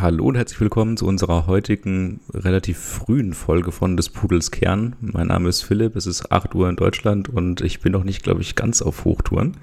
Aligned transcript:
Hallo 0.00 0.28
und 0.28 0.36
herzlich 0.36 0.58
willkommen 0.62 0.96
zu 0.96 1.06
unserer 1.06 1.46
heutigen 1.46 2.20
relativ 2.32 2.78
frühen 2.78 3.34
Folge 3.34 3.70
von 3.70 3.98
des 3.98 4.08
Pudels 4.08 4.50
Kern. 4.50 4.96
Mein 5.02 5.26
Name 5.26 5.50
ist 5.50 5.60
Philipp, 5.60 5.94
es 5.94 6.06
ist 6.06 6.32
8 6.32 6.54
Uhr 6.54 6.70
in 6.70 6.76
Deutschland 6.76 7.28
und 7.28 7.60
ich 7.60 7.80
bin 7.80 7.92
noch 7.92 8.04
nicht, 8.04 8.22
glaube 8.22 8.40
ich, 8.40 8.56
ganz 8.56 8.80
auf 8.80 9.04
Hochtouren. 9.04 9.58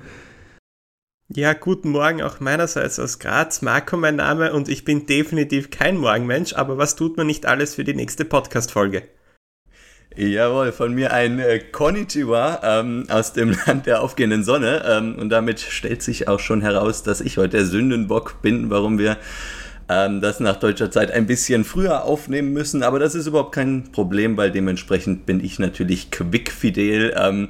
Ja, 1.27 1.53
guten 1.53 1.89
Morgen 1.89 2.21
auch 2.21 2.39
meinerseits 2.39 2.99
aus 2.99 3.17
Graz. 3.17 3.63
Marco 3.63 3.97
mein 3.97 4.17
Name 4.17 4.53
und 4.53 4.69
ich 4.69 4.85
bin 4.85 5.07
definitiv 5.07 5.71
kein 5.71 5.97
Morgenmensch, 5.97 6.53
aber 6.53 6.77
was 6.77 6.95
tut 6.95 7.17
man 7.17 7.25
nicht 7.25 7.47
alles 7.47 7.73
für 7.73 7.83
die 7.83 7.95
nächste 7.95 8.23
Podcast-Folge? 8.23 9.01
Jawohl, 10.15 10.71
von 10.71 10.93
mir 10.93 11.13
ein 11.13 11.39
äh, 11.39 11.59
Konnichiwa 11.59 12.59
ähm, 12.63 13.05
aus 13.09 13.33
dem 13.33 13.55
Land 13.65 13.87
der 13.87 14.01
aufgehenden 14.01 14.43
Sonne. 14.43 14.83
Ähm, 14.87 15.15
und 15.15 15.29
damit 15.29 15.59
stellt 15.59 16.03
sich 16.03 16.27
auch 16.27 16.39
schon 16.39 16.61
heraus, 16.61 17.01
dass 17.01 17.21
ich 17.21 17.37
heute 17.37 17.57
der 17.57 17.65
Sündenbock 17.65 18.41
bin, 18.43 18.69
warum 18.69 18.99
wir 18.99 19.17
ähm, 19.89 20.21
das 20.21 20.39
nach 20.39 20.57
deutscher 20.57 20.91
Zeit 20.91 21.11
ein 21.11 21.27
bisschen 21.27 21.63
früher 21.63 22.03
aufnehmen 22.03 22.53
müssen. 22.53 22.83
Aber 22.83 22.99
das 22.99 23.15
ist 23.15 23.27
überhaupt 23.27 23.53
kein 23.53 23.91
Problem, 23.91 24.37
weil 24.37 24.51
dementsprechend 24.51 25.25
bin 25.25 25.43
ich 25.43 25.59
natürlich 25.59 26.11
quickfidel. 26.11 27.15
Ähm, 27.17 27.49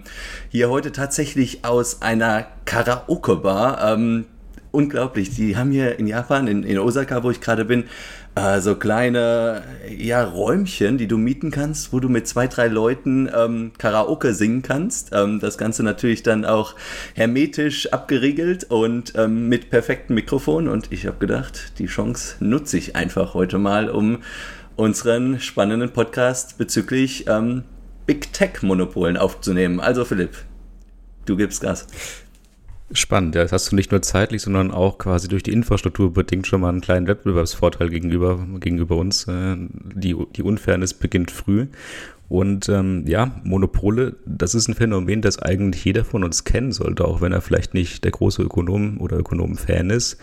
hier 0.50 0.70
heute 0.70 0.92
tatsächlich 0.92 1.66
aus 1.66 2.02
einer 2.02 2.48
Karaoke-Bar. 2.66 3.94
Ähm, 3.94 4.26
unglaublich. 4.72 5.32
Die 5.32 5.58
haben 5.58 5.72
hier 5.72 5.98
in 5.98 6.08
Japan, 6.08 6.48
in, 6.48 6.64
in 6.64 6.78
Osaka, 6.78 7.24
wo 7.24 7.32
ich 7.32 7.42
gerade 7.42 7.66
bin, 7.66 7.86
äh, 8.38 8.62
so 8.62 8.76
kleine 8.76 9.64
ja, 9.90 10.24
Räumchen, 10.24 10.98
die 10.98 11.08
du 11.08 11.18
mieten 11.18 11.50
kannst, 11.50 11.92
wo 11.92 12.00
du 12.00 12.08
mit 12.08 12.28
zwei, 12.28 12.48
drei 12.48 12.68
Leuten 12.68 13.30
ähm, 13.36 13.72
Karaoke 13.78 14.34
singen 14.34 14.62
kannst. 14.62 15.10
Ähm, 15.14 15.40
das 15.40 15.58
Ganze 15.58 15.84
natürlich 15.84 16.24
dann 16.24 16.46
auch 16.46 16.76
hermetisch 17.16 17.92
abgeriegelt 17.92 18.66
und 18.66 19.14
ähm, 19.16 19.50
mit 19.50 19.70
perfektem 19.70 20.16
Mikrofon. 20.16 20.68
Und 20.68 20.92
ich 20.92 21.08
habe 21.08 21.18
gedacht, 21.18 21.80
die 21.80 21.88
Chance 21.88 22.36
nutze 22.40 22.78
ich 22.78 22.96
einfach 22.96 23.34
heute 23.34 23.58
mal, 23.58 23.90
um 23.90 24.20
unseren 24.76 25.40
spannenden 25.40 25.92
Podcast 25.92 26.60
bezüglich 26.60 27.26
ähm, 27.28 27.64
Big 28.06 28.32
Tech-Monopolen 28.34 29.18
aufzunehmen. 29.18 29.80
Also 29.80 30.06
Philipp, 30.06 30.38
du 31.26 31.36
gibst 31.36 31.62
Gas. 31.62 31.88
Spannend, 32.94 33.36
ja. 33.36 33.44
Das 33.44 33.52
hast 33.52 33.72
du 33.72 33.76
nicht 33.76 33.92
nur 33.92 34.02
zeitlich, 34.02 34.42
sondern 34.42 34.72
auch 34.72 34.98
quasi 34.98 35.28
durch 35.28 35.44
die 35.44 35.52
Infrastruktur 35.52 36.14
bedingt 36.14 36.48
schon 36.48 36.62
mal 36.62 36.70
einen 36.70 36.82
kleinen 36.82 37.08
Wettbewerbsvorteil 37.08 37.90
gegenüber, 37.90 38.46
gegenüber 38.60 38.96
uns. 38.96 39.28
Äh, 39.28 39.58
die, 39.94 40.16
die 40.36 40.44
Unfairness 40.44 40.94
beginnt 40.94 41.32
früh. 41.32 41.68
Und 42.30 42.68
ähm, 42.70 43.06
ja, 43.08 43.40
Monopole, 43.44 44.16
das 44.26 44.54
ist 44.54 44.68
ein 44.68 44.76
Phänomen, 44.76 45.22
das 45.22 45.40
eigentlich 45.40 45.84
jeder 45.86 46.04
von 46.06 46.24
uns 46.24 46.44
kennen 46.44 46.72
sollte, 46.72 47.06
auch 47.06 47.22
wenn 47.22 47.32
er 47.32 47.42
vielleicht 47.42 47.74
nicht 47.74 48.04
der 48.04 48.12
große 48.12 48.42
Ökonom 48.42 49.00
oder 49.00 49.18
Ökonom-Fan 49.18 49.90
ist. 49.90 50.18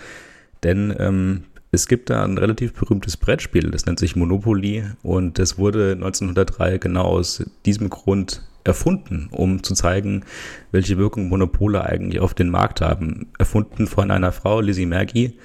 Denn 0.62 0.94
ähm, 0.98 1.44
es 1.70 1.88
gibt 1.88 2.10
da 2.10 2.24
ein 2.24 2.38
relativ 2.38 2.74
berühmtes 2.74 3.16
Brettspiel, 3.16 3.70
das 3.70 3.86
nennt 3.86 3.98
sich 3.98 4.16
Monopoly 4.16 4.84
und 5.02 5.38
das 5.38 5.58
wurde 5.58 5.92
1903 5.92 6.78
genau 6.78 7.04
aus 7.04 7.44
diesem 7.64 7.90
Grund 7.90 8.42
erfunden, 8.64 9.28
um 9.30 9.62
zu 9.62 9.74
zeigen, 9.74 10.24
welche 10.72 10.98
Wirkung 10.98 11.28
Monopole 11.28 11.84
eigentlich 11.84 12.20
auf 12.20 12.34
den 12.34 12.50
Markt 12.50 12.80
haben. 12.80 13.28
Erfunden 13.39 13.86
von 13.86 14.11
einer 14.11 14.33
Frau, 14.33 14.61
Lizzie 14.61 14.86
Maggie, 14.86 15.39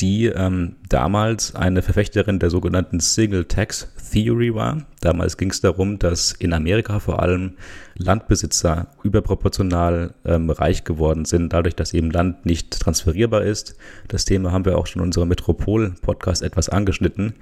die 0.00 0.26
ähm, 0.26 0.76
damals 0.88 1.54
eine 1.54 1.80
Verfechterin 1.80 2.38
der 2.38 2.50
sogenannten 2.50 3.00
Single 3.00 3.46
Tax 3.46 3.88
Theory 4.12 4.54
war. 4.54 4.84
Damals 5.00 5.36
ging 5.36 5.50
es 5.50 5.60
darum, 5.60 5.98
dass 5.98 6.32
in 6.32 6.52
Amerika 6.52 6.98
vor 7.00 7.22
allem 7.22 7.52
Landbesitzer 7.96 8.88
überproportional 9.02 10.14
ähm, 10.24 10.50
reich 10.50 10.84
geworden 10.84 11.24
sind, 11.24 11.52
dadurch, 11.52 11.76
dass 11.76 11.94
eben 11.94 12.10
Land 12.10 12.44
nicht 12.44 12.78
transferierbar 12.78 13.42
ist. 13.42 13.76
Das 14.08 14.26
Thema 14.26 14.52
haben 14.52 14.66
wir 14.66 14.76
auch 14.76 14.86
schon 14.86 15.00
in 15.00 15.06
unserem 15.06 15.28
Metropol-Podcast 15.28 16.42
etwas 16.42 16.68
angeschnitten 16.68 17.34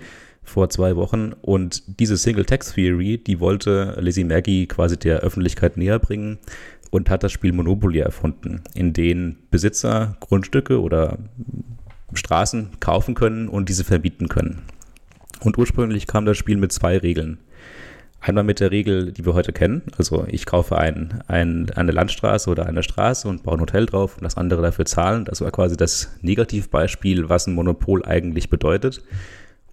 vor 0.44 0.70
zwei 0.70 0.96
Wochen. 0.96 1.32
Und 1.42 1.98
diese 2.00 2.16
Single 2.16 2.44
Tax 2.44 2.74
Theory, 2.74 3.18
die 3.18 3.40
wollte 3.40 3.96
Lizzie 4.00 4.24
Maggie 4.24 4.66
quasi 4.66 4.98
der 4.98 5.20
Öffentlichkeit 5.20 5.76
näher 5.76 5.98
bringen 5.98 6.38
und 6.90 7.10
hat 7.10 7.22
das 7.22 7.32
Spiel 7.32 7.52
Monopoly 7.52 7.98
erfunden, 7.98 8.62
in 8.74 8.92
dem 8.92 9.36
Besitzer 9.50 10.16
Grundstücke 10.20 10.80
oder 10.80 11.18
Straßen 12.12 12.70
kaufen 12.80 13.14
können 13.14 13.48
und 13.48 13.68
diese 13.68 13.84
verbieten 13.84 14.28
können. 14.28 14.62
Und 15.40 15.58
ursprünglich 15.58 16.06
kam 16.06 16.24
das 16.24 16.38
Spiel 16.38 16.56
mit 16.56 16.72
zwei 16.72 16.96
Regeln. 16.98 17.38
Einmal 18.20 18.44
mit 18.44 18.60
der 18.60 18.70
Regel, 18.70 19.12
die 19.12 19.26
wir 19.26 19.34
heute 19.34 19.52
kennen. 19.52 19.82
Also 19.98 20.24
ich 20.28 20.46
kaufe 20.46 20.78
ein, 20.78 21.22
ein, 21.26 21.70
eine 21.74 21.92
Landstraße 21.92 22.48
oder 22.48 22.64
eine 22.64 22.82
Straße 22.82 23.28
und 23.28 23.42
baue 23.42 23.58
ein 23.58 23.60
Hotel 23.60 23.84
drauf 23.84 24.16
und 24.16 24.24
das 24.24 24.38
andere 24.38 24.62
dafür 24.62 24.86
zahlen. 24.86 25.26
Das 25.26 25.42
war 25.42 25.50
quasi 25.50 25.76
das 25.76 26.16
Negativbeispiel, 26.22 27.28
was 27.28 27.46
ein 27.46 27.54
Monopol 27.54 28.02
eigentlich 28.04 28.48
bedeutet. 28.48 29.02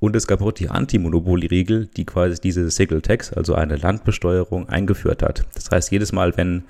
Und 0.01 0.15
es 0.15 0.25
gab 0.25 0.41
auch 0.41 0.51
die 0.51 0.67
Anti-Monopoly-Regel, 0.67 1.85
die 1.95 2.05
quasi 2.05 2.41
diese 2.41 2.71
Single 2.71 3.03
Tax, 3.03 3.31
also 3.31 3.53
eine 3.53 3.75
Landbesteuerung, 3.75 4.67
eingeführt 4.67 5.21
hat. 5.21 5.45
Das 5.53 5.69
heißt, 5.69 5.91
jedes 5.91 6.11
Mal, 6.11 6.35
wenn 6.37 6.63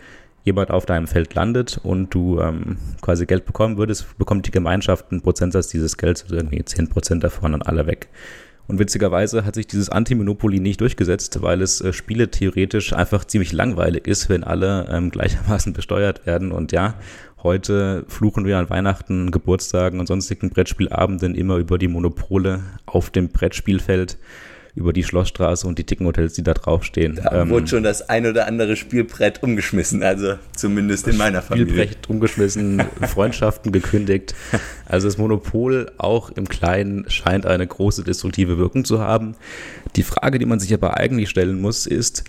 jemand 0.43 0.69
auf 0.69 0.85
deinem 0.85 1.07
Feld 1.07 1.33
landet 1.33 1.79
und 1.81 2.13
du 2.13 2.41
ähm, 2.41 2.75
quasi 3.01 3.25
Geld 3.25 3.45
bekommen 3.45 3.77
würdest, 3.77 4.17
bekommt 4.17 4.47
die 4.47 4.51
Gemeinschaft 4.51 5.11
einen 5.11 5.21
Prozentsatz 5.21 5.69
dieses 5.69 5.95
Gelds, 5.95 6.23
also 6.23 6.35
irgendwie 6.35 6.61
10% 6.61 7.19
davon 7.19 7.53
und 7.53 7.61
alle 7.61 7.87
weg. 7.87 8.09
Und 8.71 8.79
witzigerweise 8.79 9.43
hat 9.43 9.55
sich 9.55 9.67
dieses 9.67 9.89
Anti-Monopoly 9.89 10.61
nicht 10.61 10.79
durchgesetzt, 10.79 11.41
weil 11.41 11.61
es 11.61 11.81
äh, 11.81 11.91
Spiele 11.91 12.31
theoretisch 12.31 12.93
einfach 12.93 13.25
ziemlich 13.25 13.51
langweilig 13.51 14.07
ist, 14.07 14.29
wenn 14.29 14.45
alle 14.45 14.87
ähm, 14.89 15.11
gleichermaßen 15.11 15.73
besteuert 15.73 16.25
werden. 16.25 16.53
Und 16.53 16.71
ja, 16.71 16.95
Heute 17.43 18.05
fluchen 18.07 18.45
wir 18.45 18.59
an 18.59 18.69
Weihnachten, 18.69 19.31
Geburtstagen 19.31 19.99
und 19.99 20.05
sonstigen 20.05 20.51
Brettspielabenden 20.51 21.33
immer 21.33 21.57
über 21.57 21.79
die 21.79 21.87
Monopole 21.87 22.59
auf 22.85 23.09
dem 23.09 23.29
Brettspielfeld, 23.29 24.19
über 24.73 24.93
die 24.93 25.03
Schlossstraße 25.03 25.67
und 25.67 25.77
die 25.77 25.85
dicken 25.85 26.05
Hotels, 26.05 26.33
die 26.33 26.43
da 26.43 26.53
draufstehen. 26.53 27.15
Da 27.15 27.41
ähm, 27.41 27.49
wurde 27.49 27.67
schon 27.67 27.83
das 27.83 28.09
ein 28.09 28.25
oder 28.25 28.47
andere 28.47 28.75
Spielbrett 28.75 29.43
umgeschmissen, 29.43 30.01
also 30.03 30.35
zumindest 30.55 31.07
in 31.07 31.17
meiner 31.17 31.41
Familie. 31.41 31.73
Spielbrett 31.73 32.09
umgeschmissen, 32.09 32.81
Freundschaften 33.01 33.71
gekündigt. 33.71 34.33
Also 34.87 35.07
das 35.07 35.17
Monopol 35.17 35.91
auch 35.97 36.29
im 36.29 36.47
Kleinen 36.47 37.09
scheint 37.09 37.45
eine 37.45 37.67
große 37.67 38.03
destruktive 38.03 38.57
Wirkung 38.57 38.85
zu 38.85 38.99
haben. 38.99 39.35
Die 39.95 40.03
Frage, 40.03 40.39
die 40.39 40.45
man 40.45 40.59
sich 40.59 40.73
aber 40.73 40.97
eigentlich 40.97 41.29
stellen 41.29 41.59
muss, 41.59 41.85
ist, 41.85 42.23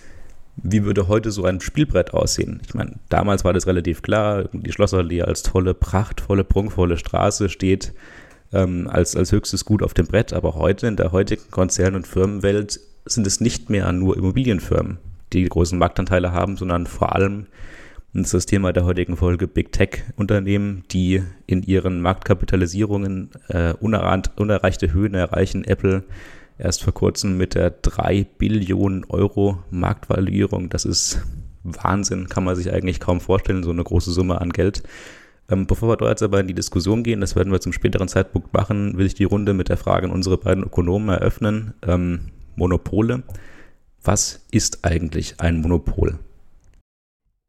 wie 0.57 0.83
würde 0.83 1.07
heute 1.07 1.31
so 1.31 1.45
ein 1.45 1.61
Spielbrett 1.61 2.13
aussehen? 2.13 2.61
Ich 2.65 2.73
meine, 2.73 2.95
damals 3.09 3.43
war 3.43 3.53
das 3.53 3.65
relativ 3.65 4.01
klar, 4.01 4.49
die 4.51 4.71
Schlossallee 4.71 5.23
als 5.23 5.43
tolle, 5.43 5.73
prachtvolle, 5.73 6.43
prunkvolle 6.43 6.97
Straße 6.97 7.49
steht 7.49 7.93
ähm, 8.53 8.87
als, 8.89 9.15
als 9.15 9.31
höchstes 9.31 9.65
Gut 9.65 9.83
auf 9.83 9.93
dem 9.93 10.07
Brett, 10.07 10.31
aber 10.33 10.55
heute 10.55 10.87
in 10.87 10.95
der 10.95 11.11
heutigen 11.11 11.49
Konzern- 11.51 11.95
und 11.95 12.07
Firmenwelt 12.07 12.79
sind 13.05 13.27
es 13.27 13.41
nicht 13.41 13.69
mehr 13.69 13.91
nur 13.91 14.15
Immobilienfirmen, 14.15 14.97
die 15.33 15.43
großen 15.43 15.77
Marktanteile 15.77 16.31
haben, 16.31 16.55
sondern 16.55 16.87
vor 16.87 17.15
allem, 17.15 17.47
das 18.13 18.25
ist 18.25 18.33
das 18.33 18.45
Thema 18.45 18.71
der 18.71 18.85
heutigen 18.85 19.17
Folge, 19.17 19.47
Big 19.47 19.71
Tech-Unternehmen, 19.71 20.83
die 20.91 21.23
in 21.47 21.63
ihren 21.63 21.99
Marktkapitalisierungen 21.99 23.31
äh, 23.47 23.73
unerreichte 23.73 24.93
Höhen 24.93 25.15
erreichen. 25.15 25.63
Apple, 25.63 26.03
erst 26.59 26.83
vor 26.83 26.93
kurzem 26.93 27.37
mit 27.37 27.55
der 27.55 27.71
3 27.71 28.25
Billionen 28.37 29.03
Euro 29.09 29.63
Marktvaluierung. 29.71 30.69
Das 30.69 30.85
ist 30.85 31.23
Wahnsinn, 31.63 32.29
kann 32.29 32.43
man 32.43 32.55
sich 32.55 32.71
eigentlich 32.71 32.99
kaum 32.99 33.19
vorstellen, 33.19 33.63
so 33.63 33.71
eine 33.71 33.83
große 33.83 34.11
Summe 34.11 34.39
an 34.39 34.51
Geld. 34.51 34.83
Ähm, 35.49 35.67
bevor 35.67 35.89
wir 35.89 35.97
dort 35.97 36.11
jetzt 36.11 36.23
aber 36.23 36.39
in 36.39 36.47
die 36.47 36.53
Diskussion 36.53 37.03
gehen, 37.03 37.21
das 37.21 37.35
werden 37.35 37.51
wir 37.51 37.59
zum 37.59 37.73
späteren 37.73 38.07
Zeitpunkt 38.07 38.53
machen, 38.53 38.97
will 38.97 39.05
ich 39.05 39.15
die 39.15 39.25
Runde 39.25 39.53
mit 39.53 39.69
der 39.69 39.77
Frage 39.77 40.07
an 40.07 40.11
unsere 40.11 40.37
beiden 40.37 40.63
Ökonomen 40.63 41.09
eröffnen. 41.09 41.73
Ähm, 41.85 42.31
Monopole. 42.55 43.23
Was 44.03 44.45
ist 44.51 44.85
eigentlich 44.85 45.39
ein 45.39 45.61
Monopol? 45.61 46.19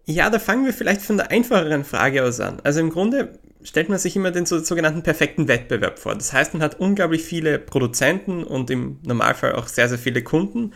Ja, 0.06 0.28
da 0.30 0.38
fangen 0.38 0.66
wir 0.66 0.72
vielleicht 0.72 1.02
von 1.02 1.16
der 1.16 1.30
einfacheren 1.30 1.84
Frage 1.84 2.24
aus 2.24 2.40
an. 2.40 2.58
Also 2.62 2.80
im 2.80 2.90
Grunde 2.90 3.38
stellt 3.62 3.88
man 3.88 3.98
sich 3.98 4.14
immer 4.16 4.30
den 4.30 4.44
sogenannten 4.44 5.02
perfekten 5.02 5.48
Wettbewerb 5.48 5.98
vor. 5.98 6.14
Das 6.14 6.32
heißt, 6.32 6.52
man 6.52 6.62
hat 6.62 6.78
unglaublich 6.78 7.22
viele 7.22 7.58
Produzenten 7.58 8.44
und 8.44 8.70
im 8.70 8.98
Normalfall 9.02 9.54
auch 9.54 9.66
sehr, 9.66 9.88
sehr 9.88 9.98
viele 9.98 10.22
Kunden. 10.22 10.72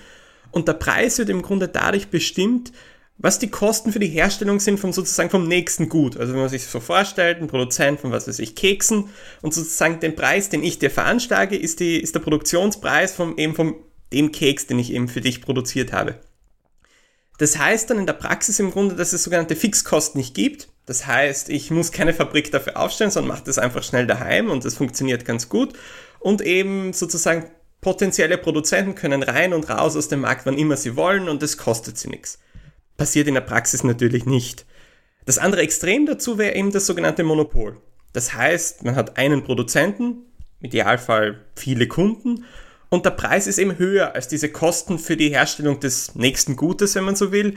Und 0.51 0.67
der 0.67 0.73
Preis 0.73 1.19
wird 1.19 1.29
im 1.29 1.43
Grunde 1.43 1.69
dadurch 1.69 2.09
bestimmt, 2.09 2.73
was 3.19 3.41
die 3.41 3.51
Kosten 3.51 3.93
für 3.93 3.99
die 3.99 4.09
Herstellung 4.09 4.61
sind 4.61 4.79
vom 4.79 4.93
sozusagen 4.93 5.29
vom 5.29 5.49
nächsten 5.49 5.89
Gut. 5.89 6.17
Also 6.17 6.33
wenn 6.33 6.41
man 6.41 6.49
sich 6.49 6.65
so 6.65 6.79
vorstellt, 6.79 7.41
ein 7.41 7.49
Produzent 7.49 8.01
von 8.01 8.13
was 8.13 8.29
weiß 8.29 8.39
ich, 8.39 8.55
Keksen 8.55 9.11
und 9.43 9.53
sozusagen 9.53 9.99
den 9.99 10.15
Preis, 10.15 10.49
den 10.49 10.63
ich 10.63 10.79
dir 10.79 10.91
veranschlage, 10.91 11.57
ist, 11.57 11.81
die, 11.81 11.99
ist 12.01 12.15
der 12.15 12.21
Produktionspreis 12.21 13.13
vom, 13.13 13.37
eben 13.37 13.57
vom 13.57 13.75
dem 14.13 14.31
Keks, 14.31 14.69
den 14.69 14.79
ich 14.79 14.93
eben 14.93 15.09
für 15.09 15.21
dich 15.21 15.43
produziert 15.43 15.93
habe. 15.93 16.21
Das 17.39 17.59
heißt 17.59 17.91
dann 17.91 17.99
in 17.99 18.07
der 18.07 18.15
Praxis 18.15 18.61
im 18.61 18.71
Grunde, 18.71 18.95
dass 18.95 19.13
es 19.13 19.25
sogenannte 19.25 19.57
Fixkosten 19.57 20.19
nicht 20.19 20.35
gibt. 20.35 20.69
Das 20.87 21.07
heißt, 21.07 21.51
ich 21.51 21.71
muss 21.71 21.93
keine 21.93 22.15
Fabrik 22.15 22.51
dafür 22.53 22.77
aufstellen, 22.77 23.11
sondern 23.11 23.35
mache 23.35 23.45
das 23.45 23.59
einfach 23.59 23.83
schnell 23.83 24.07
daheim 24.07 24.49
und 24.49 24.65
das 24.65 24.75
funktioniert 24.75 25.25
ganz 25.25 25.49
gut. 25.49 25.75
Und 26.21 26.41
eben 26.41 26.93
sozusagen 26.93 27.51
potenzielle 27.81 28.39
Produzenten 28.39 28.95
können 28.95 29.23
rein 29.23 29.53
und 29.53 29.69
raus 29.69 29.97
aus 29.97 30.09
dem 30.09 30.21
Markt, 30.21 30.47
wann 30.47 30.57
immer 30.57 30.77
sie 30.77 30.97
wollen 30.97 31.29
und 31.29 31.43
das 31.43 31.59
kostet 31.59 31.99
sie 31.99 32.09
nichts 32.09 32.39
passiert 32.99 33.29
in 33.29 33.35
der 33.35 33.41
Praxis 33.41 33.83
natürlich 33.83 34.27
nicht. 34.27 34.67
Das 35.25 35.39
andere 35.39 35.63
Extrem 35.63 36.05
dazu 36.05 36.37
wäre 36.37 36.55
eben 36.55 36.73
das 36.73 36.87
sogenannte 36.87 37.25
Monopol. 37.25 37.79
Das 38.13 38.35
heißt, 38.35 38.85
man 38.85 38.97
hat 38.97 39.17
einen 39.17 39.45
Produzenten, 39.45 40.27
im 40.61 40.67
Idealfall 40.67 41.45
viele 41.57 41.87
Kunden, 41.87 42.45
und 42.91 43.05
der 43.05 43.11
Preis 43.11 43.47
ist 43.47 43.59
eben 43.59 43.79
höher 43.79 44.15
als 44.15 44.29
diese 44.29 44.51
Kosten 44.51 44.99
für 44.99 45.17
die 45.17 45.29
Herstellung 45.29 45.81
des 45.81 46.15
nächsten 46.15 46.57
Gutes, 46.57 46.95
wenn 46.95 47.05
man 47.05 47.17
so 47.17 47.33
will, 47.33 47.57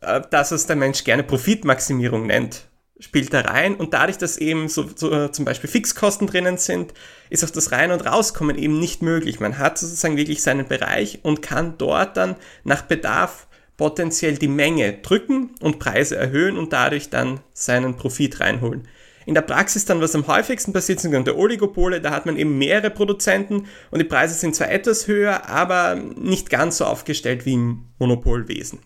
äh, 0.00 0.20
das, 0.30 0.52
was 0.52 0.66
der 0.66 0.76
Mensch 0.76 1.04
gerne 1.04 1.22
Profitmaximierung 1.22 2.26
nennt, 2.26 2.66
spielt 2.98 3.32
da 3.32 3.42
rein. 3.42 3.76
Und 3.76 3.94
dadurch, 3.94 4.18
dass 4.18 4.36
eben 4.36 4.68
so, 4.68 4.90
so 4.94 5.12
äh, 5.12 5.30
zum 5.30 5.44
Beispiel 5.44 5.70
Fixkosten 5.70 6.26
drinnen 6.26 6.58
sind, 6.58 6.92
ist 7.30 7.44
auch 7.44 7.50
das 7.50 7.70
Rein- 7.70 7.92
und 7.92 8.04
Rauskommen 8.04 8.58
eben 8.58 8.80
nicht 8.80 9.02
möglich. 9.02 9.38
Man 9.38 9.58
hat 9.58 9.78
sozusagen 9.78 10.16
wirklich 10.16 10.42
seinen 10.42 10.66
Bereich 10.66 11.20
und 11.22 11.42
kann 11.42 11.78
dort 11.78 12.16
dann 12.16 12.36
nach 12.64 12.82
Bedarf 12.82 13.46
potenziell 13.82 14.38
die 14.38 14.46
Menge 14.46 14.92
drücken 14.92 15.50
und 15.60 15.80
Preise 15.80 16.14
erhöhen 16.14 16.56
und 16.56 16.72
dadurch 16.72 17.10
dann 17.10 17.40
seinen 17.52 17.96
Profit 17.96 18.38
reinholen. 18.38 18.86
In 19.26 19.34
der 19.34 19.42
Praxis 19.42 19.84
dann, 19.84 20.00
was 20.00 20.14
am 20.14 20.28
häufigsten 20.28 20.72
passiert, 20.72 21.00
sind 21.00 21.26
der 21.26 21.36
Oligopole, 21.36 22.00
da 22.00 22.12
hat 22.12 22.24
man 22.24 22.36
eben 22.36 22.58
mehrere 22.58 22.90
Produzenten 22.90 23.66
und 23.90 23.98
die 23.98 24.04
Preise 24.04 24.34
sind 24.34 24.54
zwar 24.54 24.70
etwas 24.70 25.08
höher, 25.08 25.48
aber 25.48 25.96
nicht 25.96 26.48
ganz 26.48 26.78
so 26.78 26.84
aufgestellt 26.84 27.44
wie 27.44 27.54
im 27.54 27.86
Monopolwesen. 27.98 28.78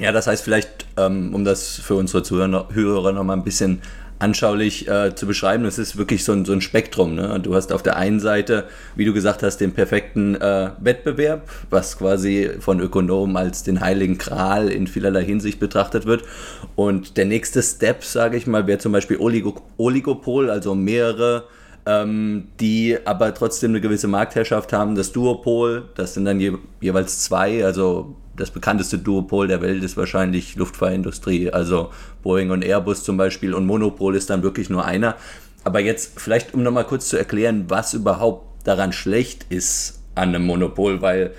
Ja, 0.00 0.12
das 0.12 0.26
heißt 0.26 0.42
vielleicht, 0.42 0.86
ähm, 0.96 1.34
um 1.34 1.44
das 1.44 1.76
für 1.76 1.96
unsere 1.96 2.22
Zuhörer 2.22 3.12
noch 3.12 3.24
mal 3.24 3.34
ein 3.34 3.44
bisschen 3.44 3.82
anschaulich 4.18 4.88
äh, 4.88 5.14
zu 5.14 5.26
beschreiben. 5.26 5.64
Es 5.64 5.78
ist 5.78 5.96
wirklich 5.96 6.24
so 6.24 6.32
ein, 6.32 6.44
so 6.44 6.52
ein 6.52 6.60
Spektrum. 6.60 7.14
Ne? 7.14 7.38
Du 7.40 7.54
hast 7.54 7.72
auf 7.72 7.82
der 7.82 7.96
einen 7.96 8.20
Seite, 8.20 8.64
wie 8.96 9.04
du 9.04 9.12
gesagt 9.12 9.42
hast, 9.42 9.58
den 9.58 9.72
perfekten 9.72 10.34
äh, 10.34 10.70
Wettbewerb, 10.80 11.48
was 11.70 11.98
quasi 11.98 12.50
von 12.60 12.80
Ökonomen 12.80 13.36
als 13.36 13.62
den 13.62 13.80
heiligen 13.80 14.18
Kral 14.18 14.68
in 14.68 14.86
vielerlei 14.86 15.24
Hinsicht 15.24 15.60
betrachtet 15.60 16.06
wird. 16.06 16.24
Und 16.74 17.16
der 17.16 17.26
nächste 17.26 17.62
Step, 17.62 18.04
sage 18.04 18.36
ich 18.36 18.46
mal, 18.46 18.66
wäre 18.66 18.78
zum 18.78 18.92
Beispiel 18.92 19.18
Oligo 19.18 19.62
Oligopol, 19.76 20.50
also 20.50 20.74
mehrere 20.74 21.44
ähm, 21.88 22.48
die 22.60 22.98
aber 23.06 23.32
trotzdem 23.32 23.70
eine 23.70 23.80
gewisse 23.80 24.08
Marktherrschaft 24.08 24.74
haben. 24.74 24.94
Das 24.94 25.12
Duopol, 25.12 25.88
das 25.94 26.14
sind 26.14 26.26
dann 26.26 26.38
je, 26.38 26.52
jeweils 26.80 27.20
zwei, 27.20 27.64
also 27.64 28.14
das 28.38 28.50
bekannteste 28.50 28.98
Duopol 28.98 29.48
der 29.48 29.60
Welt 29.60 29.82
ist 29.82 29.96
wahrscheinlich 29.96 30.56
Luftfahrtindustrie, 30.56 31.50
also 31.50 31.90
Boeing 32.22 32.50
und 32.50 32.64
Airbus 32.64 33.04
zum 33.04 33.16
Beispiel. 33.16 33.54
Und 33.54 33.66
Monopol 33.66 34.14
ist 34.14 34.30
dann 34.30 34.42
wirklich 34.42 34.70
nur 34.70 34.84
einer. 34.84 35.16
Aber 35.64 35.80
jetzt 35.80 36.20
vielleicht, 36.20 36.54
um 36.54 36.62
nochmal 36.62 36.84
kurz 36.84 37.08
zu 37.08 37.16
erklären, 37.16 37.64
was 37.68 37.94
überhaupt 37.94 38.66
daran 38.66 38.92
schlecht 38.92 39.46
ist 39.48 40.02
an 40.14 40.30
einem 40.30 40.46
Monopol, 40.46 41.02
weil 41.02 41.32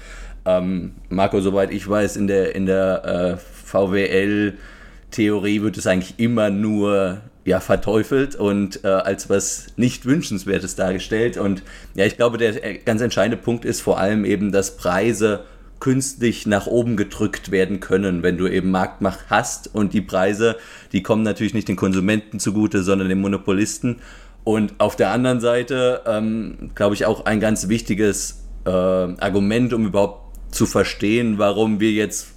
ähm, 0.46 0.94
Marco, 1.10 1.42
soweit 1.42 1.72
ich 1.72 1.88
weiß, 1.90 2.16
in 2.18 2.28
der, 2.28 2.56
in 2.56 2.66
der 2.66 3.06
äh, 3.06 3.38
VWL-Theorie 3.66 5.62
wird 5.62 5.78
es 5.78 5.88
eigentlich 5.88 6.20
immer 6.20 6.50
nur 6.50 7.22
ja, 7.46 7.60
verteufelt 7.60 8.36
und 8.36 8.84
äh, 8.84 8.88
als 8.88 9.30
was 9.30 9.68
nicht 9.76 10.06
wünschenswertes 10.06 10.76
dargestellt. 10.76 11.38
Und 11.38 11.64
ja, 11.96 12.06
ich 12.06 12.18
glaube, 12.18 12.38
der 12.38 12.78
ganz 12.80 13.02
entscheidende 13.02 13.38
Punkt 13.38 13.66
ist 13.66 13.82
vor 13.82 14.00
allem 14.00 14.26
eben, 14.26 14.52
dass 14.52 14.78
Preise 14.78 15.46
künstlich 15.80 16.46
nach 16.46 16.68
oben 16.68 16.98
gedrückt 16.98 17.52
werden 17.52 17.80
können, 17.80 18.24
wenn 18.24 18.38
du 18.38 18.48
eben 18.48 18.72
Marktmacht 18.72 19.26
hast 19.30 19.74
und 19.74 19.94
die 19.94 20.02
Preise, 20.02 20.58
die 20.92 21.04
kommen 21.04 21.24
natürlich 21.24 21.54
nicht 21.54 21.68
den 21.68 21.76
Konsumenten 21.76 22.40
zugute, 22.40 22.84
sondern 22.84 23.10
den 23.10 23.22
Monopolisten. 23.22 23.98
Und 24.44 24.74
auf 24.80 24.96
der 24.96 25.12
anderen 25.12 25.40
Seite, 25.40 26.02
ähm, 26.06 26.72
glaube 26.76 26.96
ich, 26.96 27.06
auch 27.06 27.26
ein 27.26 27.40
ganz 27.40 27.70
wichtiges 27.70 28.44
äh, 28.66 28.70
Argument, 28.70 29.74
um 29.74 29.86
überhaupt 29.86 30.30
zu 30.54 30.66
verstehen, 30.66 31.38
warum 31.38 31.80
wir 31.80 31.92
jetzt 31.92 32.30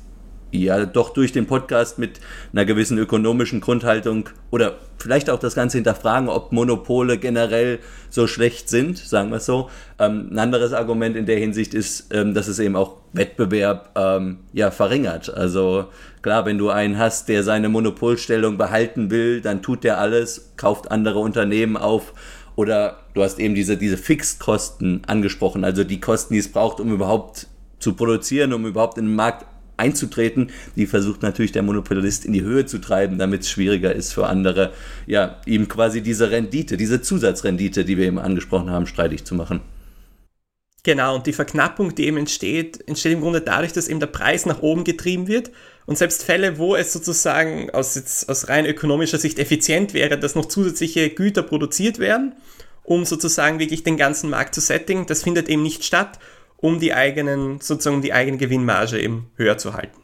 ja 0.52 0.84
doch 0.86 1.10
durch 1.10 1.32
den 1.32 1.46
Podcast 1.46 1.98
mit 1.98 2.20
einer 2.52 2.64
gewissen 2.64 2.98
ökonomischen 2.98 3.60
Grundhaltung 3.60 4.28
oder 4.50 4.78
vielleicht 4.98 5.30
auch 5.30 5.38
das 5.38 5.54
Ganze 5.54 5.78
hinterfragen, 5.78 6.28
ob 6.28 6.52
Monopole 6.52 7.18
generell 7.18 7.80
so 8.10 8.26
schlecht 8.26 8.68
sind, 8.68 8.98
sagen 8.98 9.30
wir 9.30 9.38
es 9.38 9.46
so. 9.46 9.70
Ähm, 9.98 10.28
ein 10.30 10.38
anderes 10.38 10.72
Argument 10.72 11.16
in 11.16 11.26
der 11.26 11.38
Hinsicht 11.38 11.74
ist, 11.74 12.14
ähm, 12.14 12.34
dass 12.34 12.48
es 12.48 12.58
eben 12.58 12.76
auch 12.76 12.98
Wettbewerb 13.12 13.90
ähm, 13.96 14.40
ja 14.52 14.70
verringert. 14.70 15.32
Also 15.32 15.86
klar, 16.20 16.46
wenn 16.46 16.58
du 16.58 16.70
einen 16.70 16.98
hast, 16.98 17.28
der 17.28 17.42
seine 17.42 17.68
Monopolstellung 17.68 18.58
behalten 18.58 19.10
will, 19.10 19.40
dann 19.40 19.62
tut 19.62 19.84
der 19.84 19.98
alles, 19.98 20.52
kauft 20.56 20.90
andere 20.90 21.18
Unternehmen 21.18 21.76
auf 21.76 22.12
oder 22.54 22.98
du 23.14 23.22
hast 23.22 23.38
eben 23.38 23.54
diese, 23.54 23.76
diese 23.78 23.96
Fixkosten 23.96 25.02
angesprochen, 25.06 25.64
also 25.64 25.84
die 25.84 26.00
Kosten, 26.00 26.34
die 26.34 26.40
es 26.40 26.52
braucht, 26.52 26.80
um 26.80 26.92
überhaupt 26.92 27.46
zu 27.78 27.94
produzieren, 27.94 28.52
um 28.52 28.66
überhaupt 28.66 28.98
in 28.98 29.06
den 29.06 29.16
Markt 29.16 29.46
einzutreten. 29.82 30.50
Die 30.76 30.86
versucht 30.86 31.22
natürlich 31.22 31.52
der 31.52 31.62
Monopolist 31.62 32.24
in 32.24 32.32
die 32.32 32.42
Höhe 32.42 32.64
zu 32.64 32.78
treiben, 32.78 33.18
damit 33.18 33.42
es 33.42 33.50
schwieriger 33.50 33.94
ist 33.94 34.12
für 34.12 34.26
andere, 34.26 34.72
ja, 35.06 35.40
ihm 35.44 35.68
quasi 35.68 36.00
diese 36.00 36.30
Rendite, 36.30 36.76
diese 36.76 37.02
Zusatzrendite, 37.02 37.84
die 37.84 37.98
wir 37.98 38.06
eben 38.06 38.18
angesprochen 38.18 38.70
haben, 38.70 38.86
streitig 38.86 39.24
zu 39.24 39.34
machen. 39.34 39.60
Genau, 40.84 41.14
und 41.14 41.26
die 41.26 41.32
Verknappung, 41.32 41.94
die 41.94 42.06
eben 42.06 42.16
entsteht, 42.16 42.88
entsteht 42.88 43.12
im 43.12 43.20
Grunde 43.20 43.40
dadurch, 43.40 43.72
dass 43.72 43.86
eben 43.86 44.00
der 44.00 44.08
Preis 44.08 44.46
nach 44.46 44.62
oben 44.62 44.82
getrieben 44.82 45.28
wird. 45.28 45.52
Und 45.86 45.96
selbst 45.96 46.24
Fälle, 46.24 46.58
wo 46.58 46.74
es 46.74 46.92
sozusagen 46.92 47.70
aus, 47.70 47.94
jetzt, 47.94 48.28
aus 48.28 48.48
rein 48.48 48.66
ökonomischer 48.66 49.18
Sicht 49.18 49.38
effizient 49.38 49.94
wäre, 49.94 50.18
dass 50.18 50.34
noch 50.34 50.46
zusätzliche 50.46 51.10
Güter 51.10 51.42
produziert 51.42 51.98
werden, 51.98 52.34
um 52.82 53.04
sozusagen 53.04 53.60
wirklich 53.60 53.84
den 53.84 53.96
ganzen 53.96 54.30
Markt 54.30 54.54
zu 54.54 54.60
settingen, 54.60 55.06
das 55.06 55.22
findet 55.22 55.48
eben 55.48 55.62
nicht 55.62 55.84
statt 55.84 56.18
um 56.62 56.78
die 56.78 56.94
eigenen, 56.94 57.60
sozusagen 57.60 58.00
die 58.00 58.14
eigene 58.14 58.38
Gewinnmarge 58.38 58.98
eben 58.98 59.26
höher 59.36 59.58
zu 59.58 59.74
halten. 59.74 60.00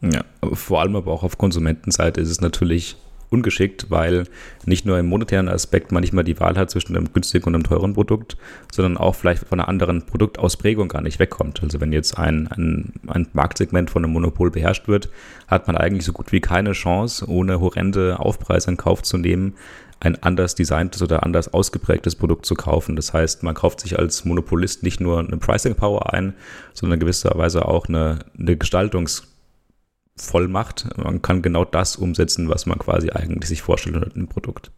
Ja, 0.00 0.24
vor 0.52 0.80
allem 0.80 0.94
aber 0.94 1.10
auch 1.10 1.22
auf 1.24 1.38
Konsumentenseite 1.38 2.20
ist 2.20 2.28
es 2.28 2.40
natürlich 2.40 2.96
ungeschickt, 3.30 3.86
weil 3.88 4.24
nicht 4.66 4.84
nur 4.84 4.98
im 4.98 5.06
monetären 5.06 5.48
Aspekt 5.48 5.90
man 5.90 6.02
nicht 6.02 6.12
mal 6.12 6.22
die 6.22 6.38
Wahl 6.38 6.58
hat 6.58 6.70
zwischen 6.70 6.94
einem 6.94 7.12
günstigen 7.14 7.46
und 7.46 7.54
einem 7.54 7.64
teuren 7.64 7.94
Produkt, 7.94 8.36
sondern 8.70 8.98
auch 8.98 9.14
vielleicht 9.14 9.46
von 9.46 9.58
einer 9.58 9.68
anderen 9.68 10.04
Produktausprägung 10.04 10.88
gar 10.88 11.00
nicht 11.00 11.18
wegkommt. 11.18 11.62
Also 11.62 11.80
wenn 11.80 11.92
jetzt 11.92 12.18
ein, 12.18 12.48
ein, 12.48 12.92
ein 13.06 13.28
Marktsegment 13.32 13.88
von 13.88 14.04
einem 14.04 14.12
Monopol 14.12 14.50
beherrscht 14.50 14.86
wird, 14.86 15.08
hat 15.48 15.66
man 15.66 15.78
eigentlich 15.78 16.04
so 16.04 16.12
gut 16.12 16.30
wie 16.32 16.40
keine 16.40 16.72
Chance, 16.72 17.26
ohne 17.26 17.60
horrende 17.60 18.20
Aufpreise 18.20 18.70
in 18.70 18.76
Kauf 18.76 19.02
zu 19.02 19.16
nehmen, 19.16 19.54
ein 20.02 20.22
anders 20.22 20.54
designtes 20.56 21.00
oder 21.00 21.22
anders 21.22 21.54
ausgeprägtes 21.54 22.16
Produkt 22.16 22.44
zu 22.44 22.56
kaufen. 22.56 22.96
Das 22.96 23.12
heißt, 23.12 23.44
man 23.44 23.54
kauft 23.54 23.78
sich 23.80 23.96
als 23.98 24.24
Monopolist 24.24 24.82
nicht 24.82 25.00
nur 25.00 25.20
eine 25.20 25.36
Pricing 25.36 25.76
Power 25.76 26.12
ein, 26.12 26.34
sondern 26.74 26.98
gewisserweise 26.98 27.66
auch 27.66 27.88
eine, 27.88 28.18
eine 28.36 28.56
Gestaltungsvollmacht. 28.56 30.98
Man 30.98 31.22
kann 31.22 31.42
genau 31.42 31.64
das 31.64 31.94
umsetzen, 31.96 32.48
was 32.48 32.66
man 32.66 32.80
quasi 32.80 33.10
eigentlich 33.10 33.48
sich 33.48 33.62
vorstellt 33.62 33.94
in 33.96 34.12
einem 34.12 34.28
Produkt. 34.28 34.72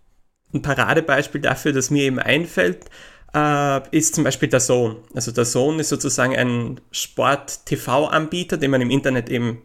Ein 0.52 0.60
Paradebeispiel 0.60 1.40
dafür, 1.40 1.72
das 1.72 1.90
mir 1.90 2.02
eben 2.02 2.18
einfällt, 2.18 2.90
äh, 3.34 3.80
ist 3.96 4.14
zum 4.14 4.24
Beispiel 4.24 4.50
der 4.50 4.60
Zone. 4.60 4.96
Also 5.14 5.32
der 5.32 5.46
Zone 5.46 5.80
ist 5.80 5.88
sozusagen 5.88 6.36
ein 6.36 6.82
Sport-TV-Anbieter, 6.92 8.58
den 8.58 8.70
man 8.70 8.82
im 8.82 8.90
Internet 8.90 9.30
eben 9.30 9.62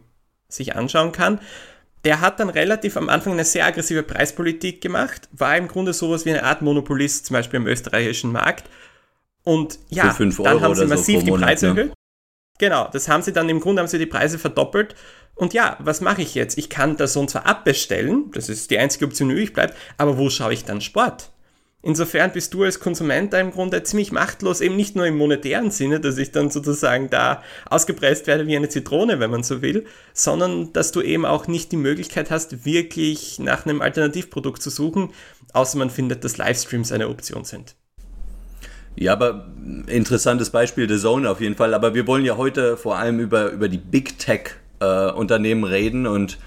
sich 0.48 0.74
anschauen 0.74 1.12
kann 1.12 1.38
der 2.04 2.20
hat 2.20 2.40
dann 2.40 2.48
relativ 2.48 2.96
am 2.96 3.08
Anfang 3.08 3.34
eine 3.34 3.44
sehr 3.44 3.66
aggressive 3.66 4.02
Preispolitik 4.02 4.80
gemacht, 4.80 5.28
war 5.32 5.56
im 5.56 5.68
Grunde 5.68 5.92
sowas 5.92 6.24
wie 6.24 6.30
eine 6.30 6.44
Art 6.44 6.62
Monopolist, 6.62 7.26
zum 7.26 7.34
Beispiel 7.34 7.58
im 7.58 7.66
österreichischen 7.66 8.32
Markt. 8.32 8.68
Und 9.42 9.78
ja, 9.88 10.14
dann 10.18 10.60
haben 10.60 10.74
sie 10.74 10.86
massiv 10.86 11.20
so 11.20 11.26
die 11.26 11.32
Preise 11.32 11.68
Monat, 11.68 11.78
erhöht. 11.78 11.94
Genau, 12.58 12.88
das 12.92 13.08
haben 13.08 13.22
sie 13.22 13.32
dann 13.32 13.48
im 13.48 13.60
Grunde 13.60 13.80
haben 13.80 13.88
sie 13.88 13.98
die 13.98 14.06
Preise 14.06 14.38
verdoppelt. 14.38 14.94
Und 15.34 15.54
ja, 15.54 15.78
was 15.80 16.02
mache 16.02 16.20
ich 16.20 16.34
jetzt? 16.34 16.58
Ich 16.58 16.68
kann 16.68 16.96
das 16.96 17.16
und 17.16 17.30
zwar 17.30 17.46
abbestellen, 17.46 18.30
das 18.32 18.50
ist 18.50 18.70
die 18.70 18.78
einzige 18.78 19.06
Option, 19.06 19.30
die 19.30 19.34
übrig 19.34 19.54
bleibt, 19.54 19.74
aber 19.96 20.18
wo 20.18 20.28
schaue 20.28 20.52
ich 20.52 20.64
dann 20.64 20.82
Sport? 20.82 21.30
Insofern 21.82 22.30
bist 22.32 22.52
du 22.52 22.64
als 22.64 22.78
Konsument 22.78 23.32
da 23.32 23.40
im 23.40 23.52
Grunde 23.52 23.82
ziemlich 23.82 24.12
machtlos, 24.12 24.60
eben 24.60 24.76
nicht 24.76 24.96
nur 24.96 25.06
im 25.06 25.16
monetären 25.16 25.70
Sinne, 25.70 25.98
dass 25.98 26.18
ich 26.18 26.30
dann 26.30 26.50
sozusagen 26.50 27.08
da 27.08 27.42
ausgepresst 27.70 28.26
werde 28.26 28.46
wie 28.46 28.56
eine 28.56 28.68
Zitrone, 28.68 29.18
wenn 29.18 29.30
man 29.30 29.42
so 29.42 29.62
will, 29.62 29.86
sondern 30.12 30.74
dass 30.74 30.92
du 30.92 31.00
eben 31.00 31.24
auch 31.24 31.46
nicht 31.46 31.72
die 31.72 31.78
Möglichkeit 31.78 32.30
hast, 32.30 32.66
wirklich 32.66 33.38
nach 33.38 33.64
einem 33.64 33.80
Alternativprodukt 33.80 34.60
zu 34.60 34.68
suchen, 34.68 35.10
außer 35.54 35.78
man 35.78 35.88
findet, 35.88 36.22
dass 36.22 36.36
Livestreams 36.36 36.92
eine 36.92 37.08
Option 37.08 37.44
sind. 37.44 37.76
Ja, 38.96 39.12
aber 39.14 39.50
interessantes 39.86 40.50
Beispiel, 40.50 40.86
The 40.86 40.98
Zone 40.98 41.30
auf 41.30 41.40
jeden 41.40 41.54
Fall. 41.54 41.72
Aber 41.72 41.94
wir 41.94 42.06
wollen 42.06 42.24
ja 42.26 42.36
heute 42.36 42.76
vor 42.76 42.98
allem 42.98 43.20
über, 43.20 43.50
über 43.50 43.68
die 43.68 43.78
Big 43.78 44.18
Tech 44.18 44.50
äh, 44.80 45.10
Unternehmen 45.12 45.64
reden 45.64 46.06
und 46.06 46.38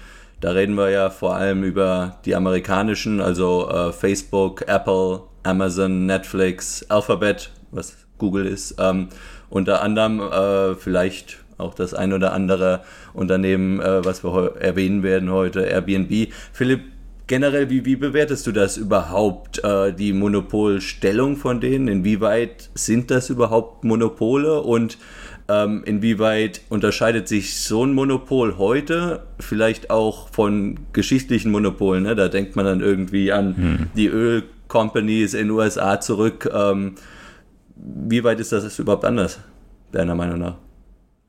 da 0.44 0.50
reden 0.50 0.74
wir 0.74 0.90
ja 0.90 1.08
vor 1.08 1.36
allem 1.36 1.64
über 1.64 2.18
die 2.26 2.34
amerikanischen, 2.34 3.22
also 3.22 3.66
äh, 3.70 3.94
Facebook, 3.94 4.68
Apple, 4.68 5.22
Amazon, 5.42 6.04
Netflix, 6.04 6.84
Alphabet, 6.90 7.50
was 7.70 7.96
Google 8.18 8.44
ist, 8.44 8.74
ähm, 8.78 9.08
unter 9.48 9.80
anderem 9.80 10.20
äh, 10.20 10.74
vielleicht 10.74 11.38
auch 11.56 11.72
das 11.72 11.94
ein 11.94 12.12
oder 12.12 12.34
andere 12.34 12.82
Unternehmen, 13.14 13.80
äh, 13.80 14.04
was 14.04 14.22
wir 14.22 14.56
erwähnen 14.56 15.02
werden 15.02 15.32
heute, 15.32 15.62
Airbnb. 15.62 16.30
Philipp, 16.52 16.82
generell, 17.26 17.70
wie, 17.70 17.84
wie 17.84 17.96
bewertest 17.96 18.46
du 18.46 18.52
das 18.52 18.76
überhaupt, 18.76 19.62
äh, 19.64 19.92
die 19.92 20.12
Monopolstellung 20.12 21.36
von 21.36 21.60
denen? 21.60 21.88
Inwieweit 21.88 22.70
sind 22.74 23.10
das 23.10 23.30
überhaupt 23.30 23.84
Monopole 23.84 24.60
und 24.60 24.98
ähm, 25.48 25.82
inwieweit 25.84 26.62
unterscheidet 26.70 27.28
sich 27.28 27.60
so 27.60 27.84
ein 27.84 27.92
Monopol 27.92 28.56
heute 28.56 29.24
vielleicht 29.40 29.90
auch 29.90 30.28
von 30.30 30.80
geschichtlichen 30.92 31.50
Monopolen? 31.50 32.04
Ne? 32.04 32.14
Da 32.14 32.28
denkt 32.28 32.56
man 32.56 32.64
dann 32.64 32.80
irgendwie 32.80 33.32
an 33.32 33.56
hm. 33.56 33.86
die 33.96 34.06
Ölcompanies 34.06 35.34
in 35.34 35.48
den 35.48 35.50
USA 35.50 36.00
zurück. 36.00 36.50
Ähm, 36.52 36.94
wie 37.76 38.24
weit 38.24 38.40
ist 38.40 38.52
das 38.52 38.78
überhaupt 38.78 39.04
anders, 39.04 39.38
deiner 39.92 40.14
Meinung 40.14 40.38
nach? 40.38 40.56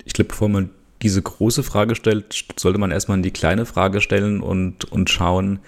Ich 0.06 0.14
glaube, 0.14 0.30
bevor 0.30 0.50
man 0.50 0.70
diese 1.02 1.22
große 1.22 1.64
Frage 1.64 1.96
stellt, 1.96 2.46
sollte 2.56 2.80
man 2.80 2.92
erstmal 2.92 3.22
die 3.22 3.32
kleine 3.32 3.66
Frage 3.66 4.02
stellen 4.02 4.42
und, 4.42 4.86
und 4.92 5.10
schauen, 5.10 5.60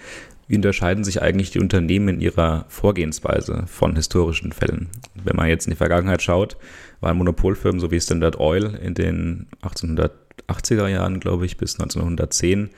wie 0.48 0.56
unterscheiden 0.56 1.04
sich 1.04 1.20
eigentlich 1.20 1.50
die 1.50 1.60
Unternehmen 1.60 2.08
in 2.08 2.20
ihrer 2.20 2.64
Vorgehensweise 2.68 3.64
von 3.66 3.94
historischen 3.94 4.52
Fällen. 4.52 4.88
Wenn 5.14 5.36
man 5.36 5.48
jetzt 5.48 5.66
in 5.66 5.72
die 5.72 5.76
Vergangenheit 5.76 6.22
schaut, 6.22 6.56
waren 7.00 7.18
Monopolfirmen 7.18 7.80
so 7.80 7.90
wie 7.90 8.00
Standard 8.00 8.40
Oil 8.40 8.74
in 8.82 8.94
den 8.94 9.46
1880er 9.62 10.88
Jahren, 10.88 11.20
glaube 11.20 11.44
ich, 11.44 11.58
bis 11.58 11.78
1910 11.78 12.70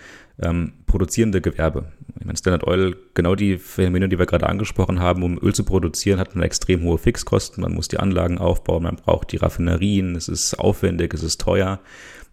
ähm, 0.42 0.72
produzierende 0.86 1.40
Gewerbe. 1.40 1.92
Ich 2.18 2.26
meine, 2.26 2.36
Standard 2.36 2.66
Oil, 2.66 2.96
genau 3.14 3.36
die 3.36 3.56
Phänomene, 3.58 4.08
die 4.08 4.18
wir 4.18 4.26
gerade 4.26 4.48
angesprochen 4.48 4.98
haben, 4.98 5.22
um 5.22 5.38
Öl 5.38 5.54
zu 5.54 5.64
produzieren, 5.64 6.18
hat 6.18 6.34
man 6.34 6.42
extrem 6.42 6.82
hohe 6.82 6.98
Fixkosten. 6.98 7.62
Man 7.62 7.74
muss 7.74 7.88
die 7.88 7.98
Anlagen 7.98 8.38
aufbauen, 8.38 8.82
man 8.82 8.96
braucht 8.96 9.32
die 9.32 9.36
Raffinerien, 9.36 10.16
es 10.16 10.28
ist 10.28 10.58
aufwendig, 10.58 11.14
es 11.14 11.22
ist 11.22 11.40
teuer. 11.40 11.78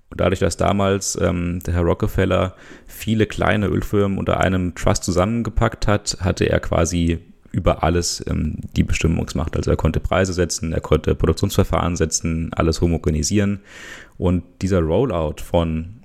Und 0.09 0.21
dadurch, 0.21 0.39
dass 0.39 0.57
damals 0.57 1.17
ähm, 1.21 1.59
der 1.65 1.73
Herr 1.73 1.83
Rockefeller 1.83 2.55
viele 2.85 3.25
kleine 3.25 3.67
Ölfirmen 3.67 4.17
unter 4.17 4.39
einem 4.39 4.73
Trust 4.75 5.03
zusammengepackt 5.03 5.87
hat, 5.87 6.17
hatte 6.21 6.45
er 6.49 6.59
quasi 6.59 7.19
über 7.51 7.83
alles 7.83 8.23
ähm, 8.27 8.57
die 8.75 8.83
Bestimmungsmacht. 8.83 9.55
Also 9.57 9.71
er 9.71 9.77
konnte 9.77 9.99
Preise 9.99 10.33
setzen, 10.33 10.73
er 10.73 10.81
konnte 10.81 11.15
Produktionsverfahren 11.15 11.95
setzen, 11.95 12.51
alles 12.53 12.81
homogenisieren. 12.81 13.59
Und 14.17 14.43
dieser 14.61 14.79
Rollout 14.79 15.41
von 15.43 15.97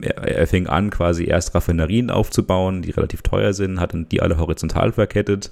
er, 0.00 0.46
fing 0.46 0.66
an, 0.66 0.90
quasi 0.90 1.24
erst 1.24 1.54
Raffinerien 1.54 2.10
aufzubauen, 2.10 2.82
die 2.82 2.90
relativ 2.90 3.22
teuer 3.22 3.52
sind, 3.52 3.80
hat 3.80 3.92
die 4.12 4.22
alle 4.22 4.38
horizontal 4.38 4.92
verkettet 4.92 5.50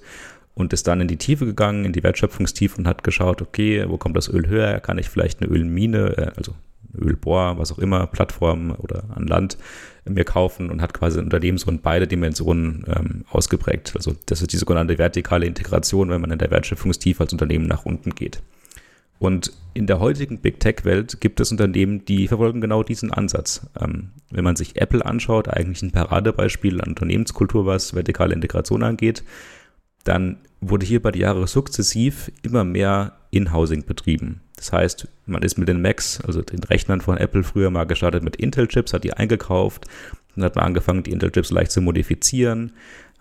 und 0.54 0.72
ist 0.72 0.86
dann 0.86 1.00
in 1.00 1.08
die 1.08 1.16
Tiefe 1.16 1.46
gegangen, 1.46 1.84
in 1.84 1.92
die 1.92 2.02
Wertschöpfungstiefe 2.02 2.78
und 2.78 2.88
hat 2.88 3.04
geschaut, 3.04 3.42
okay, 3.42 3.84
wo 3.88 3.98
kommt 3.98 4.16
das 4.16 4.28
Öl 4.28 4.48
höher? 4.48 4.80
Kann 4.80 4.98
ich 4.98 5.08
vielleicht 5.08 5.40
eine 5.40 5.50
Ölmine, 5.50 6.16
äh, 6.16 6.30
also 6.36 6.54
Ölbohr, 6.96 7.58
was 7.58 7.72
auch 7.72 7.78
immer, 7.78 8.06
Plattform 8.06 8.74
oder 8.78 9.04
an 9.14 9.26
Land 9.26 9.58
mir 10.08 10.24
kaufen 10.24 10.70
und 10.70 10.80
hat 10.80 10.94
quasi 10.94 11.20
so 11.56 11.70
in 11.70 11.80
beide 11.80 12.06
Dimensionen 12.06 12.84
ähm, 12.88 13.24
ausgeprägt. 13.30 13.92
Also 13.94 14.14
das 14.26 14.40
ist 14.40 14.52
die 14.52 14.56
sogenannte 14.56 14.98
vertikale 14.98 15.46
Integration, 15.46 16.10
wenn 16.10 16.20
man 16.20 16.30
in 16.30 16.38
der 16.38 16.50
Wertschöpfungstiefe 16.50 17.22
als 17.22 17.32
Unternehmen 17.32 17.66
nach 17.66 17.84
unten 17.84 18.14
geht. 18.14 18.40
Und 19.18 19.52
in 19.74 19.86
der 19.86 19.98
heutigen 19.98 20.38
Big 20.38 20.60
Tech-Welt 20.60 21.20
gibt 21.20 21.40
es 21.40 21.50
Unternehmen, 21.50 22.04
die 22.04 22.28
verfolgen 22.28 22.60
genau 22.60 22.82
diesen 22.82 23.12
Ansatz. 23.12 23.66
Ähm, 23.80 24.12
wenn 24.30 24.44
man 24.44 24.56
sich 24.56 24.80
Apple 24.80 25.04
anschaut, 25.04 25.48
eigentlich 25.48 25.82
ein 25.82 25.90
Paradebeispiel 25.90 26.80
an 26.80 26.90
Unternehmenskultur, 26.90 27.66
was 27.66 27.94
vertikale 27.94 28.34
Integration 28.34 28.82
angeht, 28.82 29.24
dann 30.04 30.38
wurde 30.60 30.86
hier 30.86 31.02
bei 31.02 31.10
den 31.10 31.22
Jahren 31.22 31.46
sukzessiv 31.46 32.30
immer 32.42 32.64
mehr 32.64 33.18
In-Housing 33.30 33.84
betrieben. 33.84 34.40
Das 34.58 34.72
heißt, 34.72 35.06
man 35.26 35.42
ist 35.42 35.56
mit 35.56 35.68
den 35.68 35.80
Macs, 35.80 36.20
also 36.20 36.42
den 36.42 36.62
Rechnern 36.64 37.00
von 37.00 37.16
Apple 37.16 37.44
früher 37.44 37.70
mal 37.70 37.84
gestartet 37.84 38.24
mit 38.24 38.36
Intel-Chips, 38.36 38.92
hat 38.92 39.04
die 39.04 39.12
eingekauft, 39.12 39.86
dann 40.34 40.44
hat 40.44 40.56
man 40.56 40.64
angefangen, 40.64 41.04
die 41.04 41.12
Intel-Chips 41.12 41.52
leicht 41.52 41.70
zu 41.70 41.80
modifizieren 41.80 42.72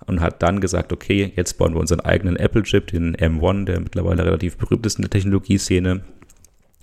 und 0.08 0.20
hat 0.20 0.42
dann 0.42 0.62
gesagt, 0.62 0.92
okay, 0.92 1.32
jetzt 1.36 1.60
bauen 1.60 1.76
wir 1.76 1.80
unseren 1.80 2.00
eigenen 2.00 2.38
Apple-Chip, 2.38 2.88
den 2.88 3.16
M1, 3.16 3.66
der 3.66 3.80
mittlerweile 3.80 4.26
relativ 4.26 4.58
berühmt 4.58 4.86
ist 4.88 4.98
in 4.98 5.04
der 5.04 5.12
Technologieszene, 5.12 6.02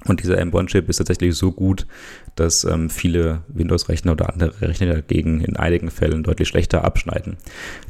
und 0.06 0.22
dieser 0.22 0.38
M1-Chip 0.38 0.88
ist 0.88 0.98
tatsächlich 0.98 1.34
so 1.34 1.52
gut, 1.52 1.86
dass 2.36 2.64
ähm, 2.64 2.90
viele 2.90 3.42
Windows-Rechner 3.48 4.12
oder 4.12 4.32
andere 4.32 4.60
Rechner 4.60 4.94
dagegen 4.94 5.40
in 5.40 5.56
einigen 5.56 5.90
Fällen 5.90 6.22
deutlich 6.22 6.48
schlechter 6.48 6.84
abschneiden. 6.84 7.36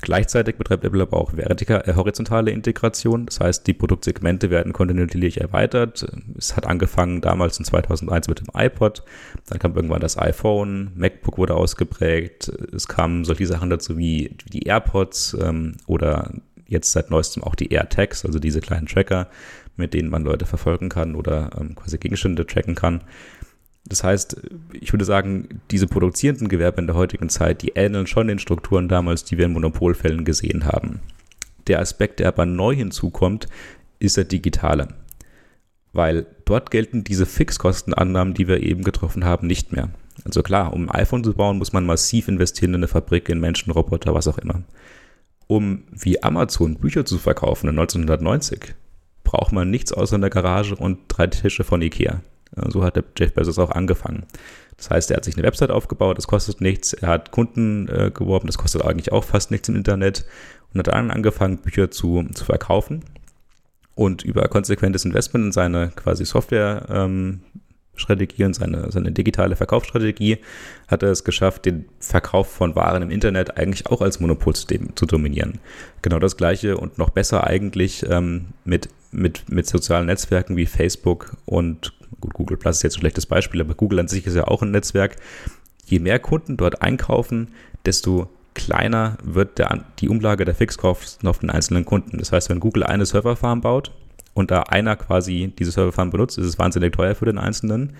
Gleichzeitig 0.00 0.56
betreibt 0.56 0.84
Apple 0.84 1.02
aber 1.02 1.16
auch 1.16 1.36
vertikal, 1.36 1.82
äh, 1.86 1.94
horizontale 1.94 2.50
Integration. 2.50 3.26
Das 3.26 3.40
heißt, 3.40 3.66
die 3.66 3.72
Produktsegmente 3.72 4.50
werden 4.50 4.72
kontinuierlich 4.72 5.40
erweitert. 5.40 6.06
Es 6.38 6.56
hat 6.56 6.66
angefangen 6.66 7.20
damals 7.20 7.58
in 7.58 7.64
2001 7.64 8.28
mit 8.28 8.40
dem 8.40 8.48
iPod. 8.54 9.02
Dann 9.48 9.58
kam 9.58 9.74
irgendwann 9.74 10.00
das 10.00 10.16
iPhone. 10.16 10.92
MacBook 10.94 11.38
wurde 11.38 11.54
ausgeprägt. 11.54 12.52
Es 12.72 12.86
kamen 12.86 13.24
solche 13.24 13.46
Sachen 13.46 13.70
dazu 13.70 13.98
wie 13.98 14.36
die 14.52 14.66
AirPods 14.66 15.36
ähm, 15.40 15.76
oder 15.86 16.30
jetzt 16.66 16.92
seit 16.92 17.10
neuestem 17.10 17.42
auch 17.42 17.54
die 17.54 17.72
AirTags, 17.72 18.24
also 18.24 18.38
diese 18.38 18.60
kleinen 18.60 18.86
Tracker 18.86 19.28
mit 19.76 19.94
denen 19.94 20.10
man 20.10 20.24
Leute 20.24 20.46
verfolgen 20.46 20.88
kann 20.88 21.14
oder 21.14 21.50
ähm, 21.58 21.74
quasi 21.74 21.98
Gegenstände 21.98 22.46
tracken 22.46 22.74
kann. 22.74 23.02
Das 23.86 24.02
heißt, 24.02 24.40
ich 24.72 24.92
würde 24.92 25.04
sagen, 25.04 25.60
diese 25.70 25.86
produzierenden 25.86 26.48
Gewerbe 26.48 26.80
in 26.80 26.86
der 26.86 26.96
heutigen 26.96 27.28
Zeit, 27.28 27.62
die 27.62 27.72
ähneln 27.74 28.06
schon 28.06 28.28
den 28.28 28.38
Strukturen 28.38 28.88
damals, 28.88 29.24
die 29.24 29.36
wir 29.36 29.44
in 29.44 29.52
Monopolfällen 29.52 30.24
gesehen 30.24 30.64
haben. 30.64 31.00
Der 31.66 31.80
Aspekt, 31.80 32.20
der 32.20 32.28
aber 32.28 32.46
neu 32.46 32.74
hinzukommt, 32.74 33.46
ist 33.98 34.16
der 34.16 34.24
digitale. 34.24 34.88
Weil 35.92 36.26
dort 36.44 36.70
gelten 36.70 37.04
diese 37.04 37.26
Fixkostenannahmen, 37.26 38.34
die 38.34 38.48
wir 38.48 38.62
eben 38.62 38.84
getroffen 38.84 39.24
haben, 39.24 39.46
nicht 39.46 39.72
mehr. 39.72 39.90
Also 40.24 40.42
klar, 40.42 40.72
um 40.72 40.88
ein 40.88 40.94
iPhone 41.02 41.24
zu 41.24 41.34
bauen, 41.34 41.58
muss 41.58 41.72
man 41.72 41.86
massiv 41.86 42.28
investieren 42.28 42.70
in 42.70 42.76
eine 42.76 42.88
Fabrik, 42.88 43.28
in 43.28 43.40
Menschen, 43.40 43.70
Roboter, 43.70 44.14
was 44.14 44.28
auch 44.28 44.38
immer. 44.38 44.62
Um 45.46 45.84
wie 45.90 46.22
Amazon 46.22 46.76
Bücher 46.76 47.04
zu 47.04 47.18
verkaufen 47.18 47.68
in 47.68 47.78
1990, 47.78 48.74
braucht 49.24 49.52
man 49.52 49.70
nichts 49.70 49.92
außer 49.92 50.16
eine 50.16 50.30
Garage 50.30 50.76
und 50.76 51.00
drei 51.08 51.26
Tische 51.26 51.64
von 51.64 51.82
Ikea. 51.82 52.20
So 52.68 52.84
hat 52.84 52.96
der 52.96 53.04
Jeff 53.18 53.34
Bezos 53.34 53.58
auch 53.58 53.70
angefangen. 53.70 54.26
Das 54.76 54.90
heißt, 54.90 55.10
er 55.10 55.16
hat 55.16 55.24
sich 55.24 55.36
eine 55.36 55.46
Website 55.46 55.70
aufgebaut, 55.70 56.18
das 56.18 56.26
kostet 56.26 56.60
nichts. 56.60 56.92
Er 56.92 57.08
hat 57.08 57.30
Kunden 57.30 57.88
äh, 57.88 58.10
geworben, 58.12 58.46
das 58.46 58.58
kostet 58.58 58.82
eigentlich 58.82 59.12
auch 59.12 59.24
fast 59.24 59.50
nichts 59.50 59.68
im 59.68 59.76
Internet. 59.76 60.24
Und 60.72 60.78
hat 60.78 60.88
dann 60.88 61.10
angefangen, 61.10 61.58
Bücher 61.58 61.90
zu, 61.90 62.24
zu 62.34 62.44
verkaufen. 62.44 63.04
Und 63.94 64.24
über 64.24 64.48
konsequentes 64.48 65.04
Investment 65.04 65.46
in 65.46 65.52
seine 65.52 65.90
quasi 65.94 66.24
Software 66.24 66.86
ähm, 66.88 67.40
Strategie 67.96 68.44
und 68.44 68.54
seine, 68.54 68.90
seine 68.90 69.12
digitale 69.12 69.56
Verkaufsstrategie 69.56 70.38
hat 70.88 71.02
er 71.02 71.10
es 71.10 71.24
geschafft, 71.24 71.64
den 71.64 71.86
Verkauf 72.00 72.50
von 72.50 72.74
Waren 72.74 73.02
im 73.02 73.10
Internet 73.10 73.56
eigentlich 73.56 73.86
auch 73.86 74.00
als 74.00 74.20
Monopol 74.20 74.54
zu, 74.54 74.66
zu 74.94 75.06
dominieren. 75.06 75.60
Genau 76.02 76.18
das 76.18 76.36
gleiche 76.36 76.76
und 76.76 76.98
noch 76.98 77.10
besser 77.10 77.44
eigentlich 77.44 78.04
ähm, 78.08 78.46
mit, 78.64 78.88
mit, 79.12 79.48
mit 79.48 79.66
sozialen 79.66 80.06
Netzwerken 80.06 80.56
wie 80.56 80.66
Facebook 80.66 81.36
und 81.44 81.92
gut, 82.20 82.34
Google 82.34 82.56
Plus 82.56 82.76
ist 82.76 82.82
jetzt 82.82 82.96
ein 82.96 83.00
schlechtes 83.00 83.26
Beispiel, 83.26 83.60
aber 83.60 83.74
Google 83.74 84.00
an 84.00 84.08
sich 84.08 84.26
ist 84.26 84.34
ja 84.34 84.48
auch 84.48 84.62
ein 84.62 84.70
Netzwerk. 84.70 85.16
Je 85.86 85.98
mehr 85.98 86.18
Kunden 86.18 86.56
dort 86.56 86.82
einkaufen, 86.82 87.48
desto 87.84 88.28
kleiner 88.54 89.18
wird 89.22 89.58
der, 89.58 89.84
die 89.98 90.08
Umlage 90.08 90.44
der 90.44 90.54
Fixkosten 90.54 91.28
auf 91.28 91.40
den 91.40 91.50
einzelnen 91.50 91.84
Kunden. 91.84 92.18
Das 92.18 92.32
heißt, 92.32 92.48
wenn 92.48 92.60
Google 92.60 92.84
eine 92.84 93.04
Serverfarm 93.04 93.60
baut, 93.60 93.92
und 94.34 94.50
da 94.50 94.64
einer 94.64 94.96
quasi 94.96 95.52
diese 95.58 95.70
Serverfarm 95.70 96.10
benutzt, 96.10 96.38
ist 96.38 96.46
es 96.46 96.58
wahnsinnig 96.58 96.92
teuer 96.92 97.14
für 97.14 97.24
den 97.24 97.38
Einzelnen. 97.38 97.94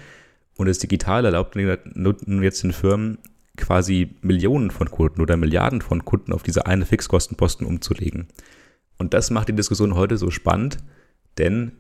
Und 0.57 0.69
das 0.69 0.79
Digitale 0.79 1.29
erlaubt 1.29 1.57
nun 1.57 2.43
jetzt 2.43 2.63
den 2.63 2.73
Firmen 2.73 3.19
quasi 3.57 4.17
Millionen 4.21 4.71
von 4.71 4.91
Kunden 4.91 5.21
oder 5.21 5.37
Milliarden 5.37 5.81
von 5.81 6.05
Kunden 6.05 6.33
auf 6.33 6.43
diese 6.43 6.67
eine 6.67 6.87
Fixkostenposten 6.87 7.67
umzulegen. 7.67 8.27
Und 8.99 9.15
das 9.15 9.31
macht 9.31 9.49
die 9.49 9.55
Diskussion 9.55 9.95
heute 9.95 10.17
so 10.17 10.31
spannend, 10.31 10.79
denn 11.39 11.73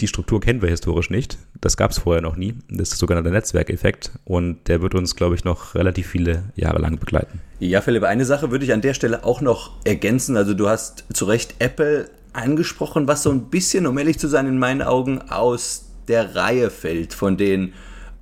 die 0.00 0.08
Struktur 0.08 0.40
kennen 0.40 0.62
wir 0.62 0.70
historisch 0.70 1.10
nicht. 1.10 1.38
Das 1.60 1.76
gab 1.76 1.90
es 1.90 1.98
vorher 1.98 2.22
noch 2.22 2.36
nie. 2.36 2.54
Das 2.68 2.88
ist 2.88 2.92
der 2.92 2.98
sogenannte 2.98 3.30
Netzwerkeffekt 3.30 4.12
und 4.24 4.66
der 4.68 4.80
wird 4.82 4.94
uns, 4.94 5.14
glaube 5.14 5.34
ich, 5.34 5.44
noch 5.44 5.74
relativ 5.74 6.06
viele 6.06 6.44
Jahre 6.56 6.80
lang 6.80 6.98
begleiten. 6.98 7.40
Ja, 7.58 7.82
Philipp, 7.82 8.04
eine 8.04 8.24
Sache 8.24 8.50
würde 8.50 8.64
ich 8.64 8.72
an 8.72 8.80
der 8.80 8.94
Stelle 8.94 9.24
auch 9.24 9.40
noch 9.40 9.84
ergänzen. 9.84 10.36
Also 10.36 10.54
du 10.54 10.68
hast 10.68 11.04
zu 11.12 11.26
Recht 11.26 11.56
Apple 11.58 12.08
angesprochen, 12.32 13.08
was 13.08 13.22
so 13.22 13.30
ein 13.30 13.50
bisschen, 13.50 13.86
um 13.86 13.98
ehrlich 13.98 14.18
zu 14.18 14.28
sein, 14.28 14.46
in 14.46 14.58
meinen 14.58 14.82
Augen 14.82 15.20
aus 15.22 15.86
der 16.08 16.34
Reihe 16.34 16.70
fällt 16.70 17.14
von 17.14 17.36
den 17.36 17.72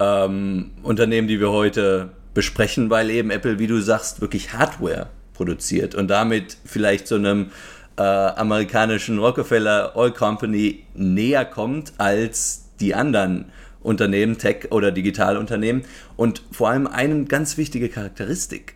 ähm, 0.01 0.71
Unternehmen, 0.83 1.29
die 1.29 1.41
wir 1.41 1.51
heute 1.51 2.11
besprechen, 2.35 2.91
weil 2.91 3.11
eben 3.11 3.31
Apple, 3.31 3.59
wie 3.59 3.67
du 3.67 3.81
sagst, 3.81 4.21
wirklich 4.21 4.53
Hardware 4.53 5.09
produziert 5.35 5.95
und 5.95 6.09
damit 6.09 6.57
vielleicht 6.65 7.09
so 7.09 7.15
einem 7.15 7.51
äh, 7.97 8.03
amerikanischen 8.03 9.19
Rockefeller 9.19 9.97
Oil 9.97 10.13
Company 10.13 10.85
näher 10.95 11.45
kommt 11.45 11.93
als 11.99 12.67
die 12.81 12.95
anderen 12.95 13.47
Unternehmen, 13.81 14.39
Tech- 14.39 14.71
oder 14.71 14.93
Digitalunternehmen. 14.93 15.85
Und 16.17 16.43
vor 16.53 16.69
allem 16.71 16.87
eine 16.87 17.25
ganz 17.25 17.57
wichtige 17.57 17.89
Charakteristik, 17.89 18.75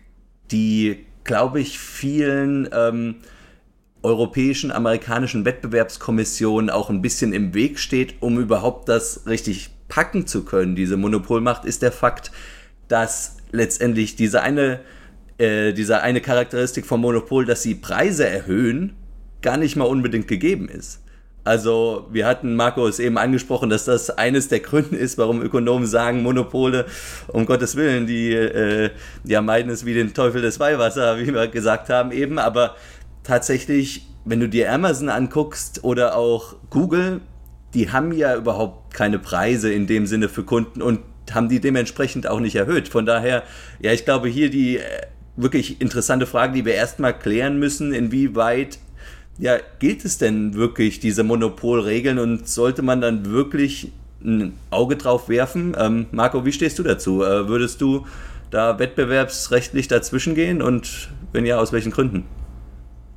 die, 0.51 1.05
glaube 1.23 1.61
ich, 1.61 1.79
vielen 1.79 2.67
ähm, 2.73 3.15
europäischen, 4.03 4.71
amerikanischen 4.71 5.45
Wettbewerbskommissionen 5.45 6.69
auch 6.69 6.89
ein 6.89 7.01
bisschen 7.01 7.33
im 7.33 7.53
Weg 7.53 7.79
steht, 7.79 8.15
um 8.21 8.39
überhaupt 8.39 8.89
das 8.89 9.25
richtig 9.27 9.71
packen 9.87 10.27
zu 10.27 10.43
können, 10.43 10.75
diese 10.75 10.97
Monopolmacht, 10.97 11.65
ist 11.65 11.81
der 11.81 11.91
Fakt, 11.91 12.31
dass 12.87 13.37
letztendlich 13.51 14.15
diese 14.15 14.41
eine, 14.41 14.81
äh, 15.37 15.73
diese 15.73 16.01
eine 16.01 16.21
Charakteristik 16.21 16.85
vom 16.85 17.01
Monopol, 17.01 17.45
dass 17.45 17.63
sie 17.63 17.75
Preise 17.75 18.27
erhöhen, 18.27 18.95
gar 19.41 19.57
nicht 19.57 19.75
mal 19.75 19.85
unbedingt 19.85 20.27
gegeben 20.27 20.67
ist. 20.67 20.99
Also 21.45 22.07
wir 22.11 22.25
hatten 22.25 22.55
Markus 22.55 22.99
eben 22.99 23.17
angesprochen, 23.17 23.69
dass 23.69 23.83
das 23.83 24.09
eines 24.09 24.47
der 24.47 24.61
Gründe 24.61 24.95
ist, 24.95 25.17
warum 25.17 25.41
Ökonomen 25.41 25.85
sagen, 25.85 26.23
Monopole, 26.23 26.85
um 27.27 27.45
Gottes 27.45 27.75
Willen, 27.75 28.07
die 28.07 28.33
äh, 28.33 28.91
ja, 29.25 29.41
meiden 29.41 29.69
es 29.69 29.85
wie 29.85 29.93
den 29.93 30.13
Teufel 30.13 30.41
des 30.41 30.59
Weihwasser, 30.61 31.19
wie 31.19 31.33
wir 31.33 31.47
gesagt 31.49 31.89
haben 31.89 32.13
eben. 32.13 32.39
Aber 32.39 32.75
tatsächlich, 33.23 34.07
wenn 34.25 34.39
du 34.39 34.47
dir 34.47 34.71
Amazon 34.71 35.09
anguckst 35.09 35.83
oder 35.83 36.15
auch 36.15 36.55
Google, 36.69 37.21
die 37.73 37.91
haben 37.91 38.11
ja 38.11 38.35
überhaupt 38.35 38.93
keine 38.93 39.19
Preise 39.19 39.71
in 39.71 39.87
dem 39.87 40.05
Sinne 40.05 40.29
für 40.29 40.43
Kunden 40.43 40.81
und 40.81 40.99
haben 41.31 41.49
die 41.49 41.59
dementsprechend 41.59 42.27
auch 42.27 42.39
nicht 42.39 42.55
erhöht. 42.55 42.87
Von 42.87 43.05
daher, 43.05 43.43
ja, 43.79 43.91
ich 43.91 44.05
glaube 44.05 44.27
hier 44.27 44.49
die 44.49 44.77
äh, 44.77 44.81
wirklich 45.35 45.81
interessante 45.81 46.27
Frage, 46.27 46.53
die 46.53 46.65
wir 46.65 46.75
erstmal 46.75 47.17
klären 47.17 47.57
müssen, 47.57 47.93
inwieweit 47.93 48.77
ja, 49.39 49.57
gilt 49.79 50.05
es 50.05 50.17
denn 50.17 50.53
wirklich, 50.53 50.99
diese 50.99 51.23
Monopolregeln 51.23 52.19
und 52.19 52.47
sollte 52.47 52.83
man 52.83 53.01
dann 53.01 53.25
wirklich 53.31 53.91
ein 54.23 54.53
Auge 54.69 54.95
drauf 54.95 55.27
werfen? 55.27 55.75
Ähm, 55.77 56.05
Marco, 56.11 56.45
wie 56.45 56.51
stehst 56.51 56.77
du 56.77 56.83
dazu? 56.83 57.23
Äh, 57.23 57.47
würdest 57.47 57.81
du 57.81 58.05
da 58.51 58.77
wettbewerbsrechtlich 58.77 59.87
dazwischen 59.87 60.35
gehen 60.35 60.61
und 60.61 61.09
wenn 61.31 61.45
ja, 61.45 61.57
aus 61.57 61.73
welchen 61.73 61.91
Gründen? 61.91 62.25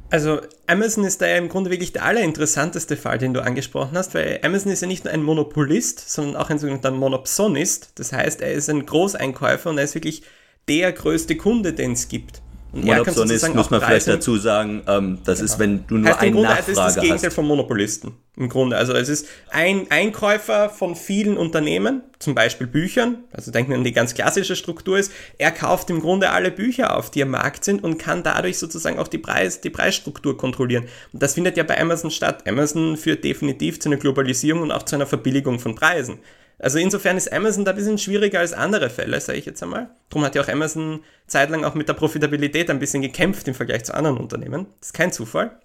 Also 0.08 0.40
Amazon 0.68 1.04
ist 1.04 1.20
da 1.20 1.26
ja 1.26 1.36
im 1.36 1.48
Grunde 1.48 1.70
wirklich 1.70 1.92
der 1.92 2.04
allerinteressanteste 2.04 2.96
Fall, 2.96 3.18
den 3.18 3.34
du 3.34 3.42
angesprochen 3.42 3.96
hast, 3.96 4.14
weil 4.14 4.38
Amazon 4.42 4.70
ist 4.70 4.80
ja 4.80 4.86
nicht 4.86 5.04
nur 5.04 5.12
ein 5.12 5.22
Monopolist, 5.22 6.08
sondern 6.08 6.36
auch 6.36 6.48
ein 6.48 6.58
sogenannter 6.58 6.92
Monopsonist. 6.92 7.90
Das 7.96 8.12
heißt, 8.12 8.40
er 8.40 8.52
ist 8.52 8.70
ein 8.70 8.86
Großeinkäufer 8.86 9.70
und 9.70 9.78
er 9.78 9.84
ist 9.84 9.96
wirklich 9.96 10.22
der 10.68 10.92
größte 10.92 11.36
Kunde, 11.36 11.72
den 11.72 11.92
es 11.92 12.08
gibt. 12.08 12.40
Monopsonist 12.73 13.54
muss 13.54 13.70
man 13.70 13.80
vielleicht 13.80 14.08
dazu 14.08 14.37
sagen, 14.37 14.82
ähm, 14.87 15.18
das 15.25 15.38
genau. 15.38 15.52
ist, 15.52 15.58
wenn 15.58 15.87
du 15.87 15.96
nur 15.96 16.11
heißt, 16.11 16.20
einen 16.20 16.32
Grunde, 16.32 16.49
Nachfrage 16.49 16.75
Das 16.75 16.88
ist 16.88 16.96
das 16.96 17.02
Gegenteil 17.02 17.30
vom 17.30 17.46
Monopolisten. 17.46 18.12
Im 18.37 18.50
Grunde. 18.50 18.76
Also 18.76 18.92
es 18.92 19.08
ist 19.08 19.28
ein 19.50 19.90
Einkäufer 19.90 20.68
von 20.68 20.94
vielen 20.94 21.38
Unternehmen, 21.38 22.02
zum 22.18 22.35
Beispiel 22.35 22.66
Büchern. 22.66 23.25
Also 23.32 23.50
denken 23.50 23.70
wir 23.70 23.78
an 23.78 23.85
die 23.85 23.92
ganz 23.92 24.12
klassische 24.12 24.56
Struktur 24.56 24.99
ist, 24.99 25.11
er 25.38 25.52
kauft 25.52 25.88
im 25.88 26.00
Grunde 26.00 26.30
alle 26.30 26.50
Bücher 26.50 26.96
auf, 26.96 27.11
die 27.11 27.23
am 27.23 27.30
Markt 27.30 27.64
sind 27.64 27.82
und 27.82 27.96
kann 27.96 28.23
dadurch 28.23 28.58
sozusagen 28.58 28.99
auch 28.99 29.08
die, 29.08 29.18
Preis, 29.18 29.62
die 29.62 29.70
Preisstruktur 29.70 30.37
kontrollieren. 30.37 30.85
Und 31.14 31.23
das 31.23 31.35
findet 31.35 31.56
ja 31.56 31.62
bei 31.62 31.80
Amazon 31.80 32.11
statt. 32.11 32.46
Amazon 32.46 32.99
führt 32.99 33.25
definitiv 33.25 33.80
zu 33.80 33.88
einer 33.88 33.96
Globalisierung 33.96 34.62
und 34.62 34.70
auch 34.70 34.82
zu 34.82 34.96
einer 34.96 35.06
Verbilligung 35.06 35.58
von 35.58 35.75
Preisen. 35.75 36.18
Also 36.66 36.80
insofern 36.80 37.16
ist 37.16 37.32
Amazon 37.32 37.64
da 37.64 37.70
ein 37.70 37.76
bisschen 37.76 37.96
schwieriger 37.96 38.40
als 38.40 38.52
andere 38.52 38.90
Fälle, 38.90 39.20
sage 39.20 39.38
ich 39.38 39.46
jetzt 39.46 39.62
einmal. 39.62 39.88
Darum 40.08 40.25
hat 40.25 40.35
ja 40.35 40.42
auch 40.42 40.49
Amazon 40.49 41.04
zeitlang 41.28 41.64
auch 41.64 41.76
mit 41.76 41.88
der 41.88 41.94
Profitabilität 41.94 42.68
ein 42.70 42.80
bisschen 42.80 43.02
gekämpft 43.02 43.46
im 43.46 43.54
Vergleich 43.54 43.85
zu 43.85 43.94
anderen 43.94 44.16
Unternehmen. 44.16 44.66
Das 44.80 44.88
ist 44.88 44.92
kein 44.92 45.12
Zufall. 45.12 45.61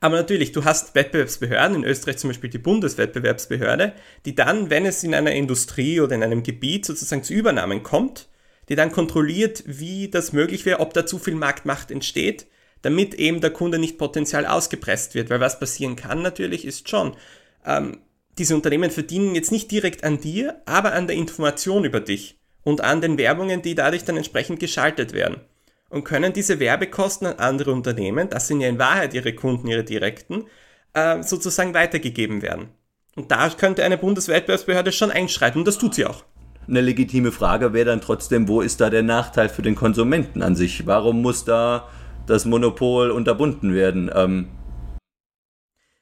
Aber 0.00 0.16
natürlich, 0.16 0.52
du 0.52 0.66
hast 0.66 0.94
Wettbewerbsbehörden, 0.94 1.78
in 1.78 1.84
Österreich 1.84 2.18
zum 2.18 2.28
Beispiel 2.28 2.50
die 2.50 2.58
Bundeswettbewerbsbehörde, 2.58 3.94
die 4.26 4.34
dann, 4.34 4.68
wenn 4.68 4.84
es 4.84 5.02
in 5.02 5.14
einer 5.14 5.32
Industrie 5.32 6.02
oder 6.02 6.14
in 6.14 6.22
einem 6.22 6.42
Gebiet 6.42 6.84
sozusagen 6.84 7.22
zu 7.22 7.32
Übernahmen 7.32 7.82
kommt, 7.82 8.28
die 8.68 8.76
dann 8.76 8.92
kontrolliert, 8.92 9.62
wie 9.64 10.10
das 10.10 10.34
möglich 10.34 10.66
wäre, 10.66 10.80
ob 10.80 10.92
da 10.92 11.06
zu 11.06 11.18
viel 11.18 11.36
Marktmacht 11.36 11.90
entsteht, 11.90 12.48
damit 12.82 13.14
eben 13.14 13.40
der 13.40 13.48
Kunde 13.48 13.78
nicht 13.78 13.96
potenziell 13.96 14.44
ausgepresst 14.44 15.14
wird. 15.14 15.30
Weil 15.30 15.40
was 15.40 15.58
passieren 15.58 15.96
kann 15.96 16.20
natürlich 16.20 16.66
ist 16.66 16.90
schon, 16.90 17.16
ähm, 17.64 18.00
diese 18.38 18.54
Unternehmen 18.54 18.90
verdienen 18.90 19.34
jetzt 19.34 19.52
nicht 19.52 19.70
direkt 19.70 20.04
an 20.04 20.20
dir, 20.20 20.60
aber 20.66 20.92
an 20.92 21.06
der 21.06 21.16
Information 21.16 21.84
über 21.84 22.00
dich 22.00 22.38
und 22.62 22.82
an 22.82 23.00
den 23.00 23.18
Werbungen, 23.18 23.62
die 23.62 23.74
dadurch 23.74 24.04
dann 24.04 24.16
entsprechend 24.16 24.60
geschaltet 24.60 25.12
werden. 25.12 25.40
Und 25.88 26.04
können 26.04 26.32
diese 26.32 26.58
Werbekosten 26.58 27.28
an 27.28 27.38
andere 27.38 27.72
Unternehmen, 27.72 28.28
das 28.28 28.48
sind 28.48 28.60
ja 28.60 28.68
in 28.68 28.78
Wahrheit 28.78 29.14
ihre 29.14 29.34
Kunden, 29.34 29.68
ihre 29.68 29.84
direkten, 29.84 30.44
äh, 30.92 31.22
sozusagen 31.22 31.74
weitergegeben 31.74 32.42
werden. 32.42 32.70
Und 33.14 33.30
da 33.30 33.48
könnte 33.50 33.84
eine 33.84 33.96
Bundeswettbewerbsbehörde 33.96 34.92
schon 34.92 35.10
einschreiten 35.10 35.60
und 35.60 35.68
das 35.68 35.78
tut 35.78 35.94
sie 35.94 36.04
auch. 36.04 36.24
Eine 36.68 36.80
legitime 36.80 37.30
Frage 37.30 37.72
wäre 37.72 37.86
dann 37.86 38.00
trotzdem, 38.00 38.48
wo 38.48 38.60
ist 38.60 38.80
da 38.80 38.90
der 38.90 39.04
Nachteil 39.04 39.48
für 39.48 39.62
den 39.62 39.76
Konsumenten 39.76 40.42
an 40.42 40.56
sich? 40.56 40.86
Warum 40.86 41.22
muss 41.22 41.44
da 41.44 41.88
das 42.26 42.44
Monopol 42.44 43.12
unterbunden 43.12 43.72
werden? 43.72 44.10
Ähm, 44.12 44.48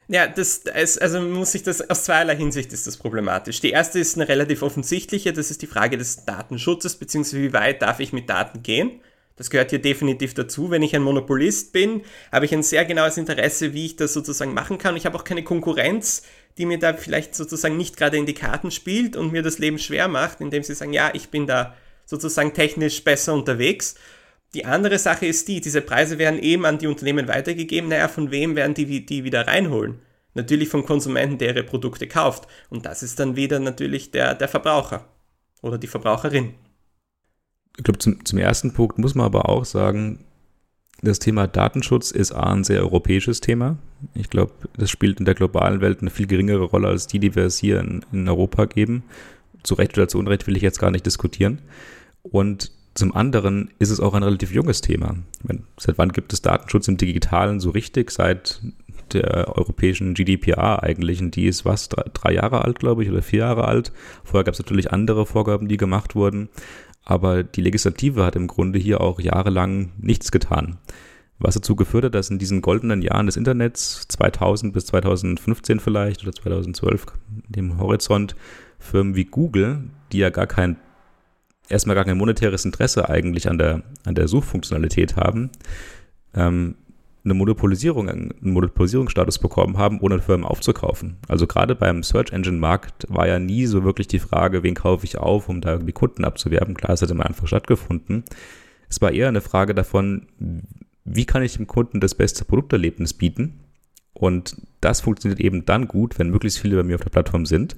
ja, 0.08 0.26
das 0.26 0.58
ist, 0.58 1.00
also 1.00 1.20
muss 1.20 1.52
sich 1.52 1.62
das 1.62 1.88
aus 1.88 2.04
zweierlei 2.04 2.36
Hinsicht 2.36 2.72
ist 2.72 2.86
das 2.86 2.96
problematisch. 2.96 3.60
Die 3.60 3.70
erste 3.70 3.98
ist 3.98 4.16
eine 4.16 4.28
relativ 4.28 4.62
offensichtliche, 4.62 5.32
das 5.32 5.50
ist 5.50 5.62
die 5.62 5.66
Frage 5.66 5.96
des 5.96 6.24
Datenschutzes, 6.24 6.96
beziehungsweise 6.96 7.42
wie 7.42 7.52
weit 7.52 7.82
darf 7.82 8.00
ich 8.00 8.12
mit 8.12 8.28
Daten 8.28 8.62
gehen. 8.62 9.00
Das 9.36 9.50
gehört 9.50 9.70
hier 9.70 9.80
definitiv 9.80 10.34
dazu. 10.34 10.70
Wenn 10.70 10.82
ich 10.82 10.94
ein 10.94 11.02
Monopolist 11.02 11.72
bin, 11.72 12.02
habe 12.30 12.44
ich 12.44 12.54
ein 12.54 12.62
sehr 12.62 12.84
genaues 12.84 13.16
Interesse, 13.16 13.72
wie 13.72 13.86
ich 13.86 13.96
das 13.96 14.12
sozusagen 14.12 14.54
machen 14.54 14.78
kann. 14.78 14.96
Ich 14.96 15.06
habe 15.06 15.18
auch 15.18 15.24
keine 15.24 15.42
Konkurrenz, 15.42 16.22
die 16.56 16.66
mir 16.66 16.78
da 16.78 16.94
vielleicht 16.94 17.34
sozusagen 17.34 17.76
nicht 17.76 17.96
gerade 17.96 18.16
in 18.16 18.26
die 18.26 18.34
Karten 18.34 18.70
spielt 18.70 19.16
und 19.16 19.32
mir 19.32 19.42
das 19.42 19.58
Leben 19.58 19.78
schwer 19.78 20.06
macht, 20.06 20.40
indem 20.40 20.62
sie 20.62 20.74
sagen, 20.74 20.92
ja, 20.92 21.10
ich 21.14 21.30
bin 21.30 21.48
da 21.48 21.74
sozusagen 22.06 22.54
technisch 22.54 23.02
besser 23.02 23.34
unterwegs. 23.34 23.96
Die 24.54 24.64
andere 24.64 24.98
Sache 24.98 25.26
ist 25.26 25.48
die, 25.48 25.60
diese 25.60 25.80
Preise 25.80 26.18
werden 26.18 26.38
eben 26.38 26.64
an 26.64 26.78
die 26.78 26.86
Unternehmen 26.86 27.26
weitergegeben. 27.26 27.90
Naja, 27.90 28.06
von 28.06 28.30
wem 28.30 28.54
werden 28.54 28.74
die 28.74 29.04
die 29.04 29.24
wieder 29.24 29.46
reinholen? 29.46 29.98
Natürlich 30.34 30.68
vom 30.68 30.86
Konsumenten, 30.86 31.38
der 31.38 31.50
ihre 31.50 31.64
Produkte 31.64 32.06
kauft. 32.06 32.46
Und 32.70 32.86
das 32.86 33.02
ist 33.02 33.18
dann 33.18 33.36
wieder 33.36 33.58
natürlich 33.58 34.12
der, 34.12 34.34
der 34.34 34.48
Verbraucher 34.48 35.08
oder 35.60 35.76
die 35.76 35.88
Verbraucherin. 35.88 36.54
Ich 37.76 37.82
glaube, 37.82 37.98
zum, 37.98 38.24
zum 38.24 38.38
ersten 38.38 38.72
Punkt 38.72 38.98
muss 38.98 39.16
man 39.16 39.26
aber 39.26 39.48
auch 39.48 39.64
sagen, 39.64 40.24
das 41.02 41.18
Thema 41.18 41.48
Datenschutz 41.48 42.12
ist 42.12 42.32
A, 42.32 42.52
ein 42.52 42.62
sehr 42.62 42.80
europäisches 42.80 43.40
Thema. 43.40 43.78
Ich 44.14 44.30
glaube, 44.30 44.52
das 44.76 44.90
spielt 44.90 45.18
in 45.18 45.24
der 45.24 45.34
globalen 45.34 45.80
Welt 45.80 46.00
eine 46.00 46.10
viel 46.10 46.28
geringere 46.28 46.64
Rolle 46.64 46.88
als 46.88 47.08
die, 47.08 47.18
die 47.18 47.34
wir 47.34 47.44
es 47.44 47.58
hier 47.58 47.80
in, 47.80 48.04
in 48.12 48.28
Europa 48.28 48.66
geben. 48.66 49.02
Zu 49.64 49.74
Recht 49.74 49.98
oder 49.98 50.08
zu 50.08 50.18
Unrecht 50.18 50.46
will 50.46 50.56
ich 50.56 50.62
jetzt 50.62 50.78
gar 50.78 50.92
nicht 50.92 51.06
diskutieren. 51.06 51.62
Und 52.22 52.70
zum 52.94 53.14
anderen 53.14 53.70
ist 53.78 53.90
es 53.90 54.00
auch 54.00 54.14
ein 54.14 54.22
relativ 54.22 54.52
junges 54.52 54.80
Thema. 54.80 55.16
Meine, 55.42 55.62
seit 55.78 55.98
wann 55.98 56.12
gibt 56.12 56.32
es 56.32 56.42
Datenschutz 56.42 56.88
im 56.88 56.96
Digitalen 56.96 57.60
so 57.60 57.70
richtig? 57.70 58.10
Seit 58.10 58.60
der 59.12 59.56
europäischen 59.56 60.14
GDPR 60.14 60.82
eigentlich. 60.82 61.20
Und 61.20 61.36
die 61.36 61.46
ist 61.46 61.64
was, 61.64 61.88
drei, 61.88 62.04
drei 62.12 62.32
Jahre 62.34 62.62
alt, 62.64 62.78
glaube 62.78 63.02
ich, 63.02 63.10
oder 63.10 63.22
vier 63.22 63.40
Jahre 63.40 63.66
alt. 63.66 63.92
Vorher 64.24 64.44
gab 64.44 64.54
es 64.54 64.60
natürlich 64.60 64.92
andere 64.92 65.26
Vorgaben, 65.26 65.68
die 65.68 65.76
gemacht 65.76 66.14
wurden. 66.14 66.48
Aber 67.04 67.42
die 67.42 67.60
Legislative 67.60 68.24
hat 68.24 68.36
im 68.36 68.46
Grunde 68.46 68.78
hier 68.78 69.00
auch 69.00 69.20
jahrelang 69.20 69.92
nichts 69.98 70.32
getan. 70.32 70.78
Was 71.38 71.54
dazu 71.54 71.76
geführt 71.76 72.04
hat, 72.04 72.14
dass 72.14 72.30
in 72.30 72.38
diesen 72.38 72.62
goldenen 72.62 73.02
Jahren 73.02 73.26
des 73.26 73.36
Internets, 73.36 74.06
2000 74.08 74.72
bis 74.72 74.86
2015 74.86 75.80
vielleicht 75.80 76.22
oder 76.22 76.32
2012, 76.32 77.06
dem 77.48 77.78
Horizont, 77.78 78.36
Firmen 78.78 79.14
wie 79.14 79.24
Google, 79.24 79.84
die 80.12 80.18
ja 80.18 80.30
gar 80.30 80.46
kein 80.46 80.76
erstmal 81.68 81.96
gar 81.96 82.04
kein 82.04 82.18
monetäres 82.18 82.64
Interesse 82.64 83.08
eigentlich 83.08 83.48
an 83.48 83.58
der, 83.58 83.82
an 84.04 84.14
der 84.14 84.28
Suchfunktionalität 84.28 85.16
haben, 85.16 85.50
ähm, 86.34 86.76
eine 87.24 87.34
Monopolisierung, 87.34 88.10
einen 88.10 88.34
Monopolisierungsstatus 88.40 89.38
bekommen 89.38 89.78
haben, 89.78 90.00
ohne 90.00 90.20
Firmen 90.20 90.44
aufzukaufen. 90.44 91.16
Also 91.26 91.46
gerade 91.46 91.74
beim 91.74 92.02
Search 92.02 92.32
Engine 92.32 92.58
Markt 92.58 93.06
war 93.08 93.26
ja 93.26 93.38
nie 93.38 93.64
so 93.64 93.82
wirklich 93.82 94.08
die 94.08 94.18
Frage, 94.18 94.62
wen 94.62 94.74
kaufe 94.74 95.06
ich 95.06 95.16
auf, 95.16 95.48
um 95.48 95.62
da 95.62 95.78
die 95.78 95.92
Kunden 95.92 96.24
abzuwerben. 96.24 96.74
Klar, 96.74 96.92
es 96.92 97.02
hat 97.02 97.10
immer 97.10 97.24
einfach 97.24 97.46
stattgefunden. 97.46 98.24
Es 98.90 99.00
war 99.00 99.12
eher 99.12 99.28
eine 99.28 99.40
Frage 99.40 99.74
davon, 99.74 100.26
wie 101.04 101.24
kann 101.24 101.42
ich 101.42 101.56
dem 101.56 101.66
Kunden 101.66 102.00
das 102.00 102.14
beste 102.14 102.44
Produkterlebnis 102.44 103.14
bieten? 103.14 103.60
Und 104.12 104.56
das 104.80 105.00
funktioniert 105.00 105.40
eben 105.40 105.64
dann 105.64 105.88
gut, 105.88 106.18
wenn 106.18 106.30
möglichst 106.30 106.58
viele 106.58 106.76
bei 106.76 106.82
mir 106.82 106.96
auf 106.96 107.02
der 107.02 107.10
Plattform 107.10 107.46
sind. 107.46 107.76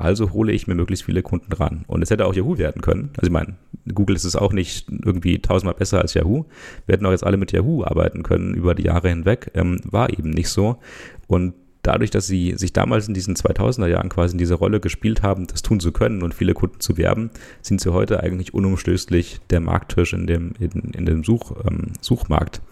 Also 0.00 0.32
hole 0.32 0.52
ich 0.52 0.66
mir 0.66 0.74
möglichst 0.74 1.04
viele 1.04 1.22
Kunden 1.22 1.52
ran. 1.52 1.84
Und 1.86 2.02
es 2.02 2.10
hätte 2.10 2.26
auch 2.26 2.34
Yahoo 2.34 2.56
werden 2.56 2.80
können. 2.80 3.10
Also 3.16 3.26
ich 3.26 3.32
meine, 3.32 3.56
Google 3.92 4.16
ist 4.16 4.24
es 4.24 4.34
auch 4.34 4.52
nicht 4.52 4.88
irgendwie 4.90 5.40
tausendmal 5.40 5.74
besser 5.74 6.00
als 6.00 6.14
Yahoo. 6.14 6.46
Wir 6.86 6.94
hätten 6.94 7.04
auch 7.04 7.10
jetzt 7.10 7.24
alle 7.24 7.36
mit 7.36 7.52
Yahoo 7.52 7.84
arbeiten 7.84 8.22
können 8.22 8.54
über 8.54 8.74
die 8.74 8.84
Jahre 8.84 9.10
hinweg. 9.10 9.50
Ähm, 9.54 9.80
war 9.84 10.10
eben 10.10 10.30
nicht 10.30 10.48
so. 10.48 10.78
Und 11.26 11.52
dadurch, 11.82 12.10
dass 12.10 12.26
sie 12.26 12.54
sich 12.56 12.72
damals 12.72 13.08
in 13.08 13.14
diesen 13.14 13.36
2000er 13.36 13.88
Jahren 13.88 14.08
quasi 14.08 14.32
in 14.32 14.38
diese 14.38 14.54
Rolle 14.54 14.80
gespielt 14.80 15.22
haben, 15.22 15.46
das 15.46 15.62
tun 15.62 15.80
zu 15.80 15.92
können 15.92 16.22
und 16.22 16.34
viele 16.34 16.54
Kunden 16.54 16.80
zu 16.80 16.96
werben, 16.96 17.30
sind 17.60 17.80
sie 17.80 17.92
heute 17.92 18.22
eigentlich 18.22 18.54
unumstößlich 18.54 19.40
der 19.50 19.60
Markttisch 19.60 20.12
in 20.12 20.26
dem, 20.26 20.52
in, 20.58 20.92
in 20.92 21.06
dem 21.06 21.24
Such, 21.24 21.52
ähm, 21.66 21.92
Suchmarkt. 22.00 22.62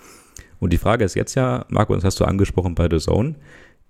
Und 0.61 0.73
die 0.73 0.79
Frage 0.79 1.05
ist 1.05 1.15
jetzt 1.15 1.35
ja, 1.35 1.67
Marco, 1.69 1.95
das 1.95 2.05
hast 2.05 2.21
du 2.21 2.25
angesprochen 2.25 2.75
bei 2.75 2.89
The 2.91 2.99
Zone, 2.99 3.37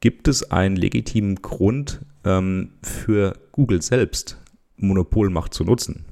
gibt 0.00 0.28
es 0.28 0.50
einen 0.50 0.76
legitimen 0.76 1.36
Grund 1.36 2.00
ähm, 2.28 2.72
für 2.82 3.34
Google 3.52 3.82
selbst, 3.82 4.38
Monopolmacht 4.76 5.54
zu 5.54 5.64
nutzen? 5.64 6.04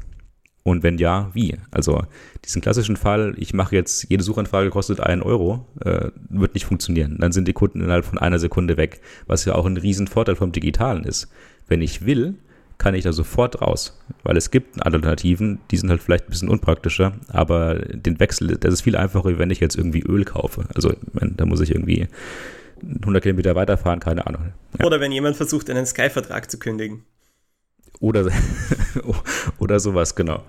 Und 0.66 0.82
wenn 0.82 0.98
ja, 0.98 1.30
wie? 1.32 1.54
Also 1.70 2.02
diesen 2.44 2.60
klassischen 2.60 2.96
Fall, 2.96 3.34
ich 3.36 3.54
mache 3.54 3.76
jetzt, 3.76 4.10
jede 4.10 4.24
Suchanfrage 4.24 4.70
kostet 4.70 4.98
einen 4.98 5.22
Euro, 5.22 5.64
äh, 5.84 6.10
wird 6.28 6.54
nicht 6.54 6.66
funktionieren. 6.66 7.18
Dann 7.20 7.30
sind 7.30 7.46
die 7.46 7.52
Kunden 7.52 7.80
innerhalb 7.80 8.04
von 8.04 8.18
einer 8.18 8.40
Sekunde 8.40 8.76
weg, 8.76 9.00
was 9.28 9.44
ja 9.44 9.54
auch 9.54 9.64
ein 9.64 9.76
Riesenvorteil 9.76 10.34
vom 10.34 10.50
Digitalen 10.50 11.04
ist. 11.04 11.28
Wenn 11.68 11.82
ich 11.82 12.04
will, 12.04 12.34
kann 12.78 12.94
ich 12.94 13.04
da 13.04 13.12
sofort 13.12 13.62
raus, 13.62 14.02
weil 14.24 14.36
es 14.36 14.50
gibt 14.50 14.84
Alternativen, 14.84 15.60
die 15.70 15.76
sind 15.76 15.88
halt 15.88 16.02
vielleicht 16.02 16.24
ein 16.26 16.30
bisschen 16.30 16.48
unpraktischer, 16.48 17.12
aber 17.28 17.76
den 17.76 18.18
Wechsel, 18.18 18.56
das 18.56 18.74
ist 18.74 18.80
viel 18.82 18.96
einfacher, 18.96 19.38
wenn 19.38 19.50
ich 19.50 19.60
jetzt 19.60 19.76
irgendwie 19.76 20.02
Öl 20.02 20.24
kaufe. 20.24 20.64
Also 20.74 20.92
da 21.12 21.46
muss 21.46 21.60
ich 21.60 21.70
irgendwie 21.70 22.08
100 22.82 23.22
Kilometer 23.22 23.54
weiterfahren, 23.54 24.00
keine 24.00 24.26
Ahnung. 24.26 24.52
Ja. 24.78 24.86
Oder 24.86 25.00
wenn 25.00 25.12
jemand 25.12 25.36
versucht, 25.36 25.70
einen 25.70 25.86
Sky-Vertrag 25.86 26.50
zu 26.50 26.58
kündigen. 26.58 27.04
Oder, 28.00 28.30
oder 29.58 29.80
sowas, 29.80 30.14
genau. 30.14 30.42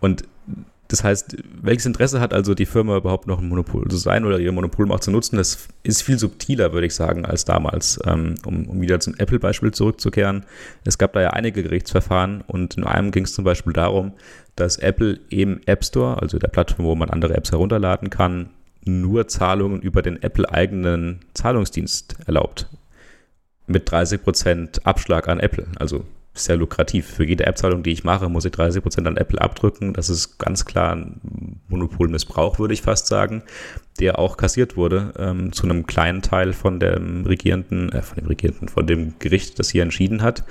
Und 0.00 0.24
das 0.90 1.04
heißt, 1.04 1.36
welches 1.62 1.86
Interesse 1.86 2.20
hat 2.20 2.34
also 2.34 2.54
die 2.54 2.66
Firma 2.66 2.96
überhaupt 2.96 3.28
noch 3.28 3.38
ein 3.38 3.48
Monopol 3.48 3.86
zu 3.86 3.96
sein 3.96 4.24
oder 4.24 4.40
ihr 4.40 4.50
Monopolmacht 4.50 5.04
zu 5.04 5.12
nutzen? 5.12 5.36
Das 5.36 5.68
ist 5.84 6.02
viel 6.02 6.18
subtiler, 6.18 6.72
würde 6.72 6.88
ich 6.88 6.96
sagen, 6.96 7.24
als 7.24 7.44
damals. 7.44 8.00
Ähm, 8.04 8.34
um, 8.44 8.66
um 8.66 8.80
wieder 8.80 8.98
zum 8.98 9.14
Apple-Beispiel 9.16 9.70
zurückzukehren. 9.70 10.44
Es 10.84 10.98
gab 10.98 11.12
da 11.12 11.20
ja 11.20 11.30
einige 11.30 11.62
Gerichtsverfahren 11.62 12.42
und 12.44 12.76
in 12.76 12.82
einem 12.82 13.12
ging 13.12 13.24
es 13.24 13.34
zum 13.34 13.44
Beispiel 13.44 13.72
darum, 13.72 14.14
dass 14.56 14.78
Apple 14.78 15.20
im 15.28 15.60
App 15.66 15.84
Store, 15.84 16.20
also 16.20 16.38
der 16.38 16.48
Plattform, 16.48 16.86
wo 16.86 16.96
man 16.96 17.08
andere 17.08 17.36
Apps 17.36 17.52
herunterladen 17.52 18.10
kann, 18.10 18.50
nur 18.90 19.28
Zahlungen 19.28 19.80
über 19.80 20.02
den 20.02 20.22
Apple-eigenen 20.22 21.20
Zahlungsdienst 21.34 22.16
erlaubt. 22.26 22.66
Mit 23.66 23.88
30% 23.88 24.82
Abschlag 24.82 25.28
an 25.28 25.40
Apple. 25.40 25.66
Also 25.78 26.04
sehr 26.34 26.56
lukrativ. 26.56 27.06
Für 27.06 27.24
jede 27.24 27.46
App-Zahlung, 27.46 27.82
die 27.82 27.90
ich 27.90 28.04
mache, 28.04 28.28
muss 28.28 28.44
ich 28.44 28.52
30% 28.52 29.06
an 29.06 29.16
Apple 29.16 29.40
abdrücken. 29.40 29.92
Das 29.92 30.08
ist 30.08 30.38
ganz 30.38 30.64
klar 30.64 30.94
ein 30.96 31.60
Monopolmissbrauch, 31.68 32.58
würde 32.58 32.74
ich 32.74 32.82
fast 32.82 33.06
sagen, 33.06 33.42
der 33.98 34.18
auch 34.18 34.36
kassiert 34.36 34.76
wurde 34.76 35.12
ähm, 35.18 35.52
zu 35.52 35.64
einem 35.64 35.86
kleinen 35.86 36.22
Teil 36.22 36.52
von 36.52 36.80
dem 36.80 37.26
regierenden, 37.26 37.92
äh, 37.92 38.02
von 38.02 38.16
dem 38.16 38.26
regierenden, 38.26 38.68
von 38.68 38.86
dem 38.86 39.14
Gericht, 39.18 39.58
das 39.58 39.70
hier 39.70 39.82
entschieden 39.82 40.22
hat. 40.22 40.44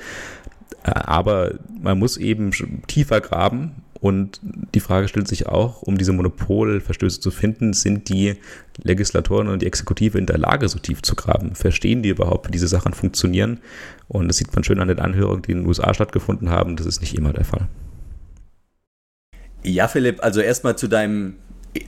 Äh, 0.83 0.91
aber 0.91 1.55
man 1.81 1.97
muss 1.97 2.17
eben 2.17 2.51
tiefer 2.87 3.21
graben 3.21 3.83
und 4.01 4.39
die 4.73 4.79
Frage 4.79 5.07
stellt 5.09 5.27
sich 5.27 5.47
auch, 5.47 5.81
um 5.81 5.97
diese 5.97 6.13
Monopolverstöße 6.13 7.19
zu 7.19 7.31
finden, 7.31 7.73
sind 7.73 8.07
die 8.07 8.35
Legislatoren 8.81 9.49
und 9.49 9.61
die 9.61 9.67
Exekutive 9.67 10.17
in 10.17 10.25
der 10.25 10.37
Lage, 10.37 10.69
so 10.69 10.79
tief 10.79 11.01
zu 11.01 11.15
graben? 11.15 11.53
Verstehen 11.55 12.01
die 12.01 12.09
überhaupt, 12.09 12.47
wie 12.47 12.51
diese 12.51 12.69
Sachen 12.69 12.93
funktionieren? 12.93 13.59
Und 14.07 14.29
das 14.29 14.37
sieht 14.37 14.53
man 14.53 14.63
schön 14.63 14.79
an 14.79 14.87
den 14.87 14.99
Anhörungen, 14.99 15.41
die 15.41 15.51
in 15.51 15.59
den 15.59 15.67
USA 15.67 15.93
stattgefunden 15.93 16.49
haben. 16.49 16.77
Das 16.77 16.85
ist 16.85 17.01
nicht 17.01 17.15
immer 17.15 17.33
der 17.33 17.43
Fall. 17.43 17.67
Ja, 19.63 19.89
Philipp, 19.89 20.23
also 20.23 20.39
erstmal 20.39 20.77
zu 20.77 20.87
deinem 20.87 21.35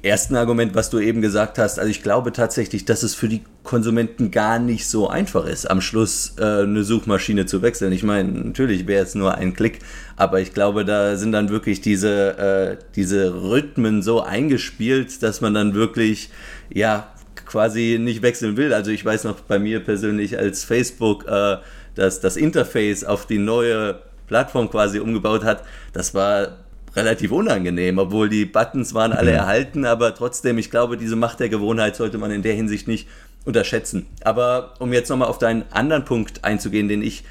ersten 0.03 0.35
Argument, 0.35 0.75
was 0.75 0.89
du 0.89 0.99
eben 0.99 1.21
gesagt 1.21 1.57
hast, 1.57 1.79
also 1.79 1.89
ich 1.89 2.03
glaube 2.03 2.31
tatsächlich, 2.31 2.85
dass 2.85 3.01
es 3.01 3.15
für 3.15 3.27
die 3.27 3.41
Konsumenten 3.63 4.29
gar 4.29 4.59
nicht 4.59 4.87
so 4.87 5.09
einfach 5.09 5.45
ist, 5.45 5.69
am 5.69 5.81
Schluss 5.81 6.35
äh, 6.37 6.63
eine 6.63 6.83
Suchmaschine 6.83 7.47
zu 7.47 7.61
wechseln. 7.61 7.91
Ich 7.91 8.03
meine, 8.03 8.31
natürlich 8.31 8.85
wäre 8.85 9.03
es 9.03 9.15
nur 9.15 9.35
ein 9.35 9.53
Klick, 9.53 9.79
aber 10.17 10.39
ich 10.39 10.53
glaube, 10.53 10.85
da 10.85 11.17
sind 11.17 11.31
dann 11.31 11.49
wirklich 11.49 11.81
diese, 11.81 12.37
äh, 12.37 12.83
diese 12.95 13.33
Rhythmen 13.33 14.03
so 14.03 14.21
eingespielt, 14.21 15.23
dass 15.23 15.41
man 15.41 15.53
dann 15.53 15.73
wirklich, 15.73 16.29
ja, 16.71 17.11
quasi 17.45 17.97
nicht 17.99 18.21
wechseln 18.21 18.57
will. 18.57 18.73
Also 18.73 18.91
ich 18.91 19.03
weiß 19.03 19.23
noch 19.23 19.41
bei 19.41 19.57
mir 19.57 19.79
persönlich 19.79 20.37
als 20.37 20.63
Facebook 20.63 21.27
äh, 21.27 21.57
das, 21.95 22.19
das 22.19 22.37
Interface 22.37 23.03
auf 23.03 23.25
die 23.25 23.39
neue 23.39 23.99
Plattform 24.27 24.69
quasi 24.69 24.99
umgebaut 24.99 25.43
hat, 25.43 25.63
das 25.91 26.13
war 26.13 26.59
relativ 26.95 27.31
unangenehm, 27.31 27.97
obwohl 27.97 28.29
die 28.29 28.45
Buttons 28.45 28.93
waren 28.93 29.13
alle 29.13 29.31
mhm. 29.31 29.37
erhalten, 29.37 29.85
aber 29.85 30.13
trotzdem, 30.13 30.57
ich 30.57 30.71
glaube, 30.71 30.97
diese 30.97 31.15
Macht 31.15 31.39
der 31.39 31.49
Gewohnheit 31.49 31.95
sollte 31.95 32.17
man 32.17 32.31
in 32.31 32.41
der 32.41 32.53
Hinsicht 32.53 32.87
nicht 32.87 33.07
unterschätzen. 33.45 34.05
Aber 34.23 34.73
um 34.79 34.93
jetzt 34.93 35.09
nochmal 35.09 35.27
auf 35.27 35.37
deinen 35.37 35.63
anderen 35.71 36.05
Punkt 36.05 36.43
einzugehen, 36.43 36.87
den 36.87 37.01
ich 37.01 37.23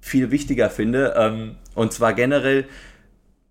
viel 0.00 0.30
wichtiger 0.30 0.70
finde, 0.70 1.14
ähm, 1.16 1.56
und 1.74 1.92
zwar 1.92 2.14
generell, 2.14 2.64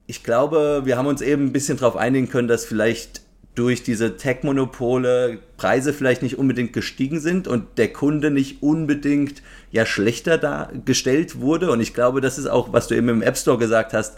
ich 0.08 0.24
glaube, 0.24 0.82
wir 0.84 0.98
haben 0.98 1.08
uns 1.08 1.22
eben 1.22 1.46
ein 1.46 1.54
bisschen 1.54 1.78
darauf 1.78 1.96
einigen 1.96 2.28
können, 2.28 2.48
dass 2.48 2.66
vielleicht 2.66 3.22
durch 3.56 3.84
diese 3.84 4.18
Tech-Monopole 4.18 5.40
Preise 5.58 5.94
vielleicht 5.94 6.22
nicht 6.22 6.38
unbedingt 6.38 6.74
gestiegen 6.74 7.20
sind 7.20 7.48
und 7.48 7.78
der 7.78 7.92
Kunde 7.92 8.32
nicht 8.32 8.62
unbedingt 8.64 9.42
ja 9.72 9.86
schlechter 9.86 10.38
dargestellt 10.38 11.40
wurde. 11.40 11.70
Und 11.72 11.82
ich 11.82 11.94
glaube, 11.94 12.22
das 12.22 12.38
ist 12.38 12.48
auch, 12.48 12.72
was 12.72 12.88
du 12.88 12.96
eben 12.96 13.10
im 13.10 13.22
App 13.22 13.38
Store 13.38 13.58
gesagt 13.58 13.94
hast, 13.94 14.18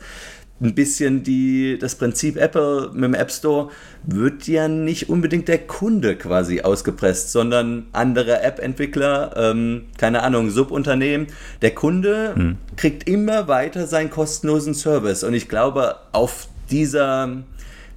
ein 0.62 0.76
bisschen 0.76 1.24
die, 1.24 1.78
das 1.80 1.96
Prinzip 1.96 2.38
Apple 2.38 2.92
mit 2.94 3.04
dem 3.04 3.14
App 3.14 3.32
Store 3.32 3.70
wird 4.04 4.48
ja 4.48 4.68
nicht 4.68 5.10
unbedingt 5.10 5.48
der 5.48 5.60
Kunde 5.60 6.16
quasi 6.16 6.62
ausgepresst, 6.62 7.32
sondern 7.32 7.88
andere 7.92 8.42
App-Entwickler, 8.42 9.34
ähm, 9.36 9.86
keine 9.98 10.24
Ahnung, 10.24 10.50
Subunternehmen. 10.50 11.28
Der 11.62 11.72
Kunde 11.72 12.34
hm. 12.36 12.58
kriegt 12.78 13.08
immer 13.10 13.48
weiter 13.48 13.88
seinen 13.88 14.10
kostenlosen 14.10 14.74
Service. 14.74 15.24
Und 15.24 15.34
ich 15.34 15.50
glaube, 15.50 15.96
auf 16.12 16.48
dieser, 16.70 17.44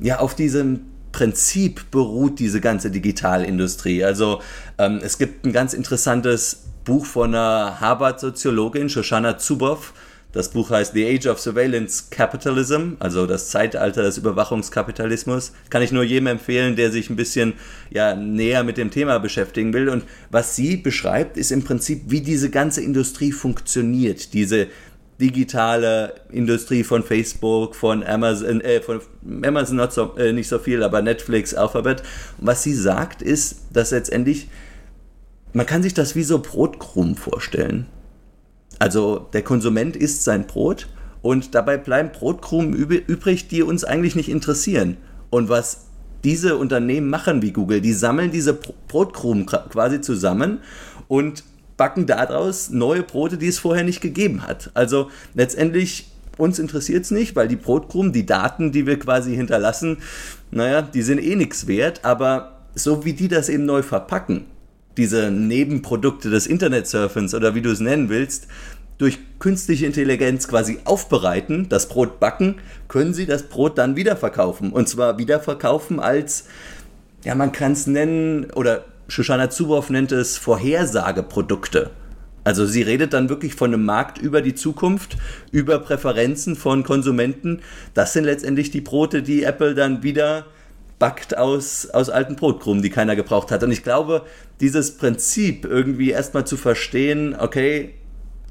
ja, 0.00 0.18
auf 0.18 0.34
diesem 0.34 0.80
Prinzip 1.12 1.90
beruht 1.90 2.38
diese 2.38 2.60
ganze 2.60 2.90
Digitalindustrie. 2.90 4.04
Also 4.04 4.40
ähm, 4.78 5.00
es 5.02 5.18
gibt 5.18 5.46
ein 5.46 5.52
ganz 5.52 5.72
interessantes 5.72 6.64
Buch 6.84 7.06
von 7.06 7.34
einer 7.34 7.80
Harvard-Soziologin, 7.80 8.88
Shoshana 8.88 9.38
Zuboff, 9.38 9.92
das 10.32 10.50
Buch 10.50 10.70
heißt 10.70 10.92
The 10.92 11.06
Age 11.06 11.26
of 11.26 11.40
Surveillance 11.40 12.04
Capitalism, 12.10 12.94
also 12.98 13.26
das 13.26 13.48
Zeitalter 13.48 14.02
des 14.02 14.18
Überwachungskapitalismus. 14.18 15.52
Kann 15.70 15.82
ich 15.82 15.92
nur 15.92 16.02
jedem 16.02 16.26
empfehlen, 16.26 16.76
der 16.76 16.92
sich 16.92 17.08
ein 17.08 17.16
bisschen 17.16 17.54
ja, 17.90 18.14
näher 18.14 18.62
mit 18.62 18.76
dem 18.76 18.90
Thema 18.90 19.18
beschäftigen 19.18 19.72
will. 19.72 19.88
Und 19.88 20.04
was 20.30 20.54
sie 20.54 20.76
beschreibt, 20.76 21.38
ist 21.38 21.52
im 21.52 21.64
Prinzip, 21.64 22.02
wie 22.08 22.20
diese 22.20 22.50
ganze 22.50 22.82
Industrie 22.82 23.32
funktioniert. 23.32 24.34
Diese 24.34 24.66
digitale 25.18 26.12
Industrie 26.30 26.84
von 26.84 27.02
Facebook, 27.02 27.74
von 27.74 28.04
Amazon, 28.04 28.60
äh, 28.60 28.82
von 28.82 29.00
Amazon 29.42 29.76
not 29.76 29.94
so, 29.94 30.16
äh, 30.16 30.32
nicht 30.32 30.48
so 30.48 30.58
viel, 30.58 30.82
aber 30.82 31.00
Netflix, 31.00 31.54
Alphabet. 31.54 32.02
Und 32.36 32.46
was 32.46 32.62
sie 32.62 32.74
sagt, 32.74 33.22
ist, 33.22 33.62
dass 33.72 33.90
letztendlich 33.90 34.48
man 35.56 35.64
kann 35.64 35.82
sich 35.82 35.94
das 35.94 36.14
wie 36.14 36.22
so 36.22 36.40
Brotkrumm 36.40 37.16
vorstellen. 37.16 37.86
Also 38.78 39.26
der 39.32 39.42
Konsument 39.42 39.96
isst 39.96 40.24
sein 40.24 40.46
Brot 40.46 40.88
und 41.22 41.54
dabei 41.54 41.76
bleiben 41.76 42.10
Brotkrumen 42.12 42.74
übrig, 42.74 43.48
die 43.48 43.62
uns 43.62 43.84
eigentlich 43.84 44.16
nicht 44.16 44.28
interessieren. 44.28 44.96
Und 45.30 45.48
was 45.48 45.86
diese 46.24 46.56
Unternehmen 46.56 47.08
machen 47.08 47.42
wie 47.42 47.52
Google, 47.52 47.80
die 47.80 47.92
sammeln 47.92 48.30
diese 48.30 48.54
Brotkrumen 48.54 49.46
quasi 49.46 50.00
zusammen 50.00 50.58
und 51.08 51.44
backen 51.76 52.06
daraus 52.06 52.70
neue 52.70 53.02
Brote, 53.02 53.38
die 53.38 53.48
es 53.48 53.58
vorher 53.58 53.84
nicht 53.84 54.00
gegeben 54.00 54.42
hat. 54.42 54.70
Also 54.74 55.10
letztendlich 55.34 56.10
uns 56.38 56.58
interessiert 56.58 57.04
es 57.04 57.10
nicht, 57.10 57.36
weil 57.36 57.48
die 57.48 57.56
Brotkrumen, 57.56 58.12
die 58.12 58.26
Daten, 58.26 58.72
die 58.72 58.86
wir 58.86 58.98
quasi 58.98 59.34
hinterlassen, 59.34 59.98
naja, 60.50 60.82
die 60.82 61.02
sind 61.02 61.22
eh 61.22 61.36
nichts 61.36 61.66
wert, 61.66 62.04
aber 62.04 62.66
so 62.74 63.04
wie 63.04 63.14
die 63.14 63.28
das 63.28 63.48
eben 63.48 63.64
neu 63.64 63.82
verpacken, 63.82 64.44
diese 64.96 65.30
Nebenprodukte 65.30 66.30
des 66.30 66.46
Internetsurfens 66.46 67.34
oder 67.34 67.54
wie 67.54 67.62
du 67.62 67.70
es 67.70 67.80
nennen 67.80 68.08
willst, 68.08 68.48
durch 68.98 69.18
künstliche 69.38 69.86
Intelligenz 69.86 70.48
quasi 70.48 70.78
aufbereiten, 70.84 71.68
das 71.68 71.88
Brot 71.88 72.18
backen, 72.18 72.56
können 72.88 73.12
sie 73.12 73.26
das 73.26 73.44
Brot 73.44 73.76
dann 73.78 73.96
wiederverkaufen. 73.96 74.72
Und 74.72 74.88
zwar 74.88 75.18
wiederverkaufen 75.18 76.00
als, 76.00 76.46
ja, 77.24 77.34
man 77.34 77.52
kann 77.52 77.72
es 77.72 77.86
nennen, 77.86 78.50
oder 78.52 78.84
Shoshana 79.08 79.50
Zuboff 79.50 79.90
nennt 79.90 80.12
es 80.12 80.38
Vorhersageprodukte. 80.38 81.90
Also 82.42 82.64
sie 82.64 82.82
redet 82.82 83.12
dann 83.12 83.28
wirklich 83.28 83.54
von 83.54 83.74
einem 83.74 83.84
Markt 83.84 84.18
über 84.18 84.40
die 84.40 84.54
Zukunft, 84.54 85.16
über 85.50 85.80
Präferenzen 85.80 86.54
von 86.54 86.84
Konsumenten. 86.84 87.60
Das 87.92 88.12
sind 88.12 88.24
letztendlich 88.24 88.70
die 88.70 88.80
Brote, 88.80 89.22
die 89.22 89.42
Apple 89.42 89.74
dann 89.74 90.04
wieder 90.04 90.46
backt 90.98 91.36
aus, 91.36 91.90
aus 91.90 92.08
alten 92.08 92.36
Brotkrumen, 92.36 92.82
die 92.82 92.90
keiner 92.90 93.16
gebraucht 93.16 93.50
hat. 93.50 93.62
Und 93.62 93.72
ich 93.72 93.82
glaube, 93.82 94.24
dieses 94.60 94.96
Prinzip 94.96 95.64
irgendwie 95.64 96.10
erstmal 96.10 96.46
zu 96.46 96.56
verstehen, 96.56 97.36
okay, 97.38 97.94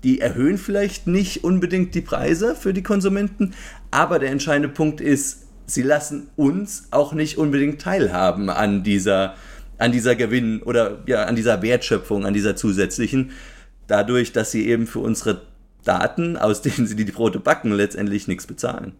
die 0.03 0.21
erhöhen 0.21 0.57
vielleicht 0.57 1.07
nicht 1.07 1.43
unbedingt 1.43 1.95
die 1.95 2.01
Preise 2.01 2.55
für 2.55 2.73
die 2.73 2.83
Konsumenten, 2.83 3.55
aber 3.89 4.19
der 4.19 4.29
entscheidende 4.29 4.69
Punkt 4.69 5.01
ist, 5.01 5.47
sie 5.65 5.81
lassen 5.81 6.29
uns 6.35 6.89
auch 6.91 7.13
nicht 7.13 7.39
unbedingt 7.39 7.81
teilhaben 7.81 8.51
an 8.51 8.83
dieser, 8.83 9.35
an 9.79 9.91
dieser 9.91 10.15
Gewinn 10.15 10.61
oder 10.61 11.03
ja, 11.07 11.23
an 11.23 11.35
dieser 11.35 11.63
Wertschöpfung, 11.63 12.25
an 12.25 12.35
dieser 12.35 12.55
zusätzlichen, 12.55 13.31
dadurch, 13.87 14.31
dass 14.31 14.51
sie 14.51 14.67
eben 14.67 14.85
für 14.85 14.99
unsere 14.99 15.41
Daten, 15.83 16.37
aus 16.37 16.61
denen 16.61 16.85
sie 16.85 16.95
die 16.95 17.05
Brote 17.05 17.39
backen, 17.39 17.71
letztendlich 17.71 18.27
nichts 18.27 18.45
bezahlen. 18.45 18.93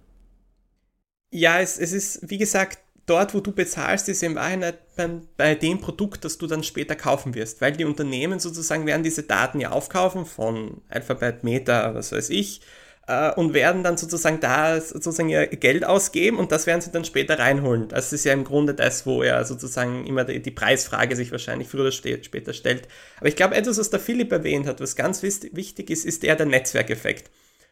Ja, 1.31 1.60
es, 1.60 1.77
es 1.77 1.91
ist, 1.91 2.29
wie 2.29 2.38
gesagt, 2.38 2.79
dort, 3.06 3.34
wo 3.34 3.39
du 3.39 3.52
bezahlst, 3.52 4.10
ist 4.10 4.24
in 4.24 4.36
Wahrheit 4.36 4.96
bei, 4.96 5.10
bei 5.38 5.56
dem 5.56 5.80
Produkt, 5.80 6.26
das 6.26 6.38
du 6.38 6.48
dann 6.48 6.63
später 6.63 6.96
kaufen 6.96 7.36
wirst, 7.36 7.62
weil 7.62 7.74
die 7.74 7.86
Unternehmen 7.86 8.39
sozusagen 8.39 8.86
werden 8.86 9.04
diese 9.04 9.24
Daten 9.24 9.60
ja 9.60 9.72
aufkaufen 9.72 10.26
von 10.26 10.82
Alphabet, 10.89 11.44
Meta, 11.44 11.94
was 11.94 12.12
weiß 12.12 12.30
ich, 12.30 12.62
äh, 13.08 13.32
und 13.34 13.54
werden 13.54 13.84
dann 13.84 13.98
sozusagen 13.98 14.39
da 14.39 14.82
sozusagen 14.82 15.30
ihr 15.30 15.48
Geld 15.48 15.86
ausgeben 15.86 16.38
und 16.38 16.52
das 16.52 16.65
werden 16.65 16.82
sie 16.82 16.91
dann 16.91 17.06
später 17.06 17.38
reinholen. 17.38 17.88
Das 17.88 18.13
ist 18.13 18.26
ja 18.26 18.34
im 18.34 18.44
Grunde 18.44 18.74
das, 18.74 19.06
wo 19.06 19.22
er 19.22 19.46
sozusagen 19.46 20.06
immer 20.06 20.24
die, 20.24 20.41
die 20.41 20.52
Preisfrage 20.52 21.15
sich 21.15 21.32
wahrscheinlich 21.32 21.68
früher 21.68 21.82
oder 21.82 21.91
später 21.91 22.54
stellt. 22.54 22.88
Aber 23.18 23.28
ich 23.28 23.36
glaube, 23.36 23.56
etwas, 23.56 23.78
was 23.78 23.89
der 23.91 24.00
Philipp 24.00 24.32
erwähnt 24.32 24.68
hat, 24.68 24.82
was 24.82 24.96
ganz 24.96 25.22
wichtig 25.22 25.89
ist, 25.89 26.06
ist 26.06 26.24
eher 26.24 26.36
der 26.36 26.48
Netzwerkeffekt. 26.48 27.30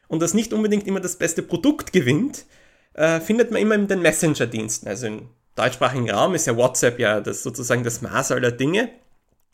Und 0.07 0.21
dass 0.21 0.33
nicht 0.35 0.53
unbedingt 0.53 0.85
immer 0.85 0.99
das 0.99 1.15
beste 1.15 1.41
Produkt 1.41 1.93
gewinnt, 1.93 2.45
äh, 2.93 3.19
findet 3.19 3.51
man 3.51 3.61
immer 3.61 3.75
in 3.75 3.87
den 3.87 4.01
Messenger-Diensten. 4.01 4.87
Also 4.87 5.07
im 5.07 5.29
deutschsprachigen 5.55 6.09
Raum 6.09 6.35
ist 6.35 6.47
ja 6.47 6.55
WhatsApp 6.55 6.99
ja 6.99 7.21
das 7.21 7.43
sozusagen 7.43 7.83
das 7.83 8.01
Maß 8.01 8.31
aller 8.31 8.51
Dinge. 8.51 8.89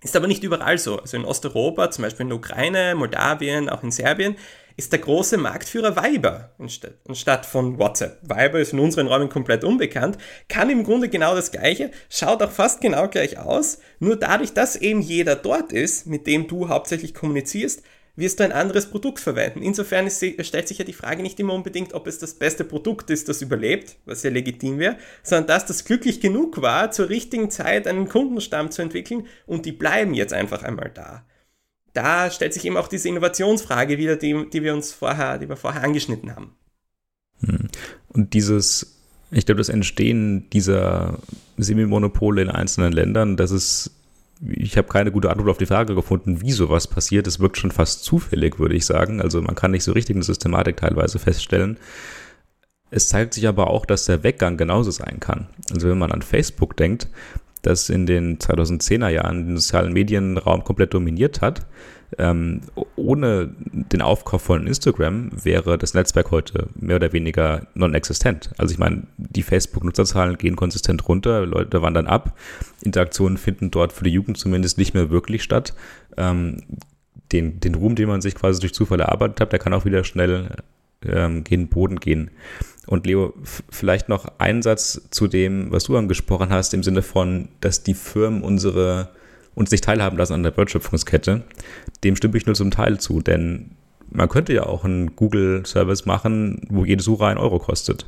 Ist 0.01 0.15
aber 0.15 0.27
nicht 0.27 0.43
überall 0.43 0.77
so. 0.77 0.97
Also 0.99 1.17
in 1.17 1.25
Osteuropa, 1.25 1.91
zum 1.91 2.03
Beispiel 2.03 2.23
in 2.23 2.29
der 2.29 2.37
Ukraine, 2.37 2.95
Moldawien, 2.95 3.69
auch 3.69 3.83
in 3.83 3.91
Serbien, 3.91 4.37
ist 4.77 4.93
der 4.93 4.99
große 4.99 5.37
Marktführer 5.37 5.97
Viber 5.97 6.51
anstatt 6.57 7.45
von 7.45 7.77
WhatsApp. 7.77 8.21
Viber 8.21 8.59
ist 8.61 8.71
in 8.71 8.79
unseren 8.79 9.07
Räumen 9.07 9.27
komplett 9.27 9.65
unbekannt, 9.65 10.17
kann 10.47 10.69
im 10.69 10.85
Grunde 10.85 11.09
genau 11.09 11.35
das 11.35 11.51
gleiche, 11.51 11.91
schaut 12.09 12.41
auch 12.41 12.51
fast 12.51 12.79
genau 12.79 13.09
gleich 13.09 13.37
aus, 13.37 13.79
nur 13.99 14.15
dadurch, 14.15 14.53
dass 14.53 14.77
eben 14.77 15.01
jeder 15.01 15.35
dort 15.35 15.73
ist, 15.73 16.07
mit 16.07 16.27
dem 16.27 16.47
du 16.47 16.69
hauptsächlich 16.69 17.13
kommunizierst, 17.13 17.83
wirst 18.19 18.39
du 18.39 18.43
ein 18.43 18.51
anderes 18.51 18.87
Produkt 18.87 19.19
verwenden. 19.19 19.61
Insofern 19.61 20.07
ist, 20.07 20.23
stellt 20.45 20.67
sich 20.67 20.77
ja 20.77 20.85
die 20.85 20.93
Frage 20.93 21.21
nicht 21.21 21.39
immer 21.39 21.53
unbedingt, 21.53 21.93
ob 21.93 22.07
es 22.07 22.19
das 22.19 22.33
beste 22.33 22.63
Produkt 22.63 23.09
ist, 23.09 23.29
das 23.29 23.41
überlebt, 23.41 23.97
was 24.05 24.23
ja 24.23 24.29
legitim 24.29 24.79
wäre, 24.79 24.97
sondern 25.23 25.47
dass 25.47 25.65
das 25.65 25.85
glücklich 25.85 26.21
genug 26.21 26.61
war, 26.61 26.91
zur 26.91 27.09
richtigen 27.09 27.49
Zeit 27.49 27.87
einen 27.87 28.09
Kundenstamm 28.09 28.71
zu 28.71 28.81
entwickeln 28.81 29.27
und 29.45 29.65
die 29.65 29.71
bleiben 29.71 30.13
jetzt 30.13 30.33
einfach 30.33 30.63
einmal 30.63 30.91
da. 30.93 31.25
Da 31.93 32.29
stellt 32.29 32.53
sich 32.53 32.65
eben 32.65 32.77
auch 32.77 32.87
diese 32.87 33.09
Innovationsfrage 33.09 33.97
wieder, 33.97 34.15
die, 34.15 34.49
die 34.51 34.63
wir 34.63 34.73
uns 34.73 34.93
vorher, 34.93 35.37
die 35.37 35.49
wir 35.49 35.57
vorher 35.57 35.83
angeschnitten 35.83 36.35
haben. 36.35 36.55
Hm. 37.43 37.67
Und 38.09 38.33
dieses, 38.33 38.99
ich 39.31 39.45
glaube, 39.45 39.57
das 39.59 39.69
Entstehen 39.69 40.49
dieser 40.51 41.19
Semimonopole 41.57 42.41
in 42.41 42.49
einzelnen 42.49 42.91
Ländern, 42.91 43.37
das 43.37 43.51
ist 43.51 43.91
ich 44.41 44.77
habe 44.77 44.87
keine 44.87 45.11
gute 45.11 45.29
Antwort 45.29 45.49
auf 45.49 45.57
die 45.57 45.65
Frage 45.65 45.95
gefunden, 45.95 46.41
wie 46.41 46.51
sowas 46.51 46.87
passiert. 46.87 47.27
Es 47.27 47.39
wirkt 47.39 47.57
schon 47.57 47.71
fast 47.71 48.03
zufällig, 48.03 48.59
würde 48.59 48.75
ich 48.75 48.85
sagen. 48.85 49.21
Also 49.21 49.41
man 49.41 49.55
kann 49.55 49.71
nicht 49.71 49.83
so 49.83 49.91
richtig 49.91 50.15
eine 50.15 50.23
Systematik 50.23 50.77
teilweise 50.77 51.19
feststellen. 51.19 51.77
Es 52.91 53.07
zeigt 53.07 53.33
sich 53.33 53.47
aber 53.47 53.69
auch, 53.69 53.85
dass 53.85 54.05
der 54.05 54.23
Weggang 54.23 54.57
genauso 54.57 54.91
sein 54.91 55.19
kann. 55.19 55.47
Also 55.71 55.89
wenn 55.89 55.97
man 55.97 56.11
an 56.11 56.21
Facebook 56.21 56.77
denkt, 56.77 57.07
das 57.61 57.89
in 57.89 58.05
den 58.05 58.39
2010er 58.39 59.09
Jahren 59.09 59.45
den 59.45 59.57
sozialen 59.57 59.93
Medienraum 59.93 60.63
komplett 60.63 60.93
dominiert 60.93 61.41
hat, 61.41 61.65
ähm, 62.17 62.61
ohne 62.95 63.53
den 63.59 64.01
Aufkauf 64.01 64.41
von 64.41 64.65
Instagram 64.65 65.31
wäre 65.43 65.77
das 65.77 65.93
Netzwerk 65.93 66.31
heute 66.31 66.69
mehr 66.75 66.95
oder 66.95 67.13
weniger 67.13 67.67
non-existent. 67.75 68.51
Also 68.57 68.73
ich 68.73 68.79
meine, 68.79 69.03
die 69.17 69.43
Facebook-Nutzerzahlen 69.43 70.37
gehen 70.37 70.55
konsistent 70.55 71.07
runter, 71.07 71.45
Leute 71.45 71.81
wandern 71.81 72.07
ab, 72.07 72.35
Interaktionen 72.81 73.37
finden 73.37 73.71
dort 73.71 73.93
für 73.93 74.03
die 74.03 74.11
Jugend 74.11 74.37
zumindest 74.37 74.77
nicht 74.77 74.93
mehr 74.93 75.09
wirklich 75.09 75.43
statt. 75.43 75.73
Ähm, 76.17 76.63
den, 77.31 77.59
den 77.59 77.75
Ruhm, 77.75 77.95
den 77.95 78.07
man 78.07 78.21
sich 78.21 78.33
quasi 78.33 78.59
durch 78.59 78.73
Zufall 78.73 79.01
erarbeitet 79.01 79.39
hat, 79.39 79.51
der 79.51 79.59
kann 79.59 79.73
auch 79.73 79.85
wieder 79.85 80.03
schnell 80.03 80.49
ähm, 81.05 81.43
gegen 81.43 81.67
Boden 81.67 81.99
gehen. 81.99 82.31
Und 82.87 83.05
Leo, 83.05 83.35
vielleicht 83.69 84.09
noch 84.09 84.27
ein 84.39 84.63
Satz 84.63 85.09
zu 85.11 85.27
dem, 85.27 85.71
was 85.71 85.83
du 85.83 85.95
angesprochen 85.95 86.49
hast, 86.49 86.73
im 86.73 86.81
Sinne 86.81 87.03
von, 87.03 87.49
dass 87.61 87.83
die 87.83 87.93
Firmen 87.93 88.41
unsere 88.41 89.09
uns 89.59 89.71
nicht 89.71 89.83
teilhaben 89.83 90.17
lassen 90.17 90.33
an 90.33 90.43
der 90.43 90.55
Wertschöpfungskette. 90.55 91.43
Dem 92.03 92.15
stimme 92.15 92.37
ich 92.37 92.45
nur 92.45 92.55
zum 92.55 92.71
Teil 92.71 92.99
zu, 92.99 93.21
denn 93.21 93.71
man 94.09 94.29
könnte 94.29 94.53
ja 94.53 94.63
auch 94.63 94.85
einen 94.85 95.15
Google-Service 95.15 96.05
machen, 96.05 96.61
wo 96.69 96.85
jede 96.85 97.03
Suche 97.03 97.27
ein 97.27 97.37
Euro 97.37 97.59
kostet 97.59 98.07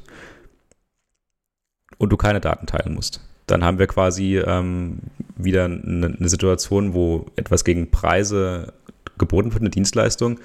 und 1.97 2.11
du 2.11 2.17
keine 2.17 2.41
Daten 2.41 2.65
teilen 2.65 2.95
musst. 2.95 3.21
Dann 3.45 3.63
haben 3.63 3.79
wir 3.79 3.87
quasi 3.87 4.37
ähm, 4.37 4.99
wieder 5.35 5.65
eine, 5.65 6.15
eine 6.17 6.29
Situation, 6.29 6.93
wo 6.93 7.25
etwas 7.35 7.65
gegen 7.65 7.91
Preise 7.91 8.73
geboten 9.17 9.51
wird, 9.51 9.61
eine 9.61 9.69
Dienstleistung, 9.69 10.39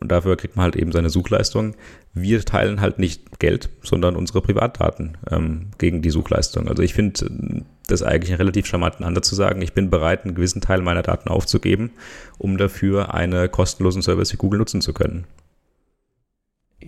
und 0.00 0.12
dafür 0.12 0.36
kriegt 0.36 0.56
man 0.56 0.64
halt 0.64 0.76
eben 0.76 0.92
seine 0.92 1.08
Suchleistung. 1.08 1.76
Wir 2.12 2.44
teilen 2.44 2.80
halt 2.80 2.98
nicht 2.98 3.38
Geld, 3.38 3.70
sondern 3.82 4.16
unsere 4.16 4.42
Privatdaten 4.42 5.16
ähm, 5.30 5.68
gegen 5.78 6.02
die 6.02 6.10
Suchleistung. 6.10 6.68
Also 6.68 6.82
ich 6.82 6.94
finde 6.94 7.64
das 7.86 8.02
eigentlich 8.02 8.30
einen 8.30 8.38
relativ 8.38 8.66
charmanten 8.66 9.04
Ansatz 9.04 9.28
zu 9.28 9.34
sagen, 9.34 9.62
ich 9.62 9.72
bin 9.72 9.90
bereit, 9.90 10.24
einen 10.24 10.34
gewissen 10.34 10.60
Teil 10.60 10.80
meiner 10.80 11.02
Daten 11.02 11.28
aufzugeben, 11.28 11.90
um 12.38 12.56
dafür 12.56 13.14
einen 13.14 13.50
kostenlosen 13.50 14.02
Service 14.02 14.32
wie 14.32 14.38
Google 14.38 14.58
nutzen 14.58 14.80
zu 14.80 14.92
können. 14.92 15.26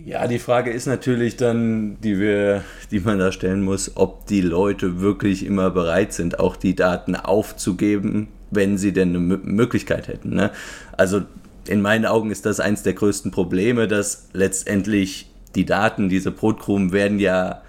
Ja, 0.05 0.27
die 0.27 0.39
Frage 0.39 0.71
ist 0.71 0.85
natürlich 0.85 1.37
dann, 1.37 1.99
die 2.01 2.19
wir, 2.19 2.63
die 2.91 2.99
man 2.99 3.17
da 3.17 3.31
stellen 3.31 3.63
muss, 3.63 3.93
ob 3.95 4.27
die 4.27 4.41
Leute 4.41 5.01
wirklich 5.01 5.45
immer 5.45 5.71
bereit 5.71 6.13
sind, 6.13 6.39
auch 6.39 6.55
die 6.55 6.75
Daten 6.75 7.15
aufzugeben, 7.15 8.27
wenn 8.51 8.77
sie 8.77 8.93
denn 8.93 9.09
eine 9.09 9.19
Möglichkeit 9.19 10.07
hätten. 10.07 10.35
Ne? 10.35 10.51
Also 10.95 11.23
in 11.67 11.81
meinen 11.81 12.05
Augen 12.05 12.31
ist 12.31 12.45
das 12.45 12.59
eins 12.59 12.83
der 12.83 12.93
größten 12.93 13.31
Probleme, 13.31 13.87
dass 13.87 14.29
letztendlich 14.33 15.31
die 15.55 15.65
Daten, 15.65 16.09
diese 16.09 16.31
Brotkrumen 16.31 16.91
werden 16.91 17.19
ja 17.19 17.63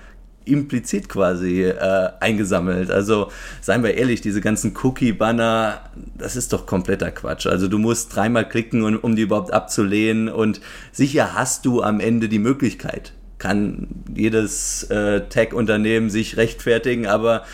implizit 0.50 1.08
quasi 1.08 1.62
äh, 1.62 2.08
eingesammelt. 2.20 2.90
Also 2.90 3.30
seien 3.60 3.82
wir 3.82 3.94
ehrlich, 3.94 4.20
diese 4.20 4.40
ganzen 4.40 4.74
Cookie-Banner, 4.82 5.80
das 6.16 6.36
ist 6.36 6.52
doch 6.52 6.66
kompletter 6.66 7.10
Quatsch. 7.10 7.46
Also 7.46 7.68
du 7.68 7.78
musst 7.78 8.14
dreimal 8.14 8.48
klicken, 8.48 8.82
um, 8.82 8.96
um 8.98 9.16
die 9.16 9.22
überhaupt 9.22 9.52
abzulehnen 9.52 10.28
und 10.28 10.60
sicher 10.92 11.34
hast 11.34 11.66
du 11.66 11.82
am 11.82 12.00
Ende 12.00 12.28
die 12.28 12.38
Möglichkeit. 12.38 13.12
Kann 13.38 13.88
jedes 14.14 14.84
äh, 14.84 15.28
Tech-Unternehmen 15.28 16.10
sich 16.10 16.36
rechtfertigen, 16.36 17.06
aber 17.06 17.44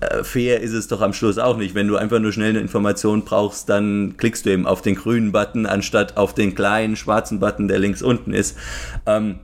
äh, 0.00 0.24
fair 0.24 0.60
ist 0.60 0.72
es 0.72 0.88
doch 0.88 1.00
am 1.00 1.12
Schluss 1.12 1.38
auch 1.38 1.56
nicht. 1.56 1.74
Wenn 1.74 1.88
du 1.88 1.96
einfach 1.96 2.18
nur 2.18 2.32
schnell 2.32 2.50
eine 2.50 2.60
Information 2.60 3.24
brauchst, 3.24 3.68
dann 3.68 4.16
klickst 4.16 4.46
du 4.46 4.50
eben 4.50 4.66
auf 4.66 4.82
den 4.82 4.94
grünen 4.94 5.32
Button 5.32 5.66
anstatt 5.66 6.16
auf 6.16 6.34
den 6.34 6.54
kleinen 6.54 6.96
schwarzen 6.96 7.40
Button, 7.40 7.68
der 7.68 7.78
links 7.78 8.02
unten 8.02 8.32
ist. 8.32 8.56
Ähm, 9.06 9.40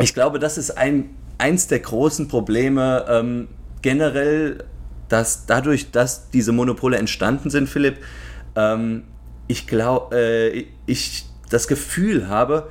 ich 0.00 0.14
glaube, 0.14 0.38
das 0.38 0.58
ist 0.58 0.78
ein, 0.78 1.10
eins 1.38 1.66
der 1.68 1.80
großen 1.80 2.28
Probleme 2.28 3.04
ähm, 3.08 3.48
generell, 3.82 4.64
dass 5.08 5.46
dadurch, 5.46 5.90
dass 5.90 6.30
diese 6.30 6.52
Monopole 6.52 6.98
entstanden 6.98 7.50
sind, 7.50 7.68
Philipp, 7.68 7.98
ähm, 8.56 9.04
ich 9.46 9.66
glaube, 9.66 10.16
äh, 10.16 10.64
ich 10.86 11.24
das 11.48 11.68
Gefühl 11.68 12.28
habe, 12.28 12.68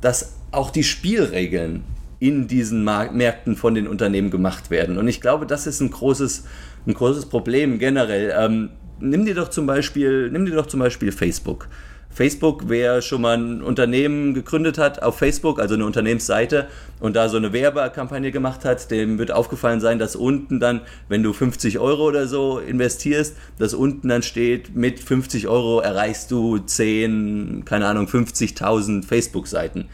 dass 0.00 0.34
auch 0.50 0.70
die 0.70 0.84
Spielregeln 0.84 1.84
in 2.18 2.46
diesen 2.46 2.84
Märkten 2.84 3.56
von 3.56 3.74
den 3.74 3.88
Unternehmen 3.88 4.30
gemacht 4.30 4.70
werden. 4.70 4.98
Und 4.98 5.08
ich 5.08 5.20
glaube, 5.20 5.46
das 5.46 5.66
ist 5.66 5.80
ein 5.80 5.90
großes, 5.90 6.44
ein 6.86 6.94
großes 6.94 7.26
Problem 7.26 7.78
generell. 7.78 8.32
Ähm, 8.38 8.70
nimm 9.00 9.24
dir 9.24 9.34
doch 9.34 9.48
zum 9.48 9.66
Beispiel, 9.66 10.30
nimm 10.30 10.46
dir 10.46 10.54
doch 10.54 10.66
zum 10.66 10.78
Beispiel 10.78 11.10
Facebook. 11.10 11.68
Facebook, 12.12 12.64
wer 12.66 13.00
schon 13.00 13.22
mal 13.22 13.38
ein 13.38 13.62
Unternehmen 13.62 14.34
gegründet 14.34 14.76
hat 14.76 15.02
auf 15.02 15.18
Facebook, 15.18 15.58
also 15.58 15.74
eine 15.74 15.86
Unternehmensseite 15.86 16.68
und 17.00 17.16
da 17.16 17.28
so 17.28 17.38
eine 17.38 17.52
Werbekampagne 17.52 18.30
gemacht 18.32 18.64
hat, 18.64 18.90
dem 18.90 19.18
wird 19.18 19.32
aufgefallen 19.32 19.80
sein, 19.80 19.98
dass 19.98 20.14
unten 20.14 20.60
dann, 20.60 20.82
wenn 21.08 21.22
du 21.22 21.32
50 21.32 21.78
Euro 21.78 22.04
oder 22.04 22.26
so 22.26 22.58
investierst, 22.58 23.36
dass 23.58 23.72
unten 23.72 24.08
dann 24.08 24.22
steht, 24.22 24.76
mit 24.76 25.00
50 25.00 25.48
Euro 25.48 25.80
erreichst 25.80 26.30
du 26.30 26.58
10, 26.58 27.64
keine 27.64 27.86
Ahnung, 27.86 28.06
50.000 28.06 29.04
Facebook-Seiten. 29.04 29.88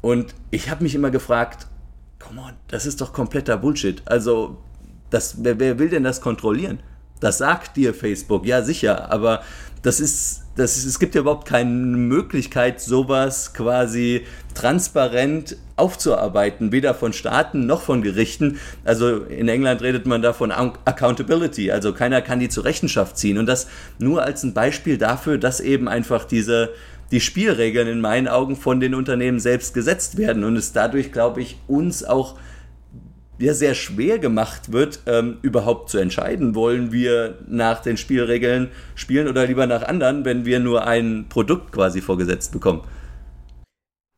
Und 0.00 0.34
ich 0.50 0.70
habe 0.70 0.82
mich 0.82 0.94
immer 0.94 1.10
gefragt, 1.10 1.66
come 2.18 2.40
on, 2.40 2.52
das 2.68 2.86
ist 2.86 3.00
doch 3.02 3.12
kompletter 3.12 3.58
Bullshit. 3.58 4.02
Also, 4.06 4.58
das, 5.10 5.44
wer, 5.44 5.58
wer 5.58 5.78
will 5.78 5.90
denn 5.90 6.04
das 6.04 6.20
kontrollieren? 6.20 6.80
Das 7.20 7.36
sagt 7.36 7.76
dir 7.76 7.92
Facebook, 7.92 8.46
ja 8.46 8.62
sicher, 8.62 9.12
aber 9.12 9.42
das 9.82 10.00
ist, 10.00 10.39
das 10.56 10.84
es 10.84 10.98
gibt 10.98 11.14
ja 11.14 11.20
überhaupt 11.20 11.46
keine 11.46 11.70
Möglichkeit, 11.70 12.80
sowas 12.80 13.54
quasi 13.54 14.26
transparent 14.54 15.56
aufzuarbeiten, 15.76 16.72
weder 16.72 16.94
von 16.94 17.12
Staaten 17.12 17.66
noch 17.66 17.82
von 17.82 18.02
Gerichten. 18.02 18.58
Also 18.84 19.18
in 19.18 19.48
England 19.48 19.80
redet 19.82 20.06
man 20.06 20.22
da 20.22 20.32
von 20.32 20.50
Accountability, 20.52 21.70
also 21.70 21.92
keiner 21.92 22.20
kann 22.20 22.40
die 22.40 22.48
zur 22.48 22.64
Rechenschaft 22.64 23.16
ziehen. 23.16 23.38
Und 23.38 23.46
das 23.46 23.68
nur 23.98 24.22
als 24.22 24.42
ein 24.42 24.52
Beispiel 24.52 24.98
dafür, 24.98 25.38
dass 25.38 25.60
eben 25.60 25.88
einfach 25.88 26.24
diese, 26.24 26.70
die 27.10 27.20
Spielregeln 27.20 27.88
in 27.88 28.00
meinen 28.00 28.28
Augen 28.28 28.56
von 28.56 28.80
den 28.80 28.94
Unternehmen 28.94 29.40
selbst 29.40 29.72
gesetzt 29.72 30.18
werden 30.18 30.44
und 30.44 30.56
es 30.56 30.72
dadurch, 30.72 31.12
glaube 31.12 31.40
ich, 31.40 31.58
uns 31.68 32.04
auch 32.04 32.36
ja, 33.40 33.54
sehr 33.54 33.74
schwer 33.74 34.18
gemacht 34.18 34.72
wird, 34.72 35.00
ähm, 35.06 35.38
überhaupt 35.42 35.90
zu 35.90 35.98
entscheiden, 35.98 36.54
wollen 36.54 36.92
wir 36.92 37.38
nach 37.48 37.80
den 37.80 37.96
Spielregeln 37.96 38.68
spielen 38.94 39.28
oder 39.28 39.46
lieber 39.46 39.66
nach 39.66 39.82
anderen, 39.82 40.24
wenn 40.24 40.44
wir 40.44 40.60
nur 40.60 40.86
ein 40.86 41.26
Produkt 41.28 41.72
quasi 41.72 42.00
vorgesetzt 42.00 42.52
bekommen. 42.52 42.82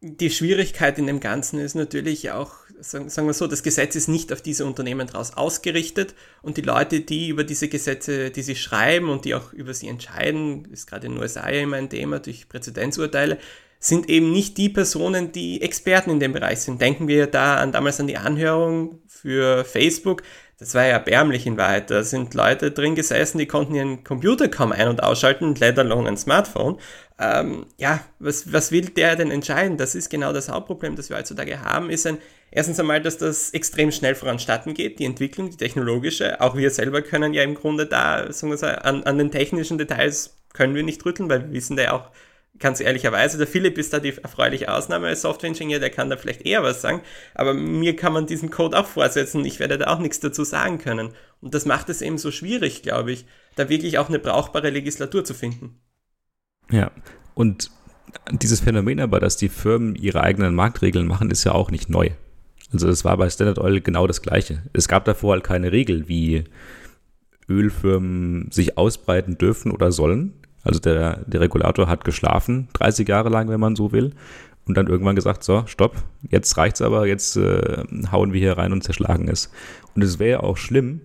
die 0.05 0.31
Schwierigkeit 0.31 0.99
in 0.99 1.07
dem 1.07 1.21
Ganzen 1.21 1.61
ist 1.61 1.75
natürlich 1.75 2.33
auch, 2.33 2.55
sagen, 2.81 3.27
wir 3.27 3.35
so, 3.35 3.47
das 3.47 3.63
Gesetz 3.63 3.95
ist 3.95 4.09
nicht 4.09 4.33
auf 4.33 4.43
diese 4.43 4.67
Unternehmen 4.67 5.07
draus 5.07 5.37
ausgerichtet 5.37 6.15
und 6.43 6.57
die 6.57 6.63
Leute, 6.63 7.01
die 7.03 7.29
über 7.29 7.45
diese 7.45 7.69
Gesetze, 7.69 8.33
die 8.33 8.43
sie 8.43 8.57
schreiben 8.57 9.09
und 9.09 9.25
die 9.25 9.37
auch 9.37 9.53
über 9.53 9.73
sie 9.73 9.87
entscheiden, 9.87 10.65
ist 10.73 10.89
gerade 10.89 11.07
in 11.07 11.13
den 11.13 11.21
USA 11.21 11.47
immer 11.47 11.77
ein 11.77 11.89
Thema 11.89 12.19
durch 12.19 12.49
Präzedenzurteile, 12.49 13.39
sind 13.83 14.09
eben 14.09 14.31
nicht 14.31 14.57
die 14.59 14.69
Personen, 14.69 15.33
die 15.33 15.61
Experten 15.61 16.11
in 16.11 16.21
dem 16.21 16.33
Bereich 16.33 16.61
sind. 16.61 16.81
Denken 16.81 17.09
wir 17.09 17.27
da 17.27 17.57
an 17.57 17.73
damals 17.73 17.99
an 17.99 18.07
die 18.07 18.17
Anhörung 18.17 19.01
für 19.09 19.65
Facebook. 19.65 20.23
Das 20.61 20.77
war 20.77 20.85
ja 20.85 20.93
erbärmlich 20.93 21.49
in 21.49 21.57
Wahrheit. 21.57 21.91
Da 21.91 22.05
sind 22.05 22.33
Leute 22.35 22.71
drin 22.71 22.95
gesessen, 22.95 23.39
die 23.39 23.47
konnten 23.47 23.75
ihren 23.75 24.05
Computer 24.05 24.47
kaum 24.47 24.71
ein- 24.71 24.87
und 24.87 25.03
ausschalten, 25.03 25.57
let 25.57 25.81
alone 25.81 26.09
ein 26.09 26.17
Smartphone. 26.17 26.79
Ähm, 27.19 27.67
ja, 27.77 27.99
was, 28.21 28.53
was 28.53 28.71
will 28.71 28.87
der 28.91 29.17
denn 29.17 29.33
entscheiden? 29.33 29.77
Das 29.77 29.97
ist 29.97 30.11
genau 30.11 30.33
das 30.33 30.49
Hauptproblem, 30.49 30.95
das 30.95 31.11
wir 31.11 31.17
heutzutage 31.17 31.61
haben, 31.61 31.91
ist 31.91 32.07
ein, 32.07 32.19
erstens 32.53 32.79
einmal, 32.79 33.03
dass 33.03 33.19
das 33.19 33.51
extrem 33.51 33.91
schnell 33.91 34.15
voranstatten 34.15 34.75
geht, 34.75 35.01
die 35.01 35.07
Entwicklung, 35.07 35.51
die 35.51 35.57
technologische. 35.57 36.41
Auch 36.41 36.57
wir 36.57 36.71
selber 36.71 37.03
können 37.03 37.35
ja 37.35 37.43
im 37.43 37.57
Grunde 37.57 37.87
da, 37.87 38.33
sagen 38.33 38.53
wir 38.53 38.59
so, 38.59 38.67
an, 38.67 39.03
an 39.03 39.19
den 39.19 39.33
technischen 39.33 39.77
Details 39.77 40.37
können 40.53 40.77
wir 40.77 40.85
nicht 40.85 41.05
rütteln, 41.05 41.29
weil 41.29 41.47
wir 41.47 41.53
wissen 41.53 41.77
da 41.77 41.83
ja 41.83 41.93
auch, 41.95 42.11
ganz 42.59 42.81
ehrlicherweise, 42.81 43.39
der 43.39 43.47
Philipp 43.47 43.79
ist 43.79 43.93
da 43.93 43.99
die 43.99 44.17
erfreuliche 44.17 44.73
Ausnahme 44.73 45.09
als 45.09 45.23
Software-Ingenieur, 45.23 45.81
der 45.81 45.91
kann 45.91 46.11
da 46.11 46.17
vielleicht 46.17 46.47
eher 46.47 46.63
was 46.63 46.81
sagen, 46.81 47.01
aber 47.35 47.55
mir 47.55 47.97
kann 47.97 48.13
man 48.13 48.27
diesen 48.27 48.51
Code 48.51 48.79
auch 48.79 48.87
vorsetzen, 48.87 49.45
ich 49.45 49.59
werde 49.59 49.79
da 49.79 49.89
auch 49.89 49.99
nichts 49.99 50.21
dazu 50.21 50.45
sagen 50.45 50.79
können. 50.79 51.11
Und 51.41 51.55
das 51.55 51.67
macht 51.67 51.89
es 51.89 52.03
eben 52.03 52.19
so 52.19 52.31
schwierig, 52.31 52.83
glaube 52.83 53.13
ich, 53.13 53.27
da 53.57 53.69
wirklich 53.69 53.99
auch 53.99 54.09
eine 54.09 54.19
brauchbare 54.19 54.71
Legislatur 54.71 55.25
zu 55.25 55.35
finden. 55.35 55.81
Ja, 56.71 56.91
und 57.35 57.71
dieses 58.31 58.61
Phänomen 58.61 59.01
aber, 59.01 59.21
dass 59.21 59.37
die 59.37 59.49
Firmen 59.49 59.95
ihre 59.95 60.23
eigenen 60.23 60.55
Marktregeln 60.55 61.07
machen, 61.07 61.31
ist 61.31 61.45
ja 61.45 61.53
auch 61.53 61.71
nicht 61.71 61.89
neu. 61.89 62.11
Also 62.73 62.89
es 62.89 63.05
war 63.05 63.17
bei 63.17 63.29
Standard 63.29 63.59
Oil 63.59 63.81
genau 63.81 64.07
das 64.07 64.23
Gleiche. 64.23 64.63
Es 64.73 64.89
gab 64.89 65.05
davor 65.05 65.35
halt 65.35 65.45
keine 65.45 65.73
Regel, 65.73 66.09
wie 66.09 66.45
Ölfirmen 67.49 68.51
sich 68.51 68.79
ausbreiten 68.79 69.37
dürfen 69.37 69.73
oder 69.73 69.93
sollen. 69.93 70.35
Also 70.65 70.81
der, 70.81 71.21
der 71.27 71.41
Regulator 71.41 71.89
hat 71.89 72.05
geschlafen, 72.05 72.69
30 72.75 73.09
Jahre 73.09 73.29
lang, 73.29 73.49
wenn 73.49 73.61
man 73.61 73.77
so 73.77 73.93
will, 73.93 74.13
und 74.67 74.77
dann 74.77 74.87
irgendwann 74.87 75.17
gesagt, 75.17 75.43
so, 75.43 75.65
stopp, 75.67 75.97
jetzt 76.31 76.57
reicht's 76.57 76.83
aber, 76.83 77.07
jetzt 77.07 77.37
äh, 77.37 77.83
hauen 78.13 78.33
wir 78.33 78.41
hier 78.41 78.59
rein 78.59 78.73
und 78.73 78.85
zerschlagen 78.85 79.29
es. 79.29 79.51
Und 79.95 80.03
es 80.03 80.19
wäre 80.19 80.45
auch 80.45 80.57
schlimm, 80.57 81.01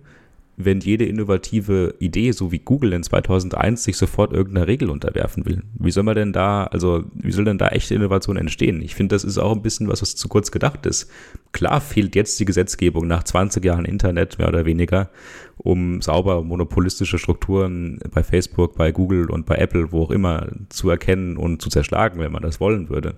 wenn 0.60 0.80
jede 0.80 1.04
innovative 1.04 1.94
Idee, 2.00 2.32
so 2.32 2.50
wie 2.50 2.58
Google 2.58 2.92
in 2.92 3.04
2001, 3.04 3.84
sich 3.84 3.96
sofort 3.96 4.32
irgendeiner 4.32 4.66
Regel 4.66 4.90
unterwerfen 4.90 5.46
will. 5.46 5.62
Wie 5.78 5.92
soll 5.92 6.02
man 6.02 6.16
denn 6.16 6.32
da, 6.32 6.64
also 6.64 7.04
wie 7.14 7.30
soll 7.30 7.44
denn 7.44 7.58
da 7.58 7.68
echte 7.68 7.94
Innovation 7.94 8.36
entstehen? 8.36 8.82
Ich 8.82 8.96
finde, 8.96 9.14
das 9.14 9.22
ist 9.22 9.38
auch 9.38 9.52
ein 9.52 9.62
bisschen 9.62 9.86
was, 9.86 10.02
was 10.02 10.16
zu 10.16 10.28
kurz 10.28 10.50
gedacht 10.50 10.84
ist. 10.84 11.08
Klar 11.52 11.80
fehlt 11.80 12.16
jetzt 12.16 12.40
die 12.40 12.44
Gesetzgebung 12.44 13.06
nach 13.06 13.22
20 13.22 13.64
Jahren 13.64 13.84
Internet, 13.84 14.40
mehr 14.40 14.48
oder 14.48 14.66
weniger, 14.66 15.10
um 15.58 16.02
sauber 16.02 16.42
monopolistische 16.42 17.18
Strukturen 17.18 18.00
bei 18.12 18.24
Facebook, 18.24 18.74
bei 18.74 18.90
Google 18.90 19.30
und 19.30 19.46
bei 19.46 19.54
Apple, 19.54 19.92
wo 19.92 20.02
auch 20.02 20.10
immer, 20.10 20.48
zu 20.70 20.90
erkennen 20.90 21.36
und 21.36 21.62
zu 21.62 21.70
zerschlagen, 21.70 22.18
wenn 22.18 22.32
man 22.32 22.42
das 22.42 22.58
wollen 22.58 22.88
würde. 22.88 23.14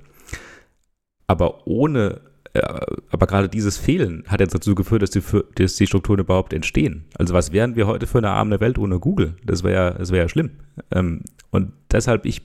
Aber 1.26 1.66
ohne 1.66 2.20
aber 2.52 3.26
gerade 3.26 3.48
dieses 3.48 3.76
Fehlen 3.76 4.24
hat 4.26 4.40
jetzt 4.40 4.54
dazu 4.54 4.74
geführt, 4.74 5.02
dass 5.02 5.10
die, 5.10 5.22
dass 5.54 5.76
die 5.76 5.86
Strukturen 5.86 6.18
überhaupt 6.18 6.52
entstehen. 6.52 7.04
Also 7.16 7.32
was 7.32 7.52
wären 7.52 7.76
wir 7.76 7.86
heute 7.86 8.06
für 8.06 8.18
eine 8.18 8.30
arme 8.30 8.58
Welt 8.60 8.78
ohne 8.78 8.98
Google? 8.98 9.34
Das 9.44 9.62
wäre 9.62 9.74
ja, 9.74 9.90
das 9.92 10.10
wäre 10.10 10.24
ja 10.24 10.28
schlimm. 10.28 10.50
Ähm, 10.90 11.22
und 11.50 11.72
deshalb, 11.92 12.26
ich, 12.26 12.42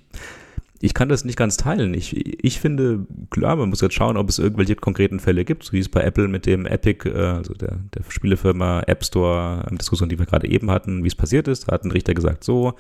ich 0.80 0.94
kann 0.94 1.10
das 1.10 1.26
nicht 1.26 1.38
ganz 1.38 1.58
teilen. 1.58 1.96
Ich, 1.96 2.16
ich 2.44 2.60
finde, 2.60 3.08
klar, 3.32 3.56
man 3.56 3.70
muss 3.70 3.82
jetzt 3.82 3.96
schauen, 3.96 4.18
ob 4.18 4.30
es 4.30 4.38
irgendwelche 4.38 4.76
konkreten 4.76 5.20
Fälle 5.20 5.44
gibt, 5.44 5.64
so 5.64 5.74
wie 5.74 5.80
es 5.80 5.90
bei 5.90 6.02
Apple 6.02 6.28
mit 6.28 6.46
dem 6.46 6.68
Epic, 6.68 7.10
äh, 7.10 7.16
also 7.16 7.54
der, 7.56 7.80
der 7.96 8.04
Spielefirma 8.08 8.84
App 8.86 9.04
Store, 9.04 9.66
ähm, 9.70 9.80
Diskussion, 9.80 10.10
die 10.10 10.20
wir 10.20 10.28
gerade 10.28 10.48
eben 10.48 10.70
hatten, 10.70 11.04
wie 11.04 11.08
es 11.08 11.16
passiert 11.16 11.48
ist. 11.48 11.68
Da 11.68 11.74
hat 11.74 11.84
ein 11.84 11.92
Richter 11.92 12.14
gesagt, 12.14 12.44
so, 12.44 12.76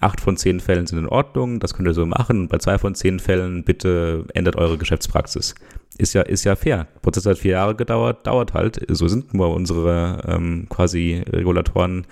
acht 0.00 0.20
von 0.20 0.36
zehn 0.36 0.60
Fällen 0.60 0.86
sind 0.86 0.98
in 0.98 1.06
Ordnung, 1.06 1.60
das 1.60 1.72
könnt 1.72 1.88
ihr 1.88 1.94
so 1.94 2.04
machen. 2.04 2.48
Bei 2.48 2.58
zwei 2.58 2.76
von 2.76 2.94
zehn 2.94 3.20
Fällen 3.20 3.64
bitte 3.64 4.26
ändert 4.34 4.56
eure 4.56 4.76
Geschäftspraxis 4.76 5.54
ist 5.98 6.14
ja, 6.14 6.22
ist 6.22 6.44
ja 6.44 6.56
fair. 6.56 6.86
Der 6.94 7.00
Prozess 7.00 7.26
hat 7.26 7.38
vier 7.38 7.52
Jahre 7.52 7.74
gedauert, 7.74 8.26
dauert 8.26 8.54
halt. 8.54 8.80
So 8.88 9.08
sind 9.08 9.34
nur 9.34 9.52
unsere 9.52 10.22
ähm, 10.26 10.66
quasi 10.68 11.22
Regulatoren 11.30 12.06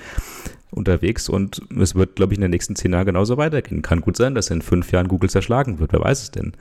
unterwegs 0.71 1.29
und 1.29 1.63
es 1.81 1.95
wird, 1.95 2.17
glaube 2.17 2.35
ich, 2.35 2.39
in 2.39 2.43
den 2.43 2.51
nächsten 2.51 2.77
zehn 2.77 2.93
Jahren 2.93 3.07
genauso 3.07 3.37
weitergehen. 3.37 3.83
Kann 3.83 4.01
gut 4.01 4.17
sein, 4.17 4.35
dass 4.35 4.51
in 4.51 4.61
fünf 4.61 4.93
Jahren 4.93 5.09
Google 5.09 5.31
zerschlagen 5.31 5.79
wird. 5.79 5.93
Wer 5.93 6.01
weiß 6.01 6.23
es 6.23 6.31
denn? 6.33 6.53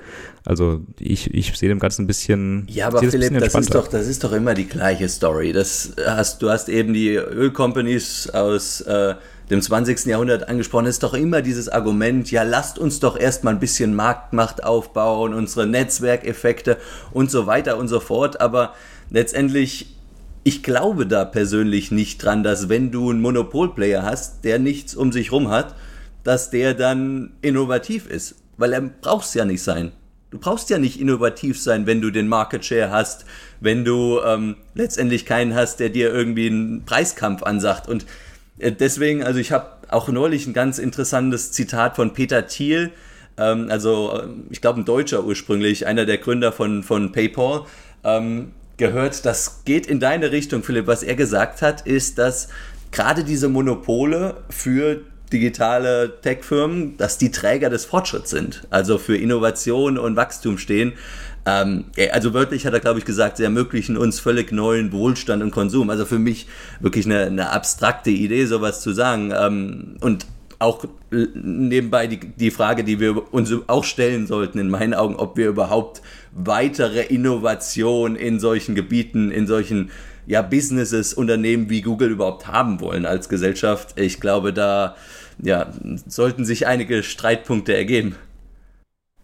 Also 0.45 0.81
ich, 0.99 1.33
ich 1.33 1.57
sehe 1.57 1.69
dem 1.69 1.79
Ganzen 1.79 2.03
ein 2.03 2.07
bisschen. 2.07 2.65
Ja, 2.69 2.87
aber 2.87 2.99
Philipp, 2.99 3.33
das, 3.33 3.53
das 3.53 3.61
ist 3.61 3.75
doch, 3.75 3.87
das 3.87 4.07
ist 4.07 4.23
doch 4.23 4.31
immer 4.31 4.53
die 4.53 4.67
gleiche 4.67 5.09
Story. 5.09 5.51
Das 5.51 5.93
hast, 6.05 6.41
du 6.41 6.49
hast 6.49 6.69
eben 6.69 6.93
die 6.93 7.15
Ölcompanies 7.15 8.29
aus 8.29 8.81
äh, 8.81 9.15
dem 9.49 9.61
20. 9.61 10.05
Jahrhundert 10.05 10.49
angesprochen, 10.49 10.87
ist 10.87 11.03
doch 11.03 11.13
immer 11.13 11.41
dieses 11.41 11.69
Argument, 11.69 12.31
ja, 12.31 12.43
lasst 12.43 12.79
uns 12.79 12.99
doch 12.99 13.17
erstmal 13.17 13.53
ein 13.53 13.59
bisschen 13.59 13.95
Marktmacht 13.95 14.63
aufbauen, 14.63 15.33
unsere 15.33 15.67
Netzwerkeffekte 15.67 16.77
und 17.11 17.29
so 17.29 17.45
weiter 17.45 17.77
und 17.77 17.87
so 17.87 17.99
fort. 17.99 18.41
Aber 18.41 18.73
letztendlich, 19.09 19.95
ich 20.43 20.63
glaube 20.63 21.05
da 21.05 21.25
persönlich 21.25 21.91
nicht 21.91 22.23
dran, 22.23 22.43
dass 22.43 22.69
wenn 22.69 22.91
du 22.91 23.11
einen 23.11 23.21
Monopolplayer 23.21 24.03
hast, 24.03 24.43
der 24.45 24.57
nichts 24.57 24.95
um 24.95 25.11
sich 25.11 25.31
rum 25.31 25.49
hat, 25.49 25.75
dass 26.23 26.49
der 26.49 26.73
dann 26.73 27.33
innovativ 27.41 28.07
ist. 28.07 28.35
Weil 28.57 28.73
er 28.73 28.81
braucht 28.81 29.25
es 29.25 29.33
ja 29.35 29.45
nicht 29.45 29.61
sein. 29.61 29.91
Du 30.31 30.39
brauchst 30.39 30.69
ja 30.69 30.79
nicht 30.79 30.99
innovativ 30.99 31.61
sein, 31.61 31.85
wenn 31.85 32.01
du 32.01 32.09
den 32.09 32.27
Market 32.27 32.65
Share 32.65 32.89
hast, 32.89 33.25
wenn 33.61 33.85
du 33.85 34.19
ähm, 34.25 34.55
letztendlich 34.73 35.25
keinen 35.25 35.53
hast, 35.53 35.79
der 35.79 35.89
dir 35.89 36.11
irgendwie 36.11 36.47
einen 36.47 36.83
Preiskampf 36.83 37.43
ansagt. 37.43 37.87
Und 37.87 38.05
deswegen, 38.57 39.23
also 39.23 39.39
ich 39.39 39.51
habe 39.51 39.67
auch 39.89 40.09
neulich 40.09 40.47
ein 40.47 40.53
ganz 40.53 40.79
interessantes 40.79 41.51
Zitat 41.51 41.95
von 41.95 42.13
Peter 42.13 42.47
Thiel, 42.47 42.91
ähm, 43.37 43.67
also 43.69 44.19
äh, 44.19 44.27
ich 44.49 44.61
glaube 44.61 44.81
ein 44.81 44.85
Deutscher 44.85 45.23
ursprünglich, 45.23 45.87
einer 45.87 46.05
der 46.05 46.17
Gründer 46.17 46.51
von, 46.51 46.83
von 46.83 47.11
PayPal, 47.11 47.65
ähm, 48.03 48.51
gehört. 48.77 49.25
Das 49.25 49.63
geht 49.65 49.87
in 49.87 49.99
deine 49.99 50.31
Richtung, 50.31 50.63
Philipp. 50.63 50.87
Was 50.87 51.03
er 51.03 51.15
gesagt 51.15 51.61
hat, 51.61 51.81
ist, 51.81 52.17
dass 52.17 52.49
gerade 52.91 53.23
diese 53.23 53.49
Monopole 53.49 54.37
für 54.49 55.01
digitale 55.31 56.21
Tech-Firmen, 56.21 56.97
dass 56.97 57.17
die 57.17 57.31
Träger 57.31 57.69
des 57.69 57.85
Fortschritts 57.85 58.29
sind, 58.29 58.67
also 58.69 58.97
für 58.97 59.17
Innovation 59.17 59.97
und 59.97 60.15
Wachstum 60.15 60.57
stehen. 60.57 60.93
Ähm, 61.45 61.85
also 62.11 62.33
wörtlich 62.33 62.65
hat 62.65 62.73
er, 62.73 62.79
glaube 62.79 62.99
ich, 62.99 63.05
gesagt, 63.05 63.37
sie 63.37 63.43
ermöglichen 63.43 63.97
uns 63.97 64.19
völlig 64.19 64.51
neuen 64.51 64.91
Wohlstand 64.91 65.43
und 65.43 65.51
Konsum. 65.51 65.89
Also 65.89 66.05
für 66.05 66.19
mich 66.19 66.47
wirklich 66.79 67.05
eine, 67.05 67.25
eine 67.25 67.49
abstrakte 67.51 68.09
Idee, 68.09 68.45
sowas 68.45 68.81
zu 68.81 68.93
sagen. 68.93 69.31
Ähm, 69.35 69.97
und 70.01 70.25
auch 70.59 70.85
nebenbei 71.11 72.07
die, 72.07 72.19
die 72.19 72.51
Frage, 72.51 72.83
die 72.83 72.99
wir 72.99 73.33
uns 73.33 73.53
auch 73.67 73.83
stellen 73.83 74.25
sollten, 74.25 74.57
in 74.57 74.69
meinen 74.69 74.93
Augen, 74.93 75.15
ob 75.15 75.37
wir 75.37 75.47
überhaupt 75.47 76.01
weitere 76.33 77.01
Innovation 77.01 78.15
in 78.15 78.39
solchen 78.39 78.73
Gebieten, 78.73 79.31
in 79.31 79.47
solchen 79.47 79.91
ja, 80.27 80.41
Businesses, 80.41 81.13
Unternehmen 81.13 81.69
wie 81.69 81.81
Google 81.81 82.09
überhaupt 82.09 82.47
haben 82.47 82.79
wollen 82.79 83.05
als 83.05 83.29
Gesellschaft. 83.29 83.99
Ich 83.99 84.19
glaube, 84.19 84.53
da 84.53 84.95
ja, 85.41 85.71
sollten 86.07 86.45
sich 86.45 86.65
einige 86.67 87.03
Streitpunkte 87.03 87.75
ergeben. 87.75 88.15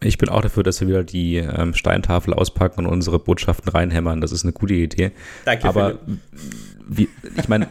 Ich 0.03 0.17
bin 0.17 0.29
auch 0.29 0.41
dafür, 0.41 0.63
dass 0.63 0.81
wir 0.81 0.87
wieder 0.87 1.03
die 1.03 1.37
ähm, 1.37 1.75
Steintafel 1.75 2.33
auspacken 2.33 2.85
und 2.85 2.91
unsere 2.91 3.19
Botschaften 3.19 3.69
reinhämmern. 3.69 4.19
Das 4.19 4.31
ist 4.31 4.43
eine 4.43 4.51
gute 4.51 4.73
Idee. 4.73 5.11
Danke. 5.45 5.67
Aber 5.67 5.99
wie, 6.87 7.07
ich 7.37 7.47
meine, 7.47 7.69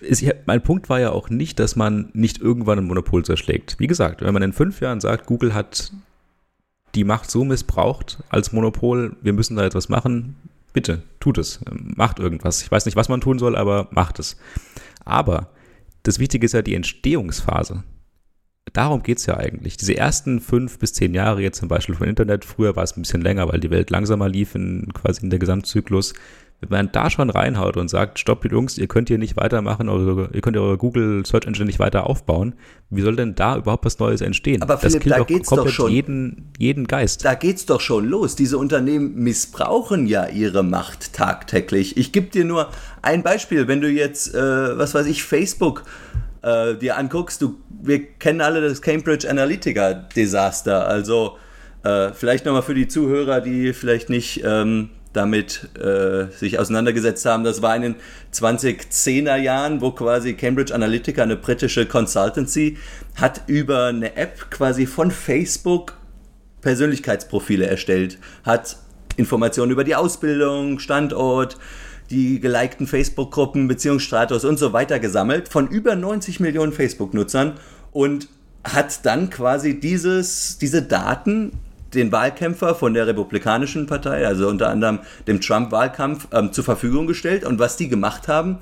mein 0.46 0.62
Punkt 0.62 0.90
war 0.90 1.00
ja 1.00 1.10
auch 1.10 1.30
nicht, 1.30 1.58
dass 1.58 1.74
man 1.74 2.10
nicht 2.12 2.38
irgendwann 2.38 2.78
ein 2.78 2.84
Monopol 2.84 3.24
zerschlägt. 3.24 3.76
Wie 3.78 3.86
gesagt, 3.86 4.20
wenn 4.20 4.34
man 4.34 4.42
in 4.42 4.52
fünf 4.52 4.80
Jahren 4.80 5.00
sagt, 5.00 5.24
Google 5.26 5.54
hat 5.54 5.90
die 6.94 7.04
Macht 7.04 7.30
so 7.30 7.44
missbraucht 7.44 8.22
als 8.28 8.52
Monopol, 8.52 9.16
wir 9.22 9.32
müssen 9.32 9.56
da 9.56 9.64
etwas 9.64 9.88
machen, 9.88 10.36
bitte, 10.74 11.02
tut 11.18 11.38
es. 11.38 11.60
Macht 11.70 12.18
irgendwas. 12.18 12.62
Ich 12.62 12.70
weiß 12.70 12.84
nicht, 12.84 12.96
was 12.96 13.08
man 13.08 13.22
tun 13.22 13.38
soll, 13.38 13.56
aber 13.56 13.88
macht 13.90 14.18
es. 14.18 14.36
Aber 15.06 15.48
das 16.02 16.18
Wichtige 16.18 16.44
ist 16.44 16.52
ja 16.52 16.60
die 16.60 16.74
Entstehungsphase 16.74 17.84
darum 18.72 19.02
geht 19.02 19.18
es 19.18 19.26
ja 19.26 19.36
eigentlich. 19.36 19.76
Diese 19.76 19.96
ersten 19.96 20.40
fünf 20.40 20.78
bis 20.78 20.92
zehn 20.92 21.14
Jahre 21.14 21.42
jetzt 21.42 21.58
zum 21.58 21.68
Beispiel 21.68 21.94
von 21.94 22.08
Internet, 22.08 22.44
früher 22.44 22.76
war 22.76 22.82
es 22.82 22.96
ein 22.96 23.02
bisschen 23.02 23.22
länger, 23.22 23.48
weil 23.48 23.60
die 23.60 23.70
Welt 23.70 23.90
langsamer 23.90 24.28
lief 24.28 24.54
in, 24.54 24.88
quasi 24.94 25.22
in 25.22 25.30
der 25.30 25.38
Gesamtzyklus. 25.38 26.14
Wenn 26.60 26.70
man 26.70 26.92
da 26.92 27.10
schon 27.10 27.28
reinhaut 27.28 27.76
und 27.76 27.88
sagt, 27.88 28.18
stopp, 28.18 28.44
Jungs, 28.50 28.78
ihr 28.78 28.86
könnt 28.86 29.08
hier 29.08 29.18
nicht 29.18 29.36
weitermachen, 29.36 29.88
eure, 29.88 30.30
ihr 30.32 30.40
könnt 30.40 30.56
eure 30.56 30.78
Google 30.78 31.26
Search 31.26 31.46
Engine 31.46 31.66
nicht 31.66 31.78
weiter 31.78 32.06
aufbauen, 32.06 32.54
wie 32.88 33.02
soll 33.02 33.16
denn 33.16 33.34
da 33.34 33.56
überhaupt 33.56 33.84
was 33.84 33.98
Neues 33.98 34.22
entstehen? 34.22 34.62
Aber 34.62 34.78
Philipp, 34.78 34.94
das 34.94 35.02
killt 35.02 35.14
da 35.14 35.24
geht's 35.24 35.50
doch 35.50 35.68
schon. 35.68 35.90
Jeden, 35.90 36.52
jeden 36.58 36.86
Geist. 36.86 37.24
Da 37.24 37.34
geht's 37.34 37.66
doch 37.66 37.80
schon 37.80 38.08
los. 38.08 38.34
Diese 38.34 38.56
Unternehmen 38.56 39.14
missbrauchen 39.16 40.06
ja 40.06 40.28
ihre 40.28 40.62
Macht 40.62 41.12
tagtäglich. 41.12 41.96
Ich 41.96 42.12
gebe 42.12 42.28
dir 42.28 42.44
nur 42.44 42.70
ein 43.02 43.22
Beispiel. 43.22 43.68
Wenn 43.68 43.80
du 43.80 43.90
jetzt, 43.90 44.34
äh, 44.34 44.78
was 44.78 44.94
weiß 44.94 45.06
ich, 45.06 45.24
Facebook 45.24 45.84
äh, 46.44 46.74
dir 46.76 46.96
anguckst, 46.96 47.42
du, 47.42 47.56
wir 47.82 48.04
kennen 48.04 48.40
alle 48.40 48.60
das 48.60 48.82
Cambridge 48.82 49.28
Analytica 49.28 49.94
Desaster. 49.94 50.86
Also 50.86 51.38
Äh, 51.84 52.14
vielleicht 52.14 52.46
nochmal 52.46 52.62
für 52.62 52.74
die 52.74 52.88
Zuhörer, 52.88 53.42
die 53.42 53.74
vielleicht 53.74 54.08
nicht 54.08 54.42
ähm, 54.42 54.88
damit 55.12 55.68
äh, 55.78 56.26
sich 56.32 56.58
auseinandergesetzt 56.58 57.24
haben. 57.26 57.44
Das 57.44 57.62
war 57.62 57.76
in 57.76 57.82
den 57.82 57.94
2010er 58.32 59.36
Jahren, 59.36 59.80
wo 59.80 59.92
quasi 59.92 60.32
Cambridge 60.32 60.74
Analytica, 60.74 61.22
eine 61.22 61.36
britische 61.36 61.86
Consultancy, 61.86 62.78
hat 63.16 63.42
über 63.46 63.86
eine 63.86 64.16
App 64.16 64.50
quasi 64.50 64.86
von 64.86 65.10
Facebook 65.10 65.92
Persönlichkeitsprofile 66.62 67.66
erstellt, 67.66 68.18
hat 68.42 68.78
Informationen 69.16 69.70
über 69.70 69.84
die 69.84 69.94
Ausbildung, 69.94 70.78
Standort, 70.78 71.58
die 72.10 72.40
gelikten 72.40 72.86
Facebook-Gruppen, 72.86 73.68
Beziehungsstatus 73.68 74.44
und 74.44 74.58
so 74.58 74.72
weiter 74.72 74.98
gesammelt 74.98 75.48
von 75.48 75.68
über 75.68 75.96
90 75.96 76.40
Millionen 76.40 76.72
Facebook-Nutzern 76.72 77.54
und 77.92 78.28
hat 78.64 79.04
dann 79.04 79.30
quasi 79.30 79.78
dieses, 79.78 80.58
diese 80.58 80.82
Daten 80.82 81.52
den 81.94 82.10
Wahlkämpfer 82.12 82.74
von 82.74 82.94
der 82.94 83.06
Republikanischen 83.06 83.86
Partei, 83.86 84.26
also 84.26 84.48
unter 84.48 84.68
anderem 84.68 85.00
dem 85.26 85.40
Trump-Wahlkampf, 85.40 86.28
ähm, 86.32 86.52
zur 86.52 86.64
Verfügung 86.64 87.06
gestellt. 87.06 87.44
Und 87.44 87.58
was 87.58 87.76
die 87.76 87.88
gemacht 87.88 88.28
haben, 88.28 88.58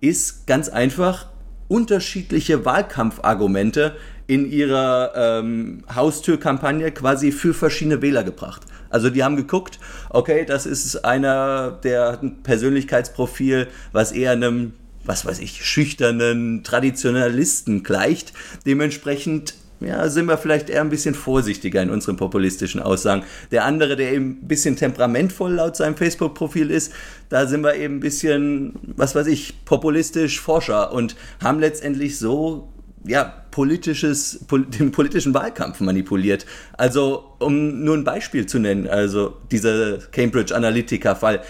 ist 0.00 0.46
ganz 0.46 0.68
einfach 0.68 1.26
unterschiedliche 1.68 2.64
Wahlkampfargumente 2.64 3.96
in 4.28 4.50
ihrer 4.50 5.12
ähm, 5.16 5.84
Haustürkampagne 5.94 6.90
quasi 6.92 7.32
für 7.32 7.54
verschiedene 7.54 8.02
Wähler 8.02 8.24
gebracht. 8.24 8.62
Also 8.96 9.10
die 9.10 9.22
haben 9.22 9.36
geguckt, 9.36 9.78
okay, 10.08 10.46
das 10.46 10.64
ist 10.64 11.04
einer, 11.04 11.78
der 11.82 12.12
hat 12.12 12.22
ein 12.22 12.42
Persönlichkeitsprofil, 12.42 13.68
was 13.92 14.10
eher 14.10 14.30
einem, 14.30 14.72
was 15.04 15.26
weiß 15.26 15.38
ich, 15.40 15.66
schüchternen 15.66 16.64
Traditionalisten 16.64 17.82
gleicht. 17.82 18.32
Dementsprechend 18.64 19.52
ja, 19.80 20.08
sind 20.08 20.24
wir 20.24 20.38
vielleicht 20.38 20.70
eher 20.70 20.80
ein 20.80 20.88
bisschen 20.88 21.14
vorsichtiger 21.14 21.82
in 21.82 21.90
unseren 21.90 22.16
populistischen 22.16 22.80
Aussagen. 22.80 23.24
Der 23.50 23.66
andere, 23.66 23.96
der 23.96 24.14
eben 24.14 24.38
ein 24.42 24.48
bisschen 24.48 24.76
temperamentvoll 24.76 25.52
laut 25.52 25.76
seinem 25.76 25.94
Facebook-Profil 25.94 26.70
ist, 26.70 26.90
da 27.28 27.46
sind 27.46 27.60
wir 27.64 27.74
eben 27.74 27.96
ein 27.96 28.00
bisschen, 28.00 28.72
was 28.96 29.14
weiß 29.14 29.26
ich, 29.26 29.62
populistisch 29.66 30.40
Forscher 30.40 30.90
und 30.90 31.16
haben 31.42 31.60
letztendlich 31.60 32.18
so 32.18 32.72
ja, 33.06 33.32
politisches, 33.50 34.44
den 34.50 34.92
politischen 34.92 35.34
Wahlkampf 35.34 35.80
manipuliert. 35.80 36.46
Also, 36.76 37.36
um 37.38 37.84
nur 37.84 37.96
ein 37.96 38.04
Beispiel 38.04 38.46
zu 38.46 38.58
nennen, 38.58 38.86
also 38.86 39.36
dieser 39.50 39.98
Cambridge 40.12 40.54
Analytica-Fall, 40.54 41.42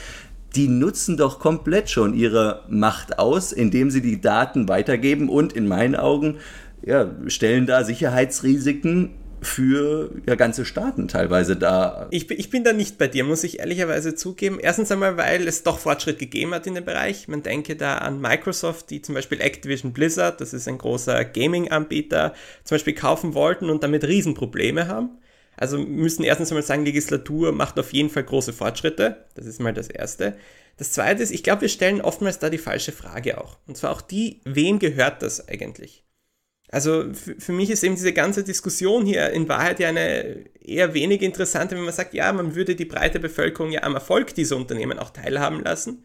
die 0.55 0.69
nutzen 0.69 1.17
doch 1.17 1.39
komplett 1.39 1.91
schon 1.91 2.15
ihre 2.15 2.63
Macht 2.69 3.19
aus, 3.19 3.53
indem 3.53 3.91
sie 3.91 4.01
die 4.01 4.21
Daten 4.21 4.69
weitergeben 4.69 5.29
und 5.29 5.53
in 5.53 5.69
meinen 5.69 5.97
Augen 5.97 6.37
ja, 6.83 7.11
stellen 7.27 7.67
da 7.67 7.85
Sicherheitsrisiken 7.85 9.11
für 9.43 10.11
ja, 10.27 10.35
ganze 10.35 10.65
Staaten 10.65 11.09
teilweise 11.09 11.57
da. 11.57 12.09
Ich, 12.11 12.31
ich 12.31 12.51
bin 12.51 12.65
da 12.65 12.73
nicht 12.73 12.99
bei 12.99 13.09
dir, 13.09 13.25
muss 13.25 13.45
ich 13.45 13.59
ehrlicherweise 13.59 14.15
zugeben. 14.15 14.59
Erstens 14.61 14.91
einmal, 14.91 15.17
weil 15.17 15.47
es 15.47 15.63
doch 15.63 15.79
Fortschritt 15.79 16.19
gegeben 16.19 16.55
hat 16.55 16.67
in 16.67 16.75
dem 16.75 16.85
Bereich. 16.85 17.29
Man 17.29 17.43
denke 17.43 17.77
da 17.77 17.99
an 17.99 18.21
Microsoft, 18.21 18.91
die 18.91 19.03
zum 19.03 19.15
Beispiel 19.15 19.41
Activision 19.41 19.93
Blizzard, 19.93 20.41
das 20.41 20.53
ist 20.53 20.69
ein 20.69 20.79
großer 20.79 21.25
Gaming-Anbieter, 21.25 22.35
zum 22.65 22.77
Beispiel 22.77 22.95
kaufen 22.95 23.35
wollten 23.35 23.71
und 23.71 23.83
damit 23.83 24.05
Riesenprobleme 24.05 24.89
haben. 24.89 25.19
Also 25.57 25.79
müssen 25.79 26.23
erstens 26.23 26.51
einmal 26.51 26.63
sagen, 26.63 26.85
Legislatur 26.85 27.53
macht 27.53 27.79
auf 27.79 27.93
jeden 27.93 28.11
Fall 28.11 28.25
große 28.25 28.53
Fortschritte. 28.53 29.25
Das 29.35 29.47
ist 29.47 29.61
mal 29.61 29.73
das 29.73 29.89
Erste. 29.89 30.37
Das 30.77 30.93
Zweite 30.93 31.23
ist, 31.23 31.31
ich 31.31 31.43
glaube, 31.43 31.63
wir 31.63 31.69
stellen 31.69 32.03
oftmals 32.03 32.39
da 32.39 32.51
die 32.51 32.59
falsche 32.59 32.93
Frage 32.93 33.41
auch. 33.41 33.57
Und 33.67 33.77
zwar 33.77 33.93
auch 33.93 34.03
die, 34.03 34.41
wem 34.45 34.79
gehört 34.79 35.23
das 35.23 35.49
eigentlich? 35.49 36.06
Also 36.69 37.05
für 37.13 37.53
mich 37.53 37.71
ist 37.71 37.85
eben 37.85 37.95
diese 37.95 38.13
ganze 38.13 38.43
Diskussion 38.43 39.07
hier 39.07 39.31
in 39.31 39.49
Wahrheit 39.49 39.79
ja 39.79 39.89
eine 39.89 40.45
eher 40.61 40.95
wenig 40.95 41.23
interessante, 41.23 41.77
wenn 41.77 41.85
man 41.85 41.95
sagt, 41.95 42.13
ja, 42.13 42.33
man 42.33 42.57
würde 42.57 42.75
die 42.75 42.85
breite 42.85 43.21
Bevölkerung 43.21 43.71
ja 43.71 43.85
am 43.85 43.95
Erfolg 43.95 44.35
dieser 44.35 44.57
Unternehmen 44.57 44.99
auch 44.99 45.11
teilhaben 45.11 45.63
lassen. 45.63 46.05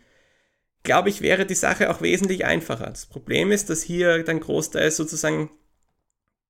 Glaube 0.83 1.09
ich, 1.09 1.21
wäre 1.21 1.45
die 1.45 1.55
Sache 1.55 1.89
auch 1.89 2.01
wesentlich 2.01 2.45
einfacher. 2.45 2.87
Das 2.87 3.07
Problem 3.07 3.51
ist, 3.51 3.69
dass 3.69 3.81
hier 3.81 4.23
dann 4.23 4.39
Großteil 4.39 4.91
sozusagen 4.91 5.49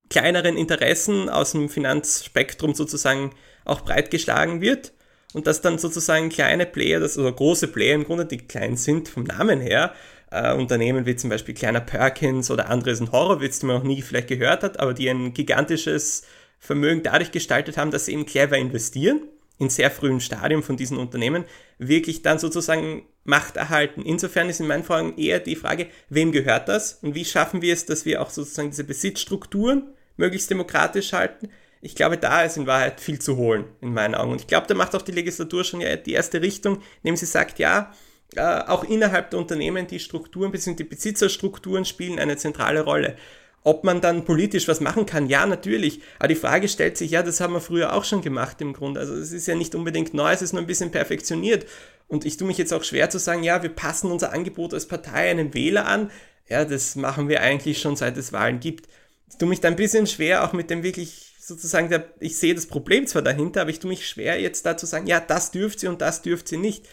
kleineren 0.10 0.58
Interessen 0.58 1.30
aus 1.30 1.54
dem 1.54 1.70
Finanzspektrum 1.70 2.74
sozusagen 2.74 3.34
auch 3.64 3.82
breitgeschlagen 3.82 4.60
wird 4.60 4.94
und 5.34 5.48
dass 5.48 5.62
dann 5.62 5.78
sozusagen 5.78 6.30
kleine 6.30 6.66
Player, 6.66 7.00
das, 7.00 7.18
oder 7.18 7.32
große 7.32 7.70
Player 7.70 7.96
im 7.96 8.04
Grunde, 8.04 8.26
die 8.26 8.38
klein 8.38 8.76
sind 8.76 9.08
vom 9.08 9.24
Namen 9.24 9.62
her, 9.62 9.94
äh, 10.32 10.54
Unternehmen 10.54 11.06
wie 11.06 11.16
zum 11.16 11.30
Beispiel 11.30 11.54
Kleiner 11.54 11.82
Perkins 11.82 12.50
oder 12.50 12.70
Andresen 12.70 13.12
Horowitz, 13.12 13.60
die 13.60 13.68
man 13.68 13.78
noch 13.78 13.84
nie 13.84 14.02
vielleicht 14.02 14.28
gehört 14.28 14.64
hat, 14.64 14.80
aber 14.80 14.94
die 14.94 15.10
ein 15.10 15.34
gigantisches 15.34 16.24
Vermögen 16.58 17.04
dadurch 17.04 17.32
gestaltet 17.32 17.78
haben, 17.78 17.92
dass 17.92 18.06
sie 18.06 18.14
eben 18.14 18.26
clever 18.26 18.58
investieren, 18.58 19.22
in 19.60 19.70
sehr 19.70 19.92
frühen 19.92 20.20
Stadium 20.20 20.64
von 20.64 20.78
diesen 20.78 20.98
Unternehmen, 20.98 21.46
wirklich 21.78 22.24
dann 22.24 22.40
sozusagen 22.40 23.04
Macht 23.24 23.58
erhalten. 23.58 24.02
Insofern 24.02 24.50
ist 24.50 24.60
in 24.60 24.68
meinen 24.68 24.84
Fragen 24.84 25.16
eher 25.18 25.40
die 25.40 25.56
Frage, 25.56 25.88
wem 26.10 26.32
gehört 26.32 26.68
das 26.68 26.94
und 27.04 27.14
wie 27.14 27.26
schaffen 27.26 27.62
wir 27.62 27.74
es, 27.74 27.86
dass 27.86 28.06
wir 28.06 28.22
auch 28.22 28.32
sozusagen 28.32 28.72
diese 28.72 28.84
Besitzstrukturen 28.84 29.84
möglichst 30.18 30.50
demokratisch 30.50 31.14
halten. 31.14 31.50
Ich 31.82 31.96
glaube, 31.96 32.18
da 32.18 32.44
ist 32.44 32.58
in 32.58 32.68
Wahrheit 32.68 33.00
viel 33.00 33.20
zu 33.20 33.38
holen, 33.38 33.66
in 33.82 33.94
meinen 33.94 34.16
Augen. 34.16 34.32
Und 34.32 34.42
ich 34.42 34.48
glaube, 34.48 34.68
da 34.68 34.74
macht 34.74 34.96
auch 34.96 35.02
die 35.02 35.12
Legislatur 35.12 35.64
schon 35.64 35.82
ja 35.82 35.96
die 35.96 36.14
erste 36.14 36.42
Richtung, 36.42 36.82
indem 37.04 37.16
sie 37.16 37.26
sagt, 37.26 37.60
ja, 37.60 37.92
äh, 38.36 38.42
auch 38.42 38.84
innerhalb 38.84 39.32
der 39.32 39.40
Unternehmen 39.40 39.88
die 39.88 40.00
Strukturen 40.00 40.52
bzw. 40.52 40.76
die 40.76 40.84
Besitzerstrukturen 40.84 41.86
spielen 41.86 42.20
eine 42.20 42.38
zentrale 42.38 42.82
Rolle. 42.82 43.18
Ob 43.64 43.84
man 43.84 44.02
dann 44.02 44.26
politisch 44.26 44.68
was 44.68 44.80
machen 44.80 45.06
kann, 45.06 45.28
ja, 45.28 45.46
natürlich. 45.46 46.02
Aber 46.18 46.30
die 46.30 46.36
Frage 46.36 46.68
stellt 46.68 46.98
sich, 46.98 47.12
ja, 47.12 47.22
das 47.22 47.40
haben 47.42 47.54
wir 47.54 47.62
früher 47.62 47.94
auch 47.94 48.04
schon 48.06 48.22
gemacht 48.22 48.60
im 48.60 48.74
Grunde. 48.74 49.00
Also 49.00 49.14
es 49.14 49.32
ist 49.32 49.48
ja 49.48 49.54
nicht 49.54 49.76
unbedingt 49.76 50.16
neu, 50.16 50.32
es 50.32 50.42
ist 50.42 50.54
nur 50.54 50.62
ein 50.62 50.68
bisschen 50.68 50.90
perfektioniert. 50.90 51.68
Und 52.08 52.26
ich 52.26 52.38
tue 52.38 52.48
mich 52.48 52.58
jetzt 52.58 52.74
auch 52.74 52.84
schwer 52.84 53.10
zu 53.12 53.20
sagen, 53.20 53.44
ja, 53.44 53.62
wir 53.62 53.70
passen 53.70 54.12
unser 54.12 54.34
Angebot 54.34 54.74
als 54.74 54.88
Partei 54.88 55.30
einem 55.30 55.54
Wähler 55.54 55.88
an. 55.88 56.10
Ja, 56.50 56.66
das 56.66 56.96
machen 56.96 57.30
wir 57.30 57.42
eigentlich 57.42 57.80
schon 57.80 57.96
seit 57.96 58.18
es 58.18 58.34
Wahlen 58.34 58.60
gibt. 58.60 58.88
Ich 59.30 59.38
tue 59.38 59.48
mich 59.48 59.62
da 59.62 59.68
ein 59.68 59.76
bisschen 59.76 60.08
schwer, 60.08 60.44
auch 60.44 60.54
mit 60.54 60.70
dem 60.70 60.84
wirklich 60.84 61.34
sozusagen, 61.40 61.90
der, 61.90 62.06
ich 62.20 62.38
sehe 62.38 62.56
das 62.56 62.66
Problem 62.66 63.06
zwar 63.08 63.22
dahinter, 63.22 63.62
aber 63.62 63.70
ich 63.70 63.80
tue 63.80 63.90
mich 63.90 64.08
schwer 64.08 64.42
jetzt 64.42 64.66
da 64.66 64.76
zu 64.76 64.86
sagen, 64.86 65.08
ja, 65.08 65.20
das 65.20 65.52
dürft 65.52 65.80
sie 65.80 65.88
und 65.88 66.02
das 66.02 66.22
dürft 66.22 66.48
sie 66.48 66.58
nicht. 66.58 66.88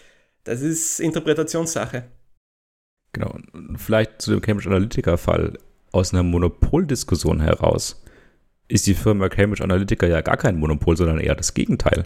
Das 0.49 0.63
ist 0.63 0.99
Interpretationssache. 0.99 2.05
Genau. 3.13 3.37
Vielleicht 3.77 4.23
zu 4.23 4.31
dem 4.31 4.41
Cambridge 4.41 4.71
Analytica-Fall 4.71 5.59
aus 5.93 6.15
einer 6.15 6.23
Monopoldiskussion 6.23 7.41
heraus 7.41 8.03
ist 8.67 8.87
die 8.87 8.95
Firma 8.95 9.29
Cambridge 9.29 9.63
Analytica 9.63 10.07
ja 10.07 10.23
gar 10.23 10.39
kein 10.39 10.59
Monopol, 10.59 10.97
sondern 10.97 11.21
eher 11.21 11.35
das 11.35 11.53
Gegenteil. 11.53 12.05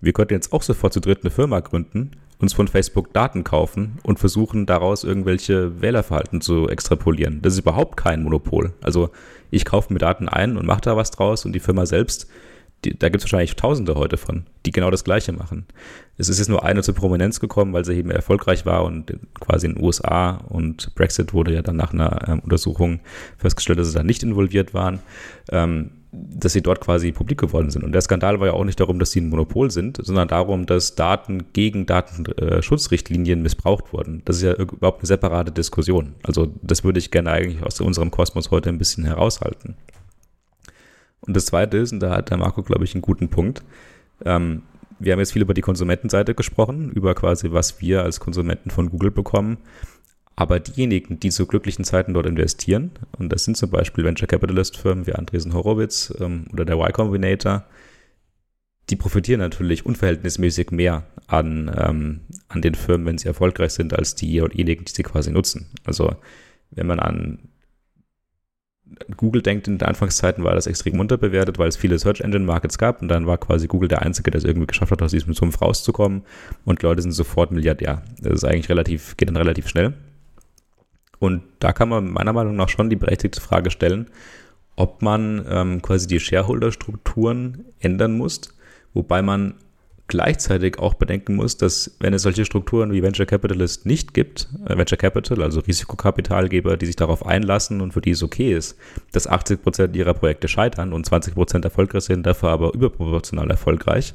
Wir 0.00 0.12
könnten 0.12 0.34
jetzt 0.34 0.52
auch 0.52 0.62
sofort 0.62 0.92
zu 0.92 0.98
dritt 0.98 1.20
eine 1.22 1.30
Firma 1.30 1.60
gründen, 1.60 2.10
uns 2.40 2.52
von 2.52 2.66
Facebook 2.66 3.12
Daten 3.12 3.44
kaufen 3.44 3.98
und 4.02 4.18
versuchen 4.18 4.66
daraus 4.66 5.04
irgendwelche 5.04 5.80
Wählerverhalten 5.80 6.40
zu 6.40 6.68
extrapolieren. 6.68 7.42
Das 7.42 7.52
ist 7.52 7.60
überhaupt 7.60 7.96
kein 7.96 8.24
Monopol. 8.24 8.72
Also 8.82 9.10
ich 9.52 9.64
kaufe 9.64 9.92
mir 9.92 10.00
Daten 10.00 10.28
ein 10.28 10.56
und 10.56 10.66
mache 10.66 10.80
da 10.80 10.96
was 10.96 11.12
draus 11.12 11.44
und 11.44 11.52
die 11.52 11.60
Firma 11.60 11.86
selbst 11.86 12.28
die, 12.84 12.98
da 12.98 13.08
gibt 13.08 13.22
es 13.22 13.24
wahrscheinlich 13.24 13.56
Tausende 13.56 13.94
heute 13.94 14.16
von, 14.16 14.44
die 14.66 14.70
genau 14.70 14.90
das 14.90 15.04
Gleiche 15.04 15.32
machen. 15.32 15.66
Es 16.16 16.28
ist 16.28 16.38
jetzt 16.38 16.48
nur 16.48 16.64
eine 16.64 16.82
zur 16.82 16.94
Prominenz 16.94 17.40
gekommen, 17.40 17.72
weil 17.72 17.84
sie 17.84 17.94
eben 17.94 18.10
erfolgreich 18.10 18.66
war 18.66 18.84
und 18.84 19.12
quasi 19.40 19.66
in 19.66 19.74
den 19.74 19.84
USA 19.84 20.32
und 20.48 20.94
Brexit 20.94 21.32
wurde 21.34 21.54
ja 21.54 21.62
dann 21.62 21.76
nach 21.76 21.92
einer 21.92 22.28
ähm, 22.28 22.40
Untersuchung 22.40 23.00
festgestellt, 23.38 23.78
dass 23.78 23.88
sie 23.88 23.94
da 23.94 24.02
nicht 24.02 24.22
involviert 24.22 24.74
waren, 24.74 25.00
ähm, 25.50 25.90
dass 26.12 26.52
sie 26.52 26.62
dort 26.62 26.80
quasi 26.80 27.10
publik 27.10 27.40
geworden 27.40 27.70
sind. 27.70 27.82
Und 27.82 27.92
der 27.92 28.00
Skandal 28.00 28.38
war 28.38 28.46
ja 28.46 28.52
auch 28.52 28.64
nicht 28.64 28.78
darum, 28.78 28.98
dass 28.98 29.10
sie 29.10 29.20
ein 29.20 29.28
Monopol 29.28 29.70
sind, 29.70 29.98
sondern 30.00 30.28
darum, 30.28 30.66
dass 30.66 30.94
Daten 30.94 31.46
gegen 31.52 31.86
Datenschutzrichtlinien 31.86 33.42
missbraucht 33.42 33.92
wurden. 33.92 34.22
Das 34.24 34.36
ist 34.36 34.42
ja 34.42 34.54
überhaupt 34.54 35.00
eine 35.00 35.08
separate 35.08 35.50
Diskussion. 35.50 36.14
Also 36.22 36.52
das 36.62 36.84
würde 36.84 37.00
ich 37.00 37.10
gerne 37.10 37.30
eigentlich 37.30 37.62
aus 37.64 37.80
unserem 37.80 38.12
Kosmos 38.12 38.50
heute 38.52 38.68
ein 38.68 38.78
bisschen 38.78 39.04
heraushalten. 39.04 39.74
Und 41.26 41.36
das 41.36 41.46
Zweite 41.46 41.78
ist, 41.78 41.92
und 41.92 42.00
da 42.00 42.16
hat 42.16 42.30
der 42.30 42.36
Marco, 42.36 42.62
glaube 42.62 42.84
ich, 42.84 42.94
einen 42.94 43.02
guten 43.02 43.28
Punkt, 43.28 43.62
ähm, 44.24 44.62
wir 44.98 45.12
haben 45.12 45.20
jetzt 45.20 45.32
viel 45.32 45.42
über 45.42 45.54
die 45.54 45.60
Konsumentenseite 45.60 46.34
gesprochen, 46.34 46.90
über 46.90 47.14
quasi, 47.14 47.50
was 47.52 47.80
wir 47.80 48.02
als 48.02 48.20
Konsumenten 48.20 48.70
von 48.70 48.90
Google 48.90 49.10
bekommen. 49.10 49.58
Aber 50.36 50.58
diejenigen, 50.60 51.20
die 51.20 51.30
zu 51.30 51.46
glücklichen 51.46 51.84
Zeiten 51.84 52.14
dort 52.14 52.26
investieren, 52.26 52.90
und 53.18 53.32
das 53.32 53.44
sind 53.44 53.56
zum 53.56 53.70
Beispiel 53.70 54.04
Venture 54.04 54.26
Capitalist 54.26 54.76
Firmen 54.76 55.06
wie 55.06 55.12
Andresen 55.12 55.54
Horowitz 55.54 56.12
ähm, 56.20 56.46
oder 56.52 56.64
der 56.64 56.76
Y 56.76 56.92
Combinator, 56.92 57.64
die 58.90 58.96
profitieren 58.96 59.40
natürlich 59.40 59.86
unverhältnismäßig 59.86 60.70
mehr 60.70 61.04
an, 61.26 61.74
ähm, 61.76 62.20
an 62.48 62.62
den 62.62 62.74
Firmen, 62.74 63.06
wenn 63.06 63.18
sie 63.18 63.28
erfolgreich 63.28 63.72
sind, 63.72 63.94
als 63.94 64.14
diejenigen, 64.14 64.84
die 64.84 64.92
sie 64.92 65.02
quasi 65.02 65.30
nutzen. 65.30 65.70
Also 65.84 66.16
wenn 66.70 66.86
man 66.86 66.98
an 66.98 67.38
Google 69.16 69.42
denkt, 69.42 69.68
in 69.68 69.78
den 69.78 69.88
Anfangszeiten 69.88 70.44
war 70.44 70.54
das 70.54 70.66
extrem 70.66 71.00
unterbewertet, 71.00 71.58
weil 71.58 71.68
es 71.68 71.76
viele 71.76 71.98
Search 71.98 72.20
Engine 72.20 72.44
Markets 72.44 72.78
gab 72.78 73.02
und 73.02 73.08
dann 73.08 73.26
war 73.26 73.38
quasi 73.38 73.66
Google 73.66 73.88
der 73.88 74.02
Einzige, 74.02 74.30
der 74.30 74.38
es 74.38 74.44
irgendwie 74.44 74.66
geschafft 74.66 74.92
hat, 74.92 75.02
aus 75.02 75.10
diesem 75.10 75.34
Sumpf 75.34 75.60
rauszukommen 75.60 76.22
und 76.64 76.82
Leute 76.82 77.02
sind 77.02 77.12
sofort 77.12 77.50
Milliardär. 77.50 78.02
Das 78.20 78.32
ist 78.34 78.44
eigentlich 78.44 78.68
relativ, 78.68 79.16
geht 79.16 79.28
dann 79.28 79.36
relativ 79.36 79.68
schnell. 79.68 79.94
Und 81.18 81.42
da 81.60 81.72
kann 81.72 81.88
man 81.88 82.10
meiner 82.10 82.32
Meinung 82.32 82.56
nach 82.56 82.68
schon 82.68 82.90
die 82.90 82.96
berechtigte 82.96 83.40
Frage 83.40 83.70
stellen, 83.70 84.10
ob 84.76 85.02
man 85.02 85.44
ähm, 85.48 85.82
quasi 85.82 86.06
die 86.06 86.20
Shareholder-Strukturen 86.20 87.64
ändern 87.78 88.16
muss, 88.16 88.40
wobei 88.92 89.22
man 89.22 89.54
gleichzeitig 90.06 90.78
auch 90.78 90.94
bedenken 90.94 91.36
muss, 91.36 91.56
dass 91.56 91.96
wenn 91.98 92.12
es 92.12 92.22
solche 92.22 92.44
Strukturen 92.44 92.92
wie 92.92 93.02
Venture 93.02 93.26
Capitalist 93.26 93.86
nicht 93.86 94.12
gibt, 94.12 94.48
äh 94.66 94.76
Venture 94.76 94.98
Capital, 94.98 95.42
also 95.42 95.60
Risikokapitalgeber, 95.60 96.76
die 96.76 96.86
sich 96.86 96.96
darauf 96.96 97.24
einlassen 97.24 97.80
und 97.80 97.92
für 97.92 98.00
die 98.00 98.10
es 98.10 98.22
okay 98.22 98.54
ist, 98.54 98.76
dass 99.12 99.26
80 99.26 99.62
Prozent 99.62 99.96
ihrer 99.96 100.14
Projekte 100.14 100.48
scheitern 100.48 100.92
und 100.92 101.06
20 101.06 101.34
Prozent 101.34 101.64
erfolgreich 101.64 102.04
sind, 102.04 102.26
dafür 102.26 102.50
aber 102.50 102.74
überproportional 102.74 103.50
erfolgreich, 103.50 104.14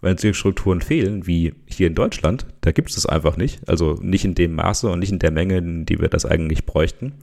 wenn 0.00 0.16
solche 0.16 0.34
Strukturen 0.34 0.80
fehlen, 0.80 1.26
wie 1.26 1.54
hier 1.66 1.88
in 1.88 1.94
Deutschland, 1.94 2.46
da 2.60 2.72
gibt 2.72 2.88
es 2.88 2.94
das 2.94 3.06
einfach 3.06 3.36
nicht, 3.36 3.68
also 3.68 3.98
nicht 4.00 4.24
in 4.24 4.34
dem 4.34 4.54
Maße 4.54 4.88
und 4.88 5.00
nicht 5.00 5.12
in 5.12 5.18
der 5.18 5.32
Menge, 5.32 5.58
in 5.58 5.84
die 5.84 6.00
wir 6.00 6.08
das 6.08 6.24
eigentlich 6.24 6.66
bräuchten, 6.66 7.14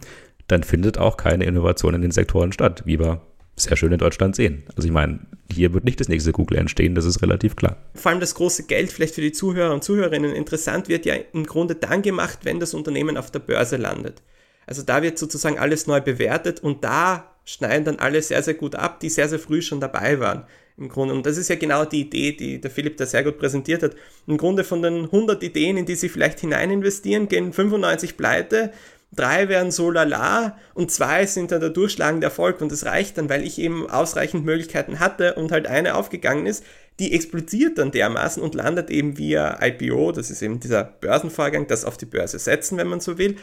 dann 0.48 0.64
findet 0.64 0.98
auch 0.98 1.18
keine 1.18 1.46
Innovation 1.46 1.96
in 1.96 2.02
den 2.02 2.12
Sektoren 2.12 2.52
statt, 2.52 2.84
wie 2.86 3.00
wir 3.00 3.22
sehr 3.56 3.78
schön 3.78 3.92
in 3.92 3.98
Deutschland 3.98 4.36
sehen. 4.36 4.64
Also 4.76 4.88
ich 4.88 4.94
meine, 4.94 5.20
hier 5.52 5.74
wird 5.74 5.86
nicht 5.86 6.00
das 6.00 6.10
nächste 6.10 6.32
Google 6.32 6.58
entstehen, 6.58 6.96
das 6.96 7.06
ist 7.06 7.22
relativ 7.22 7.56
klar. 7.56 7.78
Vor 7.94 8.12
allem 8.12 8.20
das 8.20 8.36
große 8.36 8.64
Geld 8.64 8.92
vielleicht 8.92 9.16
für 9.16 9.22
die 9.22 9.32
Zuhörer 9.32 9.74
und 9.74 9.84
Zuhörerinnen 9.84 10.34
interessant 10.34 10.90
wird 10.90 11.06
ja 11.06 11.16
im 11.34 11.46
Grunde 11.46 11.76
dann 11.76 12.02
gemacht, 12.02 12.40
wenn 12.44 12.60
das 12.60 12.74
Unternehmen 12.74 13.18
auf 13.18 13.32
der 13.32 13.40
Börse 13.40 13.78
landet. 13.78 14.22
Also 14.68 14.82
da 14.82 15.02
wird 15.02 15.18
sozusagen 15.18 15.60
alles 15.60 15.88
neu 15.88 16.02
bewertet 16.02 16.60
und 16.62 16.84
da 16.84 17.32
schneiden 17.46 17.86
dann 17.86 18.00
alle 18.00 18.22
sehr, 18.22 18.42
sehr 18.42 18.56
gut 18.56 18.76
ab, 18.76 19.00
die 19.00 19.10
sehr, 19.10 19.30
sehr 19.30 19.40
früh 19.40 19.62
schon 19.62 19.80
dabei 19.80 20.20
waren. 20.20 20.46
Im 20.78 20.90
Grunde. 20.90 21.14
Und 21.14 21.26
das 21.26 21.38
ist 21.38 21.48
ja 21.48 21.56
genau 21.56 21.86
die 21.86 22.02
Idee, 22.02 22.34
die 22.34 22.60
der 22.60 22.70
Philipp 22.70 22.98
da 22.98 23.06
sehr 23.06 23.24
gut 23.24 23.38
präsentiert 23.38 23.82
hat. 23.82 23.96
Im 24.28 24.36
Grunde 24.36 24.66
von 24.66 24.82
den 24.82 25.06
100 25.06 25.42
Ideen, 25.42 25.78
in 25.78 25.86
die 25.86 25.96
sie 25.96 26.10
vielleicht 26.10 26.42
hinein 26.42 26.70
investieren, 26.70 27.30
gehen 27.30 27.54
95 27.54 28.18
pleite 28.18 28.74
drei 29.16 29.50
wären 29.50 29.72
so 29.72 29.92
lala 29.92 30.58
und 30.74 30.92
zwei 30.92 31.26
sind 31.26 31.52
dann 31.52 31.62
der 31.62 31.70
durchschlagende 31.70 32.26
Erfolg 32.26 32.62
und 32.62 32.72
das 32.72 32.86
reicht 32.86 33.18
dann, 33.18 33.30
weil 33.30 33.44
ich 33.44 33.60
eben 33.60 33.90
ausreichend 33.90 34.46
Möglichkeiten 34.46 35.00
hatte 35.00 35.36
und 35.36 35.52
halt 35.52 35.68
eine 35.68 35.96
aufgegangen 35.96 36.46
ist, 36.46 36.64
die 37.00 37.14
explodiert 37.14 37.78
dann 37.78 37.92
dermaßen 37.92 38.42
und 38.42 38.56
landet 38.56 38.90
eben 38.90 39.18
via 39.18 39.60
IPO, 39.62 40.12
das 40.12 40.30
ist 40.30 40.42
eben 40.42 40.60
dieser 40.60 40.84
Börsenvorgang, 40.84 41.68
das 41.68 41.86
auf 41.86 41.98
die 41.98 42.06
Börse 42.06 42.40
setzen, 42.40 42.78
wenn 42.78 42.88
man 42.88 43.00
so 43.00 43.18
will, 43.18 43.36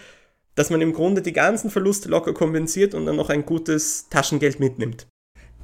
dass 0.55 0.71
man 0.71 0.81
im 0.81 0.93
Grunde 0.93 1.23
die 1.23 1.33
ganzen 1.33 1.71
Verluste 1.71 2.09
locker 2.09 2.35
kompensiert 2.35 2.95
und 2.95 3.07
dann 3.07 3.17
noch 3.17 3.31
ein 3.31 3.47
gutes 3.47 4.09
Taschengeld 4.09 4.61
mitnimmt. 4.61 5.07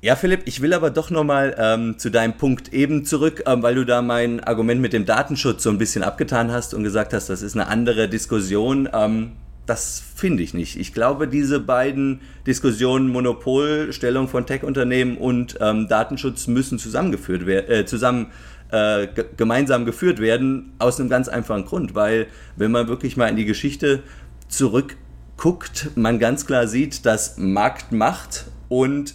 Ja, 0.01 0.15
Philipp, 0.15 0.43
ich 0.45 0.63
will 0.63 0.75
aber 0.75 0.91
doch 0.91 1.11
nochmal 1.11 1.57
ähm, 1.59 1.99
zu 1.99 2.09
deinem 2.11 2.37
Punkt 2.37 2.73
eben 2.73 3.05
zurück, 3.05 3.43
ähm, 3.47 3.65
weil 3.65 3.75
du 3.75 3.85
da 3.85 4.01
mein 4.01 4.39
Argument 4.41 4.81
mit 4.81 4.93
dem 4.93 5.07
Datenschutz 5.07 5.65
so 5.65 5.71
ein 5.71 5.79
bisschen 5.79 6.05
abgetan 6.05 6.53
hast 6.53 6.73
und 6.73 6.85
gesagt 6.85 7.13
hast, 7.13 7.29
das 7.29 7.43
ist 7.43 7.55
eine 7.55 7.67
andere 7.67 8.09
Diskussion. 8.09 8.89
Ähm, 8.93 9.33
das 9.69 10.03
finde 10.15 10.43
ich 10.43 10.55
nicht. 10.55 10.77
Ich 10.77 10.95
glaube, 10.95 11.29
diese 11.29 11.61
beiden 11.61 12.23
Diskussionen, 12.47 13.09
Monopolstellung 13.09 14.27
von 14.27 14.47
Tech-Unternehmen 14.47 15.19
und 15.19 15.59
ähm, 15.61 15.89
Datenschutz 15.89 16.47
müssen 16.47 16.79
zusammengeführt 16.79 17.45
werden, 17.45 17.71
äh, 17.71 17.85
zusammen 17.85 18.29
äh, 18.71 19.09
gemeinsam 19.37 19.85
geführt 19.85 20.21
werden, 20.21 20.73
aus 20.79 20.99
einem 20.99 21.11
ganz 21.11 21.29
einfachen 21.29 21.67
Grund, 21.67 21.95
weil 21.95 22.29
wenn 22.57 22.71
man 22.71 22.89
wirklich 22.89 23.17
mal 23.19 23.29
in 23.29 23.37
die 23.37 23.45
Geschichte 23.45 24.03
zurückguckt, 24.49 25.91
man 25.97 26.19
ganz 26.19 26.47
klar 26.47 26.67
sieht, 26.67 27.05
dass 27.05 27.37
Markt 27.37 27.93
macht 27.93 28.47
und 28.69 29.15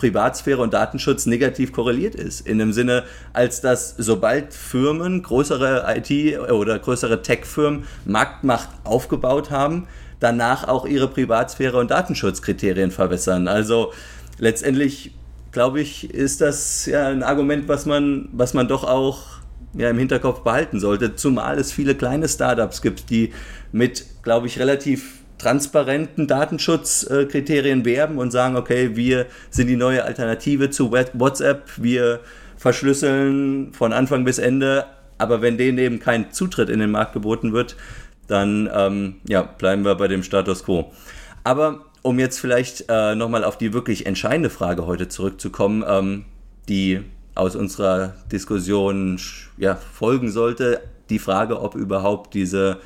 Privatsphäre 0.00 0.60
und 0.62 0.74
Datenschutz 0.74 1.26
negativ 1.26 1.72
korreliert 1.72 2.14
ist. 2.14 2.46
In 2.46 2.58
dem 2.58 2.72
Sinne, 2.72 3.04
als 3.32 3.60
dass 3.60 3.94
sobald 3.96 4.54
Firmen, 4.54 5.22
größere 5.22 5.84
IT- 5.94 6.40
oder 6.50 6.78
größere 6.78 7.22
Tech-Firmen 7.22 7.84
Marktmacht 8.06 8.70
aufgebaut 8.84 9.50
haben, 9.50 9.86
danach 10.18 10.66
auch 10.66 10.86
ihre 10.86 11.08
Privatsphäre 11.08 11.78
und 11.78 11.90
Datenschutzkriterien 11.90 12.90
verwässern. 12.90 13.46
Also 13.46 13.92
letztendlich, 14.38 15.14
glaube 15.52 15.80
ich, 15.80 16.12
ist 16.12 16.40
das 16.40 16.86
ja 16.86 17.08
ein 17.08 17.22
Argument, 17.22 17.68
was 17.68 17.86
man, 17.86 18.28
was 18.32 18.54
man 18.54 18.68
doch 18.68 18.84
auch 18.84 19.40
ja, 19.74 19.90
im 19.90 19.98
Hinterkopf 19.98 20.40
behalten 20.40 20.80
sollte, 20.80 21.14
zumal 21.14 21.58
es 21.58 21.72
viele 21.72 21.94
kleine 21.94 22.28
Startups 22.28 22.82
gibt, 22.82 23.10
die 23.10 23.32
mit, 23.72 24.04
glaube 24.22 24.46
ich, 24.46 24.58
relativ 24.58 25.19
transparenten 25.40 26.26
Datenschutzkriterien 26.26 27.84
werben 27.84 28.18
und 28.18 28.30
sagen, 28.30 28.56
okay, 28.56 28.94
wir 28.94 29.26
sind 29.50 29.68
die 29.68 29.76
neue 29.76 30.04
Alternative 30.04 30.70
zu 30.70 30.92
WhatsApp, 30.92 31.70
wir 31.78 32.20
verschlüsseln 32.56 33.72
von 33.72 33.94
Anfang 33.94 34.24
bis 34.24 34.38
Ende, 34.38 34.84
aber 35.16 35.40
wenn 35.40 35.56
denen 35.56 35.78
eben 35.78 35.98
kein 35.98 36.30
Zutritt 36.32 36.68
in 36.68 36.78
den 36.78 36.90
Markt 36.90 37.14
geboten 37.14 37.52
wird, 37.52 37.76
dann 38.26 38.70
ähm, 38.72 39.16
ja, 39.26 39.42
bleiben 39.42 39.84
wir 39.84 39.94
bei 39.94 40.08
dem 40.08 40.22
Status 40.22 40.64
quo. 40.64 40.92
Aber 41.42 41.86
um 42.02 42.18
jetzt 42.18 42.38
vielleicht 42.38 42.84
äh, 42.88 43.14
nochmal 43.14 43.44
auf 43.44 43.56
die 43.56 43.72
wirklich 43.72 44.06
entscheidende 44.06 44.50
Frage 44.50 44.86
heute 44.86 45.08
zurückzukommen, 45.08 45.84
ähm, 45.86 46.24
die 46.68 47.00
aus 47.34 47.56
unserer 47.56 48.14
Diskussion 48.30 49.18
ja, 49.56 49.76
folgen 49.76 50.30
sollte, 50.30 50.82
die 51.08 51.18
Frage, 51.18 51.60
ob 51.60 51.74
überhaupt 51.74 52.34
diese 52.34 52.78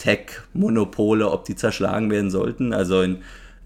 Tech-Monopole, 0.00 1.30
ob 1.30 1.44
die 1.44 1.54
zerschlagen 1.54 2.10
werden 2.10 2.30
sollten. 2.30 2.72
Also 2.72 3.02
in 3.02 3.18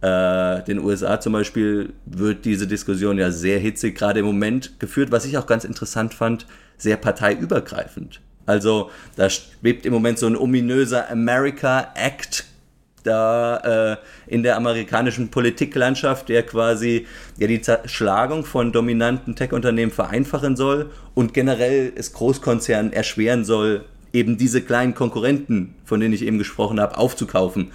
äh, 0.03 0.63
den 0.65 0.81
USA 0.81 1.19
zum 1.19 1.33
Beispiel 1.33 1.95
wird 2.05 2.45
diese 2.45 2.67
Diskussion 2.67 3.17
ja 3.17 3.31
sehr 3.31 3.59
hitzig 3.59 3.97
gerade 3.97 4.21
im 4.21 4.27
Moment 4.27 4.79
geführt, 4.79 5.11
was 5.11 5.25
ich 5.25 5.39
auch 5.39 5.47
ganz 5.47 5.65
interessant 5.65 6.13
fand, 6.13 6.47
sehr 6.77 6.99
parteiübergreifend. 6.99 8.21
Also 8.47 8.91
da 9.17 9.31
schwebt 9.31 9.87
im 9.87 9.95
Moment 9.95 10.19
so 10.19 10.27
ein 10.27 10.37
ominöser 10.37 11.11
America 11.11 11.93
Act 11.95 12.45
da 13.05 13.93
äh, 13.93 13.97
in 14.27 14.43
der 14.43 14.57
amerikanischen 14.57 15.31
Politiklandschaft, 15.31 16.29
der 16.29 16.43
quasi 16.43 17.07
ja 17.39 17.47
die 17.47 17.61
Zerschlagung 17.61 18.45
von 18.45 18.73
dominanten 18.73 19.37
Tech-Unternehmen 19.37 19.93
vereinfachen 19.93 20.57
soll 20.57 20.91
und 21.15 21.35
generell 21.35 21.93
es 21.95 22.13
Großkonzernen 22.13 22.93
erschweren 22.93 23.45
soll, 23.45 23.85
eben 24.15 24.39
diese 24.39 24.63
kleinen 24.63 24.95
Konkurrenten, 24.95 25.75
von 25.85 26.01
denen 26.01 26.15
ich 26.15 26.23
eben 26.23 26.39
gesprochen 26.39 26.81
habe, 26.81 26.97
aufzukaufen. 26.97 27.73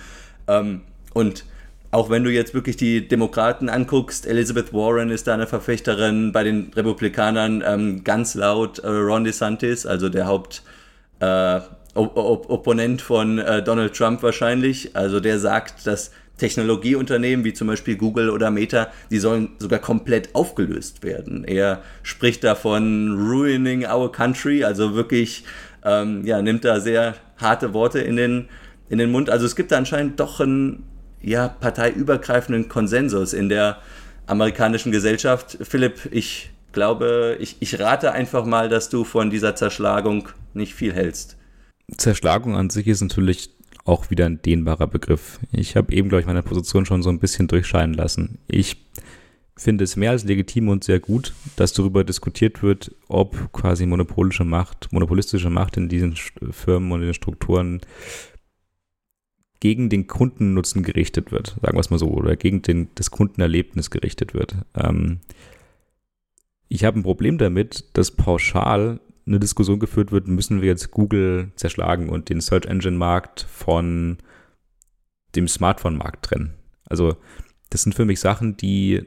Ähm, 0.48 0.82
und 1.14 1.46
auch 1.92 2.10
wenn 2.10 2.24
du 2.24 2.32
jetzt 2.32 2.54
wirklich 2.54 2.78
die 2.78 3.08
Demokraten 3.08 3.68
anguckst, 3.68 4.26
Elizabeth 4.26 4.74
Warren 4.74 5.10
ist 5.10 5.28
da 5.28 5.34
eine 5.34 5.48
Verfechterin, 5.48 6.32
bei 6.32 6.44
den 6.44 6.72
Republikanern 6.76 7.64
ähm, 7.66 8.04
ganz 8.04 8.36
laut 8.36 8.80
äh, 8.80 8.88
Ron 8.88 9.24
DeSantis, 9.24 9.86
also 9.86 10.08
der 10.10 10.28
Haupt 10.28 10.64
äh, 11.20 11.60
Opponent 11.96 13.02
von 13.02 13.40
äh, 13.40 13.64
Donald 13.64 13.96
Trump 13.96 14.24
wahrscheinlich. 14.24 14.96
Also 14.96 15.20
der 15.20 15.40
sagt, 15.40 15.86
dass 15.88 16.12
Technologieunternehmen 16.38 17.44
wie 17.46 17.54
zum 17.54 17.68
Beispiel 17.68 17.98
Google 17.98 18.30
oder 18.30 18.50
Meta, 18.50 18.88
die 19.12 19.20
sollen 19.20 19.50
sogar 19.60 19.80
komplett 19.80 20.34
aufgelöst 20.34 21.04
werden. 21.04 21.44
Er 21.44 21.84
spricht 22.04 22.44
davon 22.44 23.18
ruining 23.30 23.86
our 23.86 24.12
country, 24.12 24.64
also 24.64 24.96
wirklich 24.96 25.44
ähm, 25.84 26.26
ja, 26.26 26.42
nimmt 26.42 26.66
da 26.66 26.80
sehr 26.80 27.16
harte 27.38 27.74
Worte 27.74 28.00
in 28.00 28.16
den, 28.16 28.50
in 28.90 28.98
den 28.98 29.12
Mund. 29.12 29.30
Also 29.30 29.46
es 29.46 29.56
gibt 29.56 29.72
da 29.72 29.78
anscheinend 29.78 30.20
doch 30.20 30.40
einen 30.40 30.84
ja, 31.22 31.48
parteiübergreifenden 31.48 32.70
Konsensus 32.70 33.34
in 33.34 33.50
der 33.50 33.78
amerikanischen 34.28 34.92
Gesellschaft. 34.92 35.58
Philipp, 35.62 36.10
ich 36.12 36.52
glaube, 36.72 37.38
ich, 37.40 37.58
ich 37.60 37.80
rate 37.80 38.12
einfach 38.12 38.46
mal, 38.46 38.70
dass 38.70 38.90
du 38.90 39.04
von 39.04 39.30
dieser 39.30 39.56
Zerschlagung 39.56 40.30
nicht 40.54 40.74
viel 40.74 40.94
hältst. 40.94 41.38
Zerschlagung 41.98 42.56
an 42.56 42.70
sich 42.70 42.88
ist 42.88 43.02
natürlich 43.02 43.50
auch 43.86 44.12
wieder 44.12 44.28
ein 44.28 44.42
dehnbarer 44.42 44.88
Begriff. 44.88 45.40
Ich 45.52 45.76
habe 45.76 45.92
eben, 45.94 46.10
glaube 46.10 46.22
ich, 46.22 46.28
meine 46.28 46.44
Position 46.44 46.86
schon 46.86 47.02
so 47.02 47.10
ein 47.10 47.20
bisschen 47.20 47.48
durchscheinen 47.48 47.96
lassen. 47.96 48.38
Ich 48.48 48.78
finde 49.60 49.84
es 49.84 49.96
mehr 49.96 50.12
als 50.12 50.24
legitim 50.24 50.70
und 50.70 50.84
sehr 50.84 51.00
gut, 51.00 51.34
dass 51.58 51.74
darüber 51.74 52.04
diskutiert 52.04 52.64
wird, 52.64 52.96
ob 53.10 53.52
quasi 53.52 53.86
monopolische 53.86 54.46
Macht, 54.46 54.92
monopolistische 54.92 55.50
Macht 55.50 55.76
in 55.76 55.90
diesen 55.90 56.16
Firmen 56.16 56.92
und 56.92 57.02
in 57.02 57.08
den 57.08 57.14
Strukturen 57.14 57.82
gegen 59.60 59.90
den 59.90 60.08
Kundennutzen 60.08 60.84
gerichtet 60.84 61.34
wird, 61.34 61.58
sagen 61.62 61.76
wir 61.76 61.82
es 61.82 61.90
mal 61.90 62.00
so, 62.00 62.08
oder 62.08 62.38
gegen 62.38 62.62
den, 62.62 62.88
das 62.96 63.12
Kundenerlebnis 63.12 63.90
gerichtet 63.90 64.34
wird. 64.34 64.56
Ähm, 64.76 65.20
ich 66.70 66.86
habe 66.86 66.98
ein 66.98 67.04
Problem 67.04 67.38
damit, 67.38 67.86
dass 67.98 68.12
pauschal 68.12 69.02
eine 69.26 69.40
Diskussion 69.40 69.80
geführt 69.80 70.14
wird, 70.14 70.28
müssen 70.30 70.62
wir 70.62 70.70
jetzt 70.70 70.92
Google 70.92 71.52
zerschlagen 71.56 72.08
und 72.08 72.30
den 72.30 72.40
Search 72.40 72.66
Engine 72.66 72.98
Markt 72.98 73.46
von 73.50 74.18
dem 75.36 75.50
Smartphone 75.50 75.98
Markt 75.98 76.26
trennen. 76.26 76.54
Also 76.86 77.18
das 77.70 77.84
sind 77.84 77.94
für 77.94 78.06
mich 78.06 78.22
Sachen, 78.22 78.56
die 78.56 79.06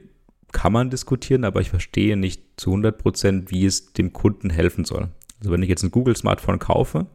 kann 0.53 0.73
man 0.73 0.91
diskutieren, 0.91 1.45
aber 1.45 1.61
ich 1.61 1.71
verstehe 1.71 2.17
nicht 2.17 2.43
zu 2.57 2.71
100 2.71 2.99
Prozent, 2.99 3.51
wie 3.51 3.65
es 3.65 3.93
dem 3.93 4.13
Kunden 4.13 4.51
helfen 4.51 4.85
soll. 4.85 5.09
Also 5.41 5.51
wenn 5.51 5.63
ich 5.63 5.69
jetzt 5.69 5.83
ein 5.83 5.91
Google 5.91 6.17
Smartphone 6.17 6.59
kaufe 6.59 7.07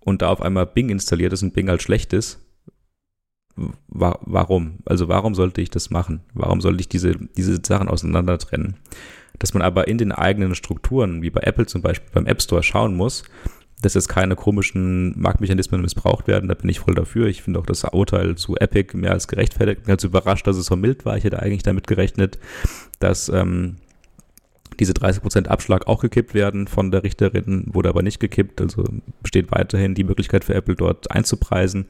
und 0.00 0.22
da 0.22 0.28
auf 0.28 0.40
einmal 0.40 0.66
Bing 0.66 0.88
installiert 0.88 1.32
ist 1.32 1.42
und 1.42 1.52
Bing 1.52 1.68
halt 1.68 1.82
schlecht 1.82 2.12
ist, 2.12 2.40
wa 3.88 4.18
warum? 4.22 4.78
Also 4.86 5.08
warum 5.08 5.34
sollte 5.34 5.60
ich 5.60 5.70
das 5.70 5.90
machen? 5.90 6.20
Warum 6.32 6.60
sollte 6.60 6.80
ich 6.80 6.88
diese, 6.88 7.16
diese 7.36 7.60
Sachen 7.62 7.88
auseinander 7.88 8.38
trennen? 8.38 8.76
Dass 9.38 9.54
man 9.54 9.62
aber 9.62 9.88
in 9.88 9.98
den 9.98 10.12
eigenen 10.12 10.54
Strukturen, 10.54 11.22
wie 11.22 11.30
bei 11.30 11.40
Apple 11.42 11.66
zum 11.66 11.82
Beispiel 11.82 12.10
beim 12.12 12.26
App 12.26 12.40
Store 12.40 12.62
schauen 12.62 12.96
muss, 12.96 13.24
dass 13.82 13.94
jetzt 13.94 14.08
keine 14.08 14.36
komischen 14.36 15.18
Marktmechanismen 15.18 15.80
missbraucht 15.80 16.26
werden, 16.26 16.48
da 16.48 16.54
bin 16.54 16.68
ich 16.68 16.80
voll 16.80 16.94
dafür. 16.94 17.26
Ich 17.26 17.42
finde 17.42 17.58
auch 17.60 17.66
das 17.66 17.84
Urteil 17.84 18.36
zu 18.36 18.56
Epic 18.56 18.96
mehr 18.96 19.12
als 19.12 19.28
gerechtfertigt. 19.28 19.82
Bin 19.82 19.88
ganz 19.88 20.04
überrascht, 20.04 20.46
dass 20.46 20.56
es 20.56 20.66
so 20.66 20.76
mild 20.76 21.04
war. 21.04 21.16
Ich 21.16 21.24
hätte 21.24 21.40
eigentlich 21.40 21.62
damit 21.62 21.86
gerechnet, 21.86 22.38
dass 22.98 23.28
ähm, 23.28 23.76
diese 24.78 24.92
30% 24.92 25.46
Abschlag 25.46 25.86
auch 25.86 26.00
gekippt 26.00 26.34
werden 26.34 26.66
von 26.66 26.90
der 26.90 27.02
Richterin, 27.02 27.64
wurde 27.66 27.88
aber 27.88 28.02
nicht 28.02 28.20
gekippt. 28.20 28.60
Also 28.60 28.84
besteht 29.22 29.50
weiterhin 29.50 29.94
die 29.94 30.04
Möglichkeit 30.04 30.44
für 30.44 30.54
Apple 30.54 30.74
dort 30.74 31.10
einzupreisen. 31.10 31.86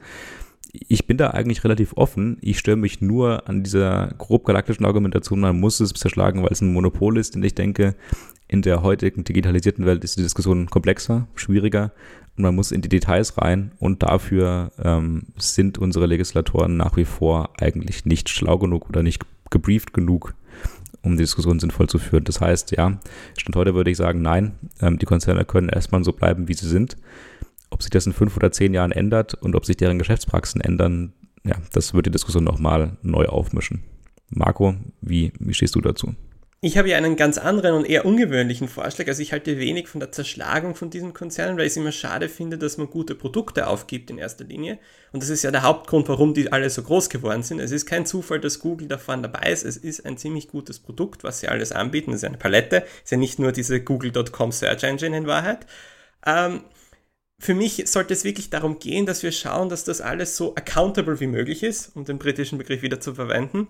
Ich 0.73 1.05
bin 1.05 1.17
da 1.17 1.31
eigentlich 1.31 1.63
relativ 1.63 1.93
offen. 1.97 2.37
Ich 2.41 2.59
störe 2.59 2.77
mich 2.77 3.01
nur 3.01 3.47
an 3.49 3.63
dieser 3.63 4.13
grob 4.17 4.45
galaktischen 4.45 4.85
Argumentation, 4.85 5.41
man 5.41 5.59
muss 5.59 5.79
es 5.79 5.91
zerschlagen, 5.93 6.43
weil 6.43 6.51
es 6.51 6.61
ein 6.61 6.71
Monopol 6.71 7.17
ist. 7.17 7.35
Und 7.35 7.43
ich 7.43 7.55
denke, 7.55 7.95
in 8.47 8.61
der 8.61 8.83
heutigen 8.83 9.23
digitalisierten 9.23 9.85
Welt 9.85 10.03
ist 10.03 10.17
die 10.17 10.23
Diskussion 10.23 10.69
komplexer, 10.69 11.27
schwieriger 11.35 11.91
und 12.37 12.43
man 12.43 12.55
muss 12.55 12.71
in 12.71 12.81
die 12.81 12.89
Details 12.89 13.37
rein. 13.37 13.71
Und 13.79 14.03
dafür 14.03 14.71
ähm, 14.81 15.27
sind 15.37 15.77
unsere 15.77 16.05
Legislatoren 16.05 16.77
nach 16.77 16.97
wie 16.97 17.05
vor 17.05 17.49
eigentlich 17.59 18.05
nicht 18.05 18.29
schlau 18.29 18.57
genug 18.57 18.89
oder 18.89 19.03
nicht 19.03 19.23
gebrieft 19.49 19.93
genug, 19.93 20.33
um 21.01 21.13
die 21.13 21.23
Diskussion 21.23 21.59
sinnvoll 21.59 21.87
zu 21.87 21.99
führen. 21.99 22.23
Das 22.23 22.41
heißt, 22.41 22.71
ja, 22.71 22.99
Stand 23.37 23.55
heute 23.55 23.75
würde 23.75 23.91
ich 23.91 23.97
sagen, 23.97 24.21
nein, 24.21 24.53
ähm, 24.81 24.97
die 24.99 25.05
Konzerne 25.05 25.45
können 25.45 25.69
erstmal 25.69 26.03
so 26.03 26.13
bleiben, 26.13 26.47
wie 26.47 26.53
sie 26.53 26.67
sind. 26.67 26.97
Ob 27.71 27.81
sich 27.81 27.89
das 27.89 28.05
in 28.05 28.13
fünf 28.13 28.37
oder 28.37 28.51
zehn 28.51 28.73
Jahren 28.73 28.91
ändert 28.91 29.33
und 29.33 29.55
ob 29.55 29.65
sich 29.65 29.77
deren 29.77 29.97
Geschäftspraxen 29.97 30.61
ändern, 30.61 31.13
ja, 31.43 31.55
das 31.73 31.93
wird 31.93 32.05
die 32.05 32.11
Diskussion 32.11 32.43
nochmal 32.43 32.97
neu 33.01 33.25
aufmischen. 33.25 33.83
Marco, 34.29 34.75
wie, 35.01 35.33
wie 35.39 35.53
stehst 35.53 35.75
du 35.75 35.81
dazu? 35.81 36.15
Ich 36.63 36.77
habe 36.77 36.89
ja 36.89 36.97
einen 36.97 37.15
ganz 37.15 37.39
anderen 37.39 37.75
und 37.75 37.89
eher 37.89 38.05
ungewöhnlichen 38.05 38.67
Vorschlag. 38.67 39.07
Also 39.07 39.23
ich 39.23 39.31
halte 39.31 39.57
wenig 39.57 39.87
von 39.87 39.99
der 39.99 40.11
Zerschlagung 40.11 40.75
von 40.75 40.91
diesen 40.91 41.11
Konzernen, 41.11 41.57
weil 41.57 41.65
ich 41.65 41.71
es 41.71 41.77
immer 41.77 41.91
schade 41.91 42.29
finde, 42.29 42.59
dass 42.59 42.77
man 42.77 42.87
gute 42.87 43.15
Produkte 43.15 43.65
aufgibt 43.65 44.11
in 44.11 44.19
erster 44.19 44.45
Linie. 44.45 44.77
Und 45.11 45.23
das 45.23 45.31
ist 45.31 45.41
ja 45.41 45.49
der 45.49 45.63
Hauptgrund, 45.63 46.07
warum 46.07 46.35
die 46.35 46.51
alle 46.51 46.69
so 46.69 46.83
groß 46.83 47.09
geworden 47.09 47.41
sind. 47.41 47.59
Es 47.59 47.71
ist 47.71 47.87
kein 47.87 48.05
Zufall, 48.05 48.39
dass 48.39 48.59
Google 48.59 48.87
da 48.87 48.99
vorne 48.99 49.23
dabei 49.23 49.51
ist. 49.51 49.63
Es 49.63 49.75
ist 49.75 50.05
ein 50.05 50.17
ziemlich 50.17 50.49
gutes 50.49 50.77
Produkt, 50.77 51.23
was 51.23 51.39
sie 51.39 51.47
alles 51.47 51.71
anbieten. 51.71 52.11
Es 52.11 52.17
ist 52.17 52.25
eine 52.25 52.37
Palette. 52.37 52.83
Es 52.83 53.05
ist 53.05 53.11
ja 53.11 53.17
nicht 53.17 53.39
nur 53.39 53.51
diese 53.51 53.81
Google.com 53.81 54.51
Search 54.51 54.83
Engine 54.83 55.17
in 55.17 55.25
Wahrheit. 55.25 55.65
Ähm, 56.27 56.61
für 57.41 57.55
mich 57.55 57.83
sollte 57.87 58.13
es 58.13 58.23
wirklich 58.23 58.49
darum 58.49 58.79
gehen, 58.79 59.05
dass 59.05 59.23
wir 59.23 59.31
schauen, 59.31 59.69
dass 59.69 59.83
das 59.83 59.99
alles 59.99 60.37
so 60.37 60.55
accountable 60.55 61.19
wie 61.19 61.27
möglich 61.27 61.63
ist, 61.63 61.95
um 61.95 62.05
den 62.05 62.19
britischen 62.19 62.57
Begriff 62.57 62.81
wieder 62.81 62.99
zu 62.99 63.15
verwenden 63.15 63.67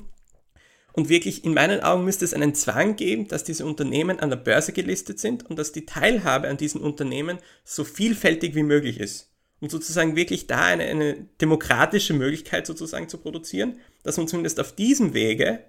und 0.94 1.10
wirklich, 1.10 1.46
in 1.46 1.54
meinen 1.54 1.82
Augen 1.82 2.04
müsste 2.04 2.26
es 2.26 2.34
einen 2.34 2.54
Zwang 2.54 2.96
geben, 2.96 3.28
dass 3.28 3.44
diese 3.44 3.66
Unternehmen 3.66 4.20
an 4.20 4.30
der 4.30 4.38
Börse 4.38 4.74
gelistet 4.74 5.20
sind 5.20 5.50
und 5.50 5.58
dass 5.58 5.72
die 5.72 5.86
Teilhabe 5.86 6.50
an 6.50 6.58
diesen 6.58 6.82
Unternehmen 6.82 7.38
so 7.64 7.84
vielfältig 7.84 8.56
wie 8.56 8.64
möglich 8.64 9.00
ist. 9.00 9.30
Um 9.62 9.70
sozusagen 9.70 10.16
wirklich 10.16 10.48
da 10.48 10.66
eine, 10.66 10.84
eine 10.86 11.28
demokratische 11.40 12.14
Möglichkeit 12.14 12.66
sozusagen 12.68 13.08
zu 13.08 13.20
produzieren, 13.20 13.80
dass 14.04 14.18
man 14.18 14.28
zumindest 14.28 14.60
auf 14.60 14.74
diesem 14.76 15.14
Wege 15.14 15.60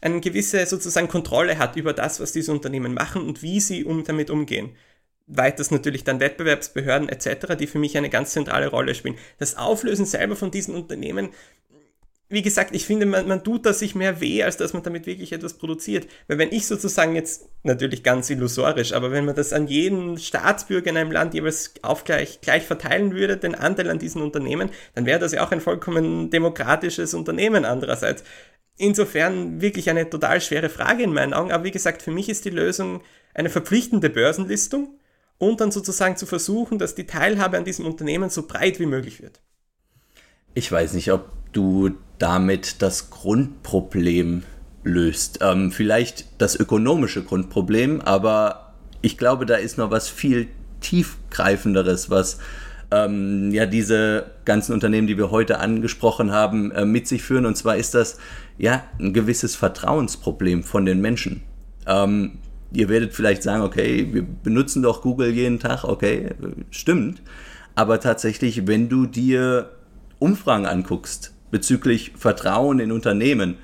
eine 0.00 0.20
gewisse 0.20 0.64
sozusagen 0.64 1.08
Kontrolle 1.08 1.58
hat 1.58 1.76
über 1.76 1.92
das, 1.92 2.20
was 2.20 2.32
diese 2.32 2.52
Unternehmen 2.52 2.94
machen 2.94 3.26
und 3.26 3.42
wie 3.42 3.60
sie 3.60 3.84
um, 3.84 4.02
damit 4.04 4.30
umgehen. 4.30 4.70
Weiters 5.32 5.70
natürlich 5.70 6.04
dann 6.04 6.20
Wettbewerbsbehörden 6.20 7.08
etc., 7.08 7.56
die 7.58 7.66
für 7.66 7.78
mich 7.78 7.96
eine 7.96 8.10
ganz 8.10 8.32
zentrale 8.32 8.68
Rolle 8.68 8.94
spielen. 8.94 9.16
Das 9.38 9.56
Auflösen 9.56 10.06
selber 10.06 10.36
von 10.36 10.50
diesen 10.50 10.74
Unternehmen 10.74 11.30
wie 12.32 12.42
gesagt, 12.42 12.76
ich 12.76 12.86
finde, 12.86 13.06
man, 13.06 13.26
man 13.26 13.42
tut 13.42 13.66
da 13.66 13.72
sich 13.72 13.96
mehr 13.96 14.20
weh, 14.20 14.44
als 14.44 14.56
dass 14.56 14.72
man 14.72 14.84
damit 14.84 15.04
wirklich 15.04 15.32
etwas 15.32 15.54
produziert. 15.54 16.06
Weil 16.28 16.38
wenn 16.38 16.52
ich 16.52 16.64
sozusagen 16.68 17.16
jetzt, 17.16 17.48
natürlich 17.64 18.04
ganz 18.04 18.30
illusorisch, 18.30 18.92
aber 18.92 19.10
wenn 19.10 19.24
man 19.24 19.34
das 19.34 19.52
an 19.52 19.66
jeden 19.66 20.16
Staatsbürger 20.16 20.90
in 20.90 20.96
einem 20.96 21.10
Land 21.10 21.34
jeweils 21.34 21.74
auf 21.82 22.04
gleich, 22.04 22.40
gleich 22.40 22.62
verteilen 22.62 23.14
würde, 23.14 23.36
den 23.36 23.56
Anteil 23.56 23.90
an 23.90 23.98
diesen 23.98 24.22
Unternehmen, 24.22 24.70
dann 24.94 25.06
wäre 25.06 25.18
das 25.18 25.32
ja 25.32 25.44
auch 25.44 25.50
ein 25.50 25.60
vollkommen 25.60 26.30
demokratisches 26.30 27.14
Unternehmen 27.14 27.64
andererseits. 27.64 28.22
Insofern 28.78 29.60
wirklich 29.60 29.90
eine 29.90 30.08
total 30.08 30.40
schwere 30.40 30.68
Frage 30.68 31.02
in 31.02 31.12
meinen 31.12 31.34
Augen. 31.34 31.50
Aber 31.50 31.64
wie 31.64 31.72
gesagt, 31.72 32.00
für 32.00 32.12
mich 32.12 32.28
ist 32.28 32.44
die 32.44 32.50
Lösung 32.50 33.02
eine 33.34 33.50
verpflichtende 33.50 34.08
Börsenlistung 34.08 34.99
und 35.40 35.60
dann 35.60 35.72
sozusagen 35.72 36.16
zu 36.16 36.26
versuchen, 36.26 36.78
dass 36.78 36.94
die 36.94 37.06
Teilhabe 37.06 37.56
an 37.56 37.64
diesem 37.64 37.86
Unternehmen 37.86 38.30
so 38.30 38.46
breit 38.46 38.78
wie 38.78 38.86
möglich 38.86 39.22
wird. 39.22 39.40
Ich 40.54 40.70
weiß 40.70 40.92
nicht, 40.92 41.10
ob 41.12 41.30
du 41.52 41.92
damit 42.18 42.82
das 42.82 43.10
Grundproblem 43.10 44.44
löst. 44.84 45.38
Ähm, 45.40 45.72
vielleicht 45.72 46.26
das 46.38 46.56
ökonomische 46.56 47.24
Grundproblem, 47.24 48.02
aber 48.02 48.74
ich 49.00 49.16
glaube, 49.16 49.46
da 49.46 49.56
ist 49.56 49.78
noch 49.78 49.90
was 49.90 50.08
viel 50.08 50.48
tiefgreifenderes, 50.80 52.10
was 52.10 52.38
ähm, 52.90 53.50
ja 53.50 53.64
diese 53.64 54.30
ganzen 54.44 54.74
Unternehmen, 54.74 55.06
die 55.06 55.16
wir 55.16 55.30
heute 55.30 55.58
angesprochen 55.58 56.32
haben, 56.32 56.70
äh, 56.72 56.84
mit 56.84 57.08
sich 57.08 57.22
führen. 57.22 57.46
Und 57.46 57.56
zwar 57.56 57.76
ist 57.76 57.94
das 57.94 58.18
ja 58.58 58.84
ein 58.98 59.14
gewisses 59.14 59.56
Vertrauensproblem 59.56 60.64
von 60.64 60.84
den 60.84 61.00
Menschen. 61.00 61.42
Ähm, 61.86 62.38
ihr 62.72 62.88
werdet 62.88 63.14
vielleicht 63.14 63.42
sagen, 63.42 63.62
okay, 63.62 64.08
wir 64.12 64.22
benutzen 64.22 64.82
doch 64.82 65.02
Google 65.02 65.30
jeden 65.30 65.58
Tag, 65.58 65.84
okay, 65.84 66.30
stimmt. 66.70 67.22
Aber 67.74 68.00
tatsächlich, 68.00 68.66
wenn 68.66 68.88
du 68.88 69.06
dir 69.06 69.70
Umfragen 70.18 70.66
anguckst 70.66 71.32
bezüglich 71.50 72.12
Vertrauen 72.16 72.78
in 72.78 72.92
Unternehmen, 72.92 73.56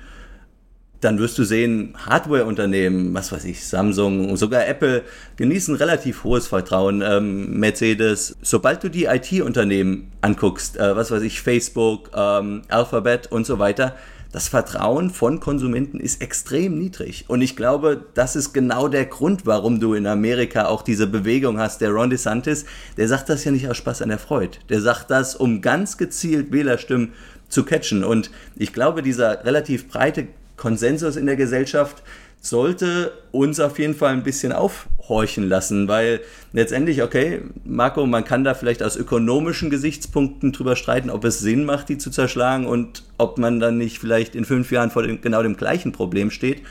dann 1.01 1.19
wirst 1.19 1.37
du 1.37 1.43
sehen, 1.43 1.93
Hardware-Unternehmen, 2.05 3.13
was 3.13 3.31
weiß 3.31 3.45
ich, 3.45 3.65
Samsung, 3.65 4.35
sogar 4.35 4.65
Apple 4.65 5.03
genießen 5.35 5.75
relativ 5.75 6.23
hohes 6.23 6.47
Vertrauen, 6.47 7.03
ähm, 7.05 7.59
Mercedes. 7.59 8.35
Sobald 8.41 8.83
du 8.83 8.89
die 8.89 9.05
IT-Unternehmen 9.05 10.11
anguckst, 10.21 10.77
äh, 10.77 10.95
was 10.95 11.11
weiß 11.11 11.21
ich, 11.21 11.41
Facebook, 11.41 12.09
ähm, 12.15 12.63
Alphabet 12.69 13.31
und 13.31 13.45
so 13.45 13.59
weiter, 13.59 13.95
das 14.31 14.47
Vertrauen 14.47 15.09
von 15.09 15.39
Konsumenten 15.39 15.99
ist 15.99 16.21
extrem 16.21 16.77
niedrig. 16.77 17.25
Und 17.27 17.41
ich 17.41 17.55
glaube, 17.55 18.05
das 18.13 18.35
ist 18.35 18.53
genau 18.53 18.87
der 18.87 19.05
Grund, 19.05 19.45
warum 19.45 19.79
du 19.79 19.93
in 19.93 20.07
Amerika 20.07 20.65
auch 20.67 20.81
diese 20.81 21.07
Bewegung 21.07 21.59
hast. 21.59 21.81
Der 21.81 21.91
Ron 21.91 22.09
DeSantis, 22.09 22.65
der 22.97 23.07
sagt 23.07 23.29
das 23.29 23.43
ja 23.43 23.51
nicht 23.51 23.67
aus 23.69 23.77
Spaß 23.77 24.01
an 24.01 24.09
der 24.09 24.19
Freude. 24.19 24.57
Der 24.69 24.81
sagt 24.81 25.09
das, 25.11 25.35
um 25.35 25.61
ganz 25.61 25.97
gezielt 25.97 26.51
Wählerstimmen 26.51 27.13
zu 27.49 27.63
catchen. 27.63 28.03
Und 28.03 28.31
ich 28.55 28.73
glaube, 28.73 29.01
dieser 29.01 29.45
relativ 29.45 29.87
breite 29.87 30.27
Konsensus 30.57 31.15
in 31.15 31.25
der 31.25 31.35
Gesellschaft 31.35 32.03
sollte 32.39 33.11
uns 33.31 33.59
auf 33.59 33.79
jeden 33.79 33.95
Fall 33.95 34.13
ein 34.13 34.23
bisschen 34.23 34.51
aufhorchen 34.51 35.47
lassen, 35.49 35.87
weil 35.87 36.21
letztendlich, 36.53 37.03
okay, 37.03 37.41
Marco, 37.65 38.05
man 38.05 38.23
kann 38.23 38.43
da 38.43 38.53
vielleicht 38.53 38.83
aus 38.83 38.95
ökonomischen 38.95 39.69
Gesichtspunkten 39.69 40.51
drüber 40.53 40.75
streiten, 40.75 41.09
ob 41.09 41.25
es 41.25 41.39
Sinn 41.39 41.65
macht, 41.65 41.89
die 41.89 41.97
zu 41.97 42.09
zerschlagen 42.09 42.65
und 42.65 43.03
ob 43.17 43.37
man 43.37 43.59
dann 43.59 43.77
nicht 43.77 43.99
vielleicht 43.99 44.35
in 44.35 44.45
fünf 44.45 44.71
Jahren 44.71 44.91
vor 44.91 45.03
dem, 45.03 45.21
genau 45.21 45.43
dem 45.43 45.57
gleichen 45.57 45.91
Problem 45.91 46.31
steht. 46.31 46.61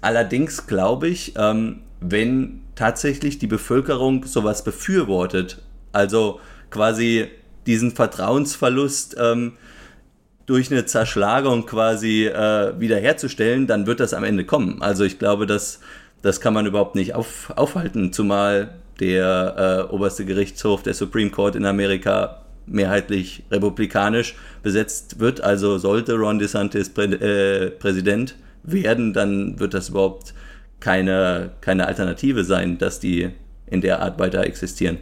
Allerdings 0.00 0.66
glaube 0.66 1.08
ich, 1.08 1.34
ähm, 1.36 1.80
wenn 2.00 2.62
tatsächlich 2.74 3.38
die 3.38 3.46
Bevölkerung 3.46 4.24
sowas 4.24 4.64
befürwortet, 4.64 5.62
also 5.92 6.40
quasi 6.70 7.28
diesen 7.66 7.92
Vertrauensverlust 7.92 9.16
ähm, 9.20 9.52
durch 10.52 10.70
eine 10.70 10.84
Zerschlagung 10.84 11.64
quasi 11.64 12.26
äh, 12.26 12.78
wiederherzustellen, 12.78 13.66
dann 13.66 13.86
wird 13.86 14.00
das 14.00 14.12
am 14.12 14.22
Ende 14.22 14.44
kommen. 14.44 14.82
Also 14.82 15.02
ich 15.02 15.18
glaube, 15.18 15.46
das, 15.46 15.80
das 16.20 16.42
kann 16.42 16.52
man 16.52 16.66
überhaupt 16.66 16.94
nicht 16.94 17.14
auf, 17.14 17.50
aufhalten, 17.56 18.12
zumal 18.12 18.74
der 19.00 19.86
äh, 19.90 19.94
oberste 19.94 20.26
Gerichtshof, 20.26 20.82
der 20.82 20.92
Supreme 20.92 21.30
Court 21.30 21.56
in 21.56 21.64
Amerika 21.64 22.42
mehrheitlich 22.66 23.44
republikanisch 23.50 24.34
besetzt 24.62 25.20
wird. 25.20 25.40
Also 25.40 25.78
sollte 25.78 26.16
Ron 26.16 26.38
DeSantis 26.38 26.90
Prä 26.90 27.04
äh, 27.04 27.70
Präsident 27.70 28.36
werden, 28.62 29.14
dann 29.14 29.58
wird 29.58 29.72
das 29.72 29.88
überhaupt 29.88 30.34
keine, 30.80 31.52
keine 31.62 31.86
Alternative 31.86 32.44
sein, 32.44 32.76
dass 32.76 33.00
die 33.00 33.30
in 33.68 33.80
der 33.80 34.02
Art 34.02 34.18
weiter 34.18 34.44
existieren. 34.44 34.98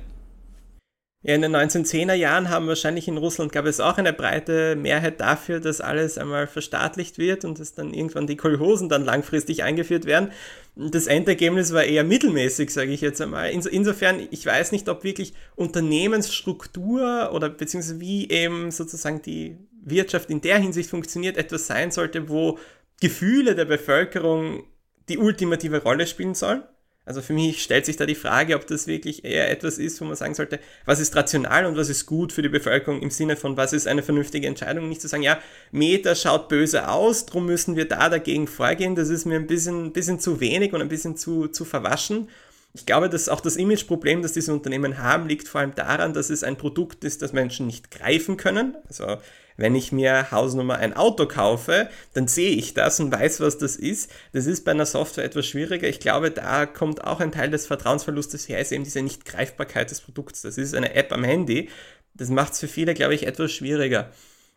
Ja, 1.23 1.35
in 1.35 1.43
den 1.43 1.55
1910er 1.55 2.15
Jahren 2.15 2.49
haben 2.49 2.67
wahrscheinlich 2.67 3.07
in 3.07 3.19
Russland 3.19 3.53
gab 3.53 3.67
es 3.67 3.79
auch 3.79 3.99
eine 3.99 4.15
breite 4.15 4.75
Mehrheit 4.75 5.21
dafür, 5.21 5.61
dass 5.61 5.83
alles 5.83 6.17
einmal 6.17 6.47
verstaatlicht 6.47 7.19
wird 7.19 7.45
und 7.45 7.61
dass 7.61 7.75
dann 7.75 7.93
irgendwann 7.93 8.27
die 8.27 8.39
Kolhosen 8.39 8.89
dann 8.89 9.05
langfristig 9.05 9.63
eingeführt 9.63 10.07
werden. 10.07 10.33
Das 10.77 11.07
Endergebnis 11.07 11.75
war 11.75 11.85
eher 11.85 12.05
mittelmäßig, 12.05 12.71
sage 12.71 12.93
ich 12.93 13.03
jetzt 13.03 13.21
einmal. 13.21 13.51
insofern, 13.51 14.27
ich 14.31 14.47
weiß 14.47 14.73
nicht, 14.73 14.89
ob 14.89 15.05
wirklich 15.05 15.35
Unternehmensstruktur 15.57 17.33
oder 17.35 17.51
beziehungsweise 17.51 18.01
wie 18.01 18.31
eben 18.31 18.71
sozusagen 18.71 19.21
die 19.21 19.59
Wirtschaft 19.85 20.31
in 20.31 20.41
der 20.41 20.57
Hinsicht 20.57 20.89
funktioniert, 20.89 21.37
etwas 21.37 21.67
sein 21.67 21.91
sollte, 21.91 22.31
wo 22.31 22.59
Gefühle 23.03 23.55
der 23.55 23.67
Bevölkerung 23.67 24.65
die 25.11 25.19
ultimative 25.19 25.83
Rolle 25.83 26.07
spielen 26.07 26.35
sollen 26.35 26.63
also 27.05 27.23
für 27.23 27.33
mich 27.33 27.63
stellt 27.63 27.87
sich 27.87 27.97
da 27.97 28.07
die 28.07 28.15
Frage, 28.15 28.55
ob 28.55 28.67
das 28.67 28.87
wirklich 28.87 29.25
eher 29.25 29.51
etwas 29.51 29.79
ist, 29.79 30.01
wo 30.01 30.05
man 30.05 30.17
sagen 30.17 30.35
sollte, 30.35 30.61
was 30.85 31.01
ist 31.01 31.17
rational 31.17 31.67
und 31.67 31.77
was 31.77 31.89
ist 31.89 32.07
gut 32.07 32.33
für 32.33 32.43
die 32.43 32.49
Bevölkerung 32.49 33.01
im 33.01 33.11
Sinne 33.11 33.37
von, 33.37 33.57
was 33.57 33.73
ist 33.73 33.89
eine 33.89 34.03
vernünftige 34.03 34.47
Entscheidung. 34.47 34.89
Nicht 34.89 35.01
zu 35.01 35.09
sagen, 35.09 35.23
ja, 35.23 35.41
Meta 35.73 36.15
schaut 36.15 36.49
böse 36.49 36.89
aus, 36.89 37.27
drum 37.27 37.47
müssen 37.47 37.75
wir 37.75 37.89
da 37.89 38.09
dagegen 38.09 38.47
vorgehen. 38.47 38.95
Das 38.95 39.09
ist 39.09 39.25
mir 39.25 39.37
ein 39.37 39.47
bisschen, 39.47 39.93
bisschen 39.93 40.21
zu 40.21 40.41
wenig 40.41 40.73
und 40.73 40.83
ein 40.83 40.89
bisschen 40.89 41.17
zu, 41.17 41.49
zu 41.49 41.65
verwaschen. 41.65 42.29
Ich 42.75 42.87
glaube, 42.87 43.09
dass 43.09 43.29
auch 43.29 43.41
das 43.41 43.57
Imageproblem, 43.57 44.23
das 44.23 44.33
diese 44.33 44.53
Unternehmen 44.53 44.99
haben, 44.99 45.27
liegt 45.27 45.49
vor 45.49 45.63
allem 45.63 45.75
daran, 45.75 46.15
dass 46.15 46.31
es 46.31 46.45
ein 46.45 46.57
Produkt 46.57 47.03
ist, 47.03 47.23
das 47.23 47.33
Menschen 47.33 47.67
nicht 47.67 47.91
greifen 47.91 48.37
können. 48.37 48.77
Also 48.87 49.17
wenn 49.61 49.75
ich 49.75 49.93
mir 49.93 50.31
Hausnummer 50.31 50.79
ein 50.79 50.97
Auto 50.97 51.27
kaufe, 51.27 51.91
dann 52.15 52.27
sehe 52.29 52.51
ich 52.51 52.73
das 52.73 52.99
und 52.99 53.13
weiß, 53.13 53.41
was 53.41 53.59
das 53.59 53.77
ist. 53.77 54.11
Das 54.33 54.47
ist 54.47 54.65
bei 54.65 54.71
einer 54.71 54.87
Software 54.87 55.25
etwas 55.25 55.47
schwieriger. 55.47 55.87
Ich 55.87 56.01
glaube, 56.01 56.31
da 56.31 56.65
kommt 56.65 57.05
auch 57.05 57.21
ein 57.21 57.31
Teil 57.31 57.51
des 57.51 57.67
Vertrauensverlustes 57.67 58.49
her, 58.49 58.59
ist 58.59 58.73
eben 58.73 58.85
diese 58.85 59.03
Nicht-Greifbarkeit 59.03 59.91
des 59.91 60.01
Produkts. 60.01 60.41
Das 60.41 60.57
ist 60.57 60.75
eine 60.75 60.95
App 60.95 61.13
am 61.13 61.25
Handy. 61.25 61.69
Das 62.15 62.31
macht 62.31 62.55
es 62.55 62.61
für 62.61 62.69
viele, 62.69 62.95
glaube 62.95 63.15
ich, 63.15 63.27
etwas 63.27 63.53
schwieriger. 63.53 64.11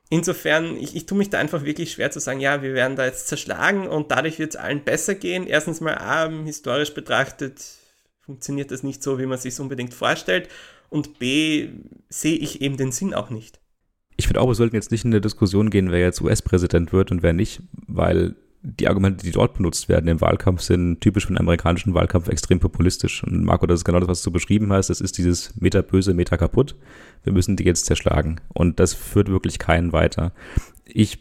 Insofern, 0.10 0.78
ich, 0.78 0.95
ich 0.95 1.06
tue 1.06 1.18
mich 1.18 1.30
da 1.30 1.38
einfach 1.38 1.66
wirklich 1.66 1.91
schwer 1.91 2.12
zu 2.12 2.20
sagen, 2.20 2.39
ja, 2.39 2.62
wir 2.62 2.74
werden 2.74 2.95
da 2.95 3.06
jetzt 3.06 3.28
zerschlagen 3.28 3.88
und 3.88 4.10
dadurch 4.10 4.39
wird 4.39 4.51
es 4.51 4.60
allen 4.60 4.86
besser 4.86 5.16
gehen. 5.16 5.47
Erstens 5.47 5.82
mal, 5.82 5.97
A, 5.97 6.30
historisch 6.45 6.93
betrachtet, 6.93 7.62
funktioniert 8.22 8.72
das 8.72 8.84
nicht 8.84 9.04
so, 9.04 9.20
wie 9.20 9.26
man 9.26 9.38
sich 9.38 9.60
unbedingt 9.60 9.93
vorstellt. 9.93 10.47
Und 10.89 11.20
B, 11.20 11.70
sehe 12.08 12.38
ich 12.38 12.62
eben 12.62 12.78
den 12.78 12.93
Sinn 12.93 13.14
auch 13.14 13.30
nicht. 13.30 13.60
Ich 14.24 14.28
finde 14.28 14.39
auch, 14.39 14.47
wir 14.47 14.55
sollten 14.55 14.78
jetzt 14.78 14.89
nicht 14.89 15.03
in 15.03 15.11
der 15.11 15.19
Diskussion 15.19 15.69
gehen, 15.69 15.91
wer 15.91 15.99
jetzt 15.99 16.21
US-Präsident 16.21 16.93
wird 16.93 17.11
und 17.11 17.24
wer 17.24 17.34
nicht, 17.34 17.61
weil 17.88 18.36
die 18.61 18.88
Argumente, 18.88 19.26
die 19.26 19.32
dort 19.32 19.53
benutzt 19.53 19.89
werden 19.89 20.07
im 20.07 20.21
Wahlkampf, 20.21 20.61
sind 20.61 21.01
typisch 21.01 21.26
für 21.26 21.34
den 21.34 21.41
amerikanischen 21.41 21.93
Wahlkampf 21.93 22.30
extrem 22.30 22.61
populistisch. 22.61 23.21
Und 23.21 23.43
Marco, 23.43 23.67
das 23.67 23.82
ist 23.82 23.84
genau 23.84 23.99
das, 23.99 24.07
was 24.07 24.24
du 24.24 24.32
beschrieben 24.32 24.71
hast. 24.71 24.89
Das 24.89 25.01
ist 25.01 25.17
dieses 25.17 25.53
Meter 25.59 25.82
böse, 25.82 26.13
Meter 26.13 26.38
kaputt. 26.38 26.78
Wir 27.26 27.34
müssen 27.34 27.57
die 27.57 27.65
jetzt 27.65 27.86
zerschlagen. 27.86 28.39
Und 28.53 28.80
das 28.80 28.93
führt 28.93 29.28
wirklich 29.28 29.59
keinen 29.59 29.91
weiter. 29.91 30.32
Ich 30.86 31.19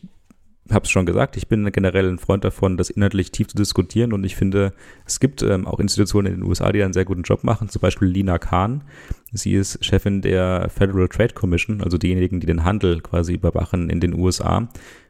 habe 0.71 0.85
es 0.85 0.91
schon 0.91 1.07
gesagt, 1.07 1.37
ich 1.37 1.49
bin 1.49 1.71
generell 1.73 2.09
ein 2.09 2.19
Freund 2.19 2.45
davon, 2.45 2.77
das 2.77 2.91
inhaltlich 2.91 3.33
tief 3.33 3.49
zu 3.49 3.57
diskutieren. 3.57 4.13
Und 4.13 4.25
ich 4.25 4.37
finde, 4.37 4.73
es 5.05 5.19
gibt 5.19 5.43
ähm, 5.43 5.67
auch 5.67 5.81
Institutionen 5.81 6.33
in 6.33 6.41
den 6.41 6.49
USA, 6.49 6.71
die 6.71 6.83
einen 6.83 6.93
sehr 6.93 7.05
guten 7.05 7.23
Job 7.23 7.43
machen. 7.43 7.69
Zum 7.69 7.81
Beispiel 7.81 8.09
Lina 8.09 8.39
Kahn. 8.39 8.85
Sie 9.33 9.55
ist 9.55 9.85
Chefin 9.85 10.23
der 10.23 10.69
Federal 10.69 11.09
Trade 11.09 11.35
Commission, 11.35 11.83
also 11.83 11.99
diejenigen, 11.99 12.41
die 12.41 12.47
den 12.47 12.65
Handel 12.65 13.01
quasi 13.01 13.35
überwachen 13.35 13.91
in 13.91 14.01
den 14.01 14.15
USA 14.15 14.69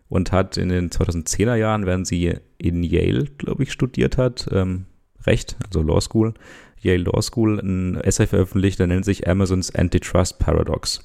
und 0.08 0.32
hat 0.32 0.56
in 0.56 0.68
den 0.68 0.90
2010er 0.90 1.54
Jahren, 1.54 1.86
während 1.86 2.06
sie 2.06 2.34
in 2.58 2.82
Yale, 2.82 3.24
glaube 3.38 3.62
ich, 3.62 3.72
studiert 3.72 4.18
hat, 4.18 4.48
ähm, 4.52 4.86
Recht, 5.26 5.56
also 5.64 5.82
Law 5.82 6.00
School, 6.00 6.34
Yale 6.80 7.04
Law 7.04 7.22
School, 7.22 7.58
ein 7.60 7.96
Essay 7.96 8.26
veröffentlicht, 8.26 8.78
der 8.78 8.88
nennt 8.88 9.04
sich 9.04 9.28
Amazons 9.28 9.74
Antitrust 9.74 10.38
Paradox. 10.38 11.04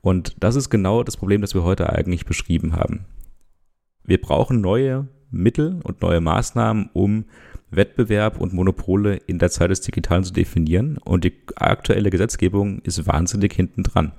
Und 0.00 0.36
das 0.40 0.56
ist 0.56 0.70
genau 0.70 1.02
das 1.02 1.16
Problem, 1.16 1.40
das 1.40 1.54
wir 1.54 1.62
heute 1.62 1.90
eigentlich 1.90 2.26
beschrieben 2.26 2.74
haben. 2.74 3.06
Wir 4.04 4.20
brauchen 4.20 4.60
neue 4.60 5.08
Mittel 5.30 5.80
und 5.82 6.02
neue 6.02 6.20
Maßnahmen, 6.20 6.90
um 6.92 7.24
Wettbewerb 7.70 8.40
und 8.40 8.52
Monopole 8.52 9.16
in 9.26 9.38
der 9.38 9.50
Zeit 9.50 9.70
des 9.70 9.80
Digitalen 9.80 10.24
zu 10.24 10.32
definieren. 10.32 10.98
Und 10.98 11.24
die 11.24 11.34
aktuelle 11.56 12.10
Gesetzgebung 12.10 12.80
ist 12.80 13.06
wahnsinnig 13.06 13.52
hinten 13.52 13.82
dran. 13.82 14.12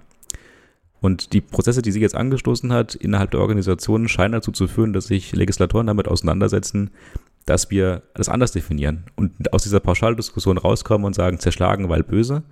Und 1.01 1.33
die 1.33 1.41
Prozesse, 1.41 1.81
die 1.81 1.91
sie 1.91 2.01
jetzt 2.01 2.15
angestoßen 2.15 2.73
hat 2.73 2.95
innerhalb 2.95 3.31
der 3.31 3.39
Organisation, 3.39 4.07
scheinen 4.07 4.31
dazu 4.31 4.51
zu 4.51 4.67
führen, 4.67 4.91
dass 4.91 5.05
sich 5.05 5.36
Legislatoren 5.36 5.88
damit 5.88 6.07
auseinandersetzen, 6.07 6.89
dass 7.45 7.69
wir 7.69 8.03
das 8.15 8.27
anders 8.27 8.51
definieren 8.51 9.05
und 9.15 9.53
aus 9.53 9.63
dieser 9.63 9.79
Pauschaldiskussion 9.79 10.57
rauskommen 10.57 11.05
und 11.05 11.13
sagen, 11.13 11.39
zerschlagen, 11.39 11.89
weil 11.89 12.01
böse 12.01 12.43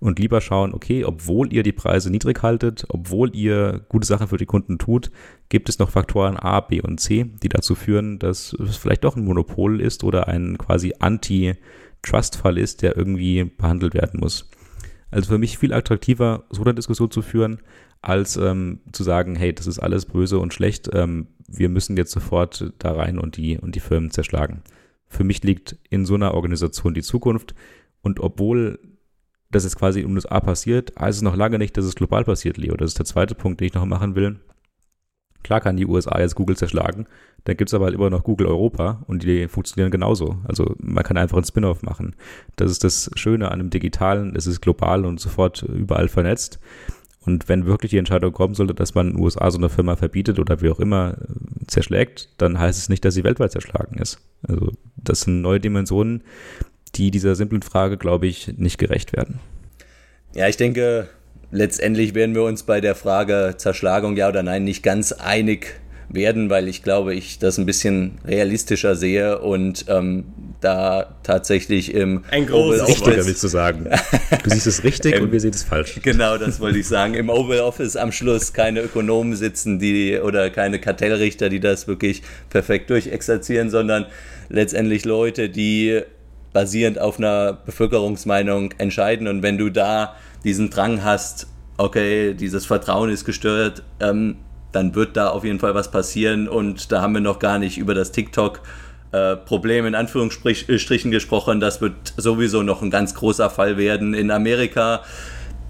und 0.00 0.18
lieber 0.18 0.40
schauen, 0.40 0.74
okay, 0.74 1.04
obwohl 1.04 1.52
ihr 1.52 1.62
die 1.62 1.72
Preise 1.72 2.10
niedrig 2.10 2.42
haltet, 2.42 2.84
obwohl 2.88 3.34
ihr 3.36 3.84
gute 3.88 4.06
Sachen 4.06 4.26
für 4.26 4.38
die 4.38 4.46
Kunden 4.46 4.78
tut, 4.78 5.10
gibt 5.50 5.68
es 5.68 5.78
noch 5.78 5.90
Faktoren 5.90 6.36
A, 6.36 6.60
B 6.60 6.80
und 6.80 6.98
C, 6.98 7.26
die 7.42 7.48
dazu 7.48 7.74
führen, 7.76 8.18
dass 8.18 8.52
es 8.54 8.76
vielleicht 8.76 9.04
doch 9.04 9.16
ein 9.16 9.24
Monopol 9.24 9.80
ist 9.80 10.02
oder 10.02 10.26
ein 10.26 10.58
quasi 10.58 10.94
Anti-Trust-Fall 10.98 12.58
ist, 12.58 12.82
der 12.82 12.96
irgendwie 12.96 13.44
behandelt 13.44 13.94
werden 13.94 14.18
muss. 14.18 14.50
Also 15.12 15.30
für 15.30 15.38
mich 15.38 15.58
viel 15.58 15.72
attraktiver, 15.72 16.44
so 16.50 16.62
eine 16.62 16.74
Diskussion 16.74 17.10
zu 17.10 17.22
führen, 17.22 17.60
als 18.02 18.36
ähm, 18.36 18.80
zu 18.92 19.02
sagen, 19.02 19.36
hey, 19.36 19.52
das 19.52 19.66
ist 19.66 19.78
alles 19.78 20.06
böse 20.06 20.38
und 20.38 20.54
schlecht, 20.54 20.88
ähm, 20.92 21.28
wir 21.48 21.68
müssen 21.68 21.96
jetzt 21.96 22.12
sofort 22.12 22.72
da 22.78 22.92
rein 22.92 23.18
und 23.18 23.36
die, 23.36 23.58
und 23.58 23.74
die 23.74 23.80
Firmen 23.80 24.10
zerschlagen. 24.10 24.62
Für 25.06 25.24
mich 25.24 25.42
liegt 25.42 25.76
in 25.90 26.06
so 26.06 26.14
einer 26.14 26.34
Organisation 26.34 26.94
die 26.94 27.02
Zukunft 27.02 27.54
und 28.02 28.20
obwohl 28.20 28.78
das 29.50 29.64
jetzt 29.64 29.76
quasi 29.76 30.04
um 30.04 30.14
das 30.14 30.26
A 30.26 30.40
passiert, 30.40 30.92
heißt 30.98 31.18
es 31.18 31.22
noch 31.22 31.36
lange 31.36 31.58
nicht, 31.58 31.76
dass 31.76 31.84
es 31.84 31.96
global 31.96 32.24
passiert, 32.24 32.56
Leo. 32.56 32.76
Das 32.76 32.90
ist 32.90 32.98
der 32.98 33.06
zweite 33.06 33.34
Punkt, 33.34 33.60
den 33.60 33.66
ich 33.66 33.74
noch 33.74 33.84
machen 33.84 34.14
will. 34.14 34.38
Klar 35.42 35.60
kann 35.60 35.76
die 35.76 35.86
USA 35.86 36.20
jetzt 36.20 36.34
Google 36.34 36.56
zerschlagen, 36.56 37.06
dann 37.44 37.56
gibt 37.56 37.70
es 37.70 37.74
aber 37.74 37.86
halt 37.86 37.94
immer 37.94 38.10
noch 38.10 38.24
Google 38.24 38.46
Europa 38.46 39.02
und 39.06 39.22
die 39.22 39.48
funktionieren 39.48 39.90
genauso. 39.90 40.38
Also 40.44 40.74
man 40.78 41.02
kann 41.02 41.16
einfach 41.16 41.38
einen 41.38 41.46
Spin-off 41.46 41.82
machen. 41.82 42.14
Das 42.56 42.70
ist 42.70 42.84
das 42.84 43.10
Schöne 43.14 43.50
an 43.50 43.58
dem 43.58 43.70
Digitalen, 43.70 44.36
es 44.36 44.46
ist 44.46 44.60
global 44.60 45.06
und 45.06 45.18
sofort 45.18 45.62
überall 45.62 46.08
vernetzt. 46.08 46.60
Und 47.24 47.48
wenn 47.48 47.66
wirklich 47.66 47.90
die 47.90 47.98
Entscheidung 47.98 48.32
kommen 48.32 48.54
sollte, 48.54 48.74
dass 48.74 48.94
man 48.94 49.08
in 49.08 49.16
den 49.16 49.22
USA 49.22 49.50
so 49.50 49.58
eine 49.58 49.68
Firma 49.68 49.96
verbietet 49.96 50.38
oder 50.38 50.62
wie 50.62 50.70
auch 50.70 50.80
immer 50.80 51.18
äh, 51.20 51.66
zerschlägt, 51.66 52.30
dann 52.38 52.58
heißt 52.58 52.78
es 52.78 52.88
nicht, 52.88 53.04
dass 53.04 53.14
sie 53.14 53.24
weltweit 53.24 53.52
zerschlagen 53.52 53.98
ist. 53.98 54.20
Also 54.46 54.72
das 54.96 55.22
sind 55.22 55.42
neue 55.42 55.60
Dimensionen, 55.60 56.22
die 56.94 57.10
dieser 57.10 57.34
simplen 57.34 57.62
Frage, 57.62 57.98
glaube 57.98 58.26
ich, 58.26 58.56
nicht 58.56 58.78
gerecht 58.78 59.12
werden. 59.12 59.38
Ja, 60.34 60.48
ich 60.48 60.56
denke, 60.56 61.08
letztendlich 61.50 62.14
werden 62.14 62.34
wir 62.34 62.44
uns 62.44 62.62
bei 62.62 62.80
der 62.80 62.94
Frage 62.94 63.54
Zerschlagung 63.56 64.16
ja 64.16 64.28
oder 64.28 64.42
nein 64.42 64.64
nicht 64.64 64.82
ganz 64.82 65.12
einig 65.12 65.79
werden, 66.12 66.50
weil 66.50 66.68
ich 66.68 66.82
glaube, 66.82 67.14
ich 67.14 67.38
das 67.38 67.58
ein 67.58 67.66
bisschen 67.66 68.18
realistischer 68.26 68.96
sehe 68.96 69.38
und 69.38 69.84
ähm, 69.88 70.24
da 70.60 71.14
tatsächlich 71.22 71.94
im 71.94 72.24
ein 72.30 72.46
großes 72.46 72.88
richtiger 72.88 73.24
willst 73.24 73.42
du 73.42 73.48
sagen. 73.48 73.86
Du 74.42 74.50
siehst 74.50 74.66
es 74.66 74.84
richtig 74.84 75.16
ähm, 75.16 75.22
und 75.24 75.32
wir 75.32 75.40
sehen 75.40 75.52
es 75.54 75.62
falsch. 75.62 76.00
Genau, 76.02 76.36
das 76.36 76.60
wollte 76.60 76.78
ich 76.78 76.88
sagen. 76.88 77.14
Im 77.14 77.30
Oval 77.30 77.60
Office 77.60 77.96
am 77.96 78.12
Schluss 78.12 78.52
keine 78.52 78.80
Ökonomen 78.80 79.36
sitzen, 79.36 79.78
die 79.78 80.18
oder 80.18 80.50
keine 80.50 80.80
Kartellrichter, 80.80 81.48
die 81.48 81.60
das 81.60 81.86
wirklich 81.86 82.22
perfekt 82.50 82.90
durchexerzieren, 82.90 83.70
sondern 83.70 84.06
letztendlich 84.48 85.04
Leute, 85.04 85.48
die 85.48 86.02
basierend 86.52 87.00
auf 87.00 87.18
einer 87.18 87.52
Bevölkerungsmeinung 87.52 88.72
entscheiden 88.78 89.28
und 89.28 89.42
wenn 89.42 89.56
du 89.56 89.70
da 89.70 90.16
diesen 90.44 90.70
Drang 90.70 91.04
hast, 91.04 91.46
okay, 91.76 92.34
dieses 92.34 92.66
Vertrauen 92.66 93.10
ist 93.10 93.24
gestört, 93.24 93.84
ähm, 94.00 94.36
dann 94.72 94.94
wird 94.94 95.16
da 95.16 95.28
auf 95.30 95.44
jeden 95.44 95.58
Fall 95.58 95.74
was 95.74 95.90
passieren 95.90 96.48
und 96.48 96.92
da 96.92 97.02
haben 97.02 97.14
wir 97.14 97.20
noch 97.20 97.38
gar 97.38 97.58
nicht 97.58 97.78
über 97.78 97.94
das 97.94 98.12
TikTok 98.12 98.60
äh, 99.12 99.36
Problem 99.36 99.86
in 99.86 99.94
Anführungsstrichen 99.94 101.10
gesprochen. 101.10 101.60
Das 101.60 101.80
wird 101.80 102.14
sowieso 102.16 102.62
noch 102.62 102.82
ein 102.82 102.90
ganz 102.90 103.14
großer 103.14 103.50
Fall 103.50 103.76
werden 103.76 104.14
in 104.14 104.30
Amerika, 104.30 105.02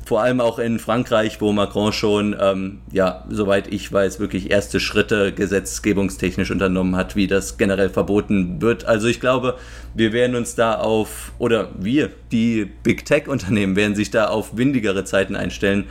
vor 0.04 0.22
allem 0.22 0.40
auch 0.40 0.58
in 0.58 0.78
Frankreich, 0.78 1.40
wo 1.40 1.52
Macron 1.52 1.92
schon, 1.92 2.36
ähm, 2.40 2.80
ja, 2.90 3.24
soweit 3.30 3.72
ich 3.72 3.92
weiß, 3.92 4.18
wirklich 4.18 4.50
erste 4.50 4.80
Schritte 4.80 5.32
gesetzgebungstechnisch 5.32 6.50
unternommen 6.50 6.96
hat, 6.96 7.14
wie 7.14 7.28
das 7.28 7.58
generell 7.58 7.90
verboten 7.90 8.60
wird. 8.60 8.84
Also 8.86 9.06
ich 9.06 9.20
glaube, 9.20 9.56
wir 9.94 10.12
werden 10.12 10.34
uns 10.34 10.56
da 10.56 10.74
auf, 10.74 11.32
oder 11.38 11.68
wir, 11.78 12.10
die 12.32 12.64
Big 12.82 13.04
Tech-Unternehmen, 13.04 13.76
werden 13.76 13.94
sich 13.94 14.10
da 14.10 14.26
auf 14.26 14.56
windigere 14.56 15.04
Zeiten 15.04 15.36
einstellen. 15.36 15.84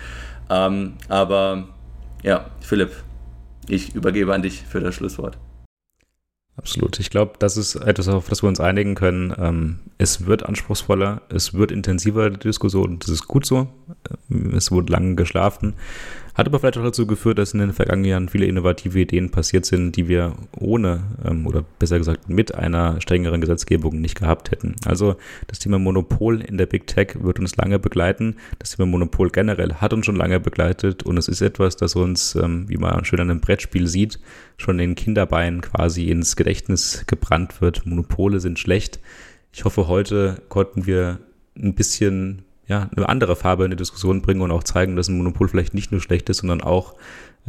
Ähm, 0.50 0.94
aber 1.08 1.70
ja, 2.24 2.50
Philipp, 2.62 2.92
ich 3.68 3.96
übergebe 3.96 4.34
an 4.34 4.42
dich 4.42 4.64
für 4.64 4.80
das 4.80 4.96
Schlusswort. 4.96 5.38
Absolut. 6.60 7.00
Ich 7.00 7.10
glaube, 7.10 7.34
das 7.40 7.56
ist 7.56 7.76
etwas, 7.76 8.10
auf 8.10 8.28
das 8.28 8.44
wir 8.44 8.50
uns 8.50 8.60
einigen 8.60 8.94
können. 8.94 9.34
Ähm, 9.38 9.80
es 9.98 10.26
wird 10.26 10.44
anspruchsvoller, 10.44 11.22
es 11.30 11.54
wird 11.54 11.72
intensiver, 11.72 12.30
die 12.30 12.40
Diskussion. 12.40 13.00
Das 13.00 13.08
ist 13.08 13.28
gut 13.28 13.46
so. 13.46 13.70
Ähm, 14.30 14.54
es 14.54 14.70
wurde 14.70 14.92
lange 14.92 15.16
geschlafen. 15.16 15.76
Hat 16.40 16.48
aber 16.48 16.60
vielleicht 16.60 16.78
auch 16.78 16.84
dazu 16.84 17.06
geführt, 17.06 17.38
dass 17.38 17.54
in 17.54 17.60
den 17.60 17.74
vergangenen 17.74 18.10
Jahren 18.10 18.30
viele 18.30 18.46
innovative 18.46 18.98
Ideen 18.98 19.30
passiert 19.30 19.66
sind, 19.66 19.98
die 19.98 20.08
wir 20.08 20.36
ohne 20.58 21.04
ähm, 21.26 21.46
oder 21.46 21.66
besser 21.80 21.98
gesagt 21.98 22.30
mit 22.30 22.56
einer 22.56 23.02
strengeren 23.02 23.42
Gesetzgebung 23.42 24.00
nicht 24.00 24.18
gehabt 24.18 24.50
hätten. 24.50 24.78
Also 24.86 25.18
das 25.48 25.60
Thema 25.60 25.80
Monopol 25.80 26.40
in 26.40 26.58
der 26.58 26.66
Big 26.66 26.88
Tech 26.88 27.18
wird 27.20 27.40
uns 27.40 27.58
lange 27.58 27.78
begleiten. 27.78 28.38
Das 28.58 28.74
Thema 28.74 28.86
Monopol 28.86 29.32
generell 29.32 29.74
hat 29.74 29.92
uns 29.92 30.06
schon 30.06 30.16
lange 30.16 30.40
begleitet 30.40 31.04
und 31.04 31.18
es 31.18 31.28
ist 31.28 31.42
etwas, 31.42 31.76
das 31.76 31.98
uns, 31.98 32.36
ähm, 32.36 32.70
wie 32.70 32.78
man 32.78 33.04
schön 33.04 33.20
an 33.20 33.30
einem 33.30 33.42
Brettspiel 33.42 33.88
sieht, 33.88 34.18
schon 34.56 34.80
in 34.80 34.96
Kinderbeinen 34.96 35.60
quasi 35.60 36.10
ins 36.10 36.38
Gedächtnis 36.38 37.04
gebrannt 37.06 37.60
wird. 37.60 37.86
Monopole 37.86 38.40
sind 38.40 38.60
schlecht. 38.60 39.02
Ich 39.52 39.66
hoffe, 39.66 39.90
heute 39.90 40.42
konnten 40.48 40.86
wir 40.86 41.20
ein 41.58 41.76
bisschen 41.76 42.44
ja, 42.70 42.88
eine 42.96 43.10
andere 43.10 43.36
Farbe 43.36 43.66
in 43.66 43.72
die 43.72 43.78
Diskussion 43.78 44.22
bringen 44.22 44.42
und 44.42 44.52
auch 44.52 44.64
zeigen, 44.64 44.96
dass 44.96 45.10
ein 45.10 45.18
Monopol 45.18 45.50
vielleicht 45.50 45.74
nicht 45.74 45.92
nur 45.92 46.02
schlecht 46.02 46.30
ist, 46.30 46.38
sondern 46.38 46.62
auch 46.62 46.94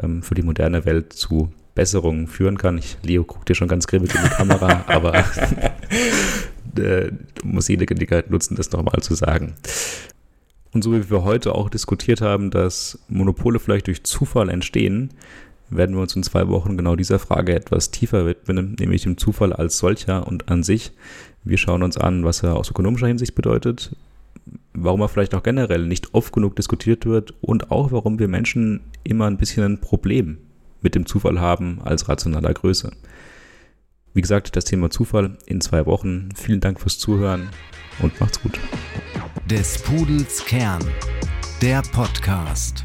ähm, 0.03 0.23
für 0.23 0.35
die 0.35 0.43
moderne 0.43 0.87
Welt 0.87 1.13
zu 1.13 1.53
Besserungen 1.75 2.27
führen 2.27 2.59
kann. 2.59 2.79
Ich, 2.79 2.97
Leo 3.03 3.23
guckt 3.25 3.49
dir 3.49 3.55
schon 3.55 3.69
ganz 3.69 3.87
grimmig 3.87 4.15
in 4.15 4.23
die 4.25 4.31
Kamera, 4.31 4.85
aber 4.89 5.25
äh, 6.79 7.13
muss 7.45 7.69
jede 7.69 7.87
Gelegenheit 7.87 8.31
nutzen, 8.31 8.57
das 8.57 8.73
nochmal 8.73 9.03
zu 9.03 9.15
sagen. 9.15 9.55
Und 10.73 10.83
so 10.83 10.93
wie 10.95 11.11
wir 11.11 11.23
heute 11.23 11.55
auch 11.55 11.69
diskutiert 11.69 12.23
haben, 12.23 12.51
dass 12.51 12.99
Monopole 13.09 13.59
vielleicht 13.59 13.89
durch 13.89 14.05
Zufall 14.05 14.49
entstehen, 14.49 15.11
werden 15.69 15.95
wir 15.97 16.03
uns 16.03 16.17
in 16.17 16.23
zwei 16.23 16.49
Wochen 16.49 16.77
genau 16.77 16.97
dieser 16.97 17.19
Frage 17.19 17.55
etwas 17.55 17.91
tiefer 17.91 18.27
widmen, 18.27 18.77
nämlich 18.79 19.03
dem 19.03 19.19
Zufall 19.19 19.53
als 19.53 19.79
solcher 19.79 20.27
und 20.27 20.49
an 20.49 20.63
sich. 20.63 20.93
Wir 21.45 21.59
schauen 21.59 21.83
uns 21.83 21.99
an, 21.99 22.25
was 22.25 22.43
er 22.43 22.57
aus 22.57 22.71
ökonomischer 22.71 23.07
Hinsicht 23.07 23.35
bedeutet, 23.35 23.95
warum 24.73 25.01
er 25.01 25.09
vielleicht 25.09 25.35
auch 25.35 25.43
generell 25.43 25.87
nicht 25.87 26.15
oft 26.15 26.33
genug 26.33 26.57
diskutiert 26.57 27.07
wird 27.07 27.35
und 27.41 27.71
auch 27.71 27.93
warum 27.93 28.19
wir 28.19 28.29
Menschen 28.29 28.81
immer 29.05 29.27
ein 29.27 29.39
bisschen 29.39 29.65
ein 29.65 29.81
Problem 29.81 30.39
mit 30.81 30.95
dem 30.95 31.07
Zufall 31.07 31.41
haben 31.41 31.81
als 31.83 32.09
rationaler 32.09 32.55
Größe. 32.55 32.91
Wie 34.13 34.21
gesagt, 34.21 34.57
das 34.57 34.65
Thema 34.65 34.91
Zufall 34.91 35.39
in 35.47 35.61
zwei 35.61 35.87
Wochen. 35.87 36.31
Vielen 36.35 36.61
Dank 36.61 36.81
fürs 36.81 36.99
Zuhören 36.99 37.49
und 38.03 38.19
macht's 38.21 38.43
gut. 38.43 38.59
Des 39.49 39.81
Pudels 39.83 40.45
Kern, 40.45 40.83
der 41.63 41.83
Podcast. 41.93 42.85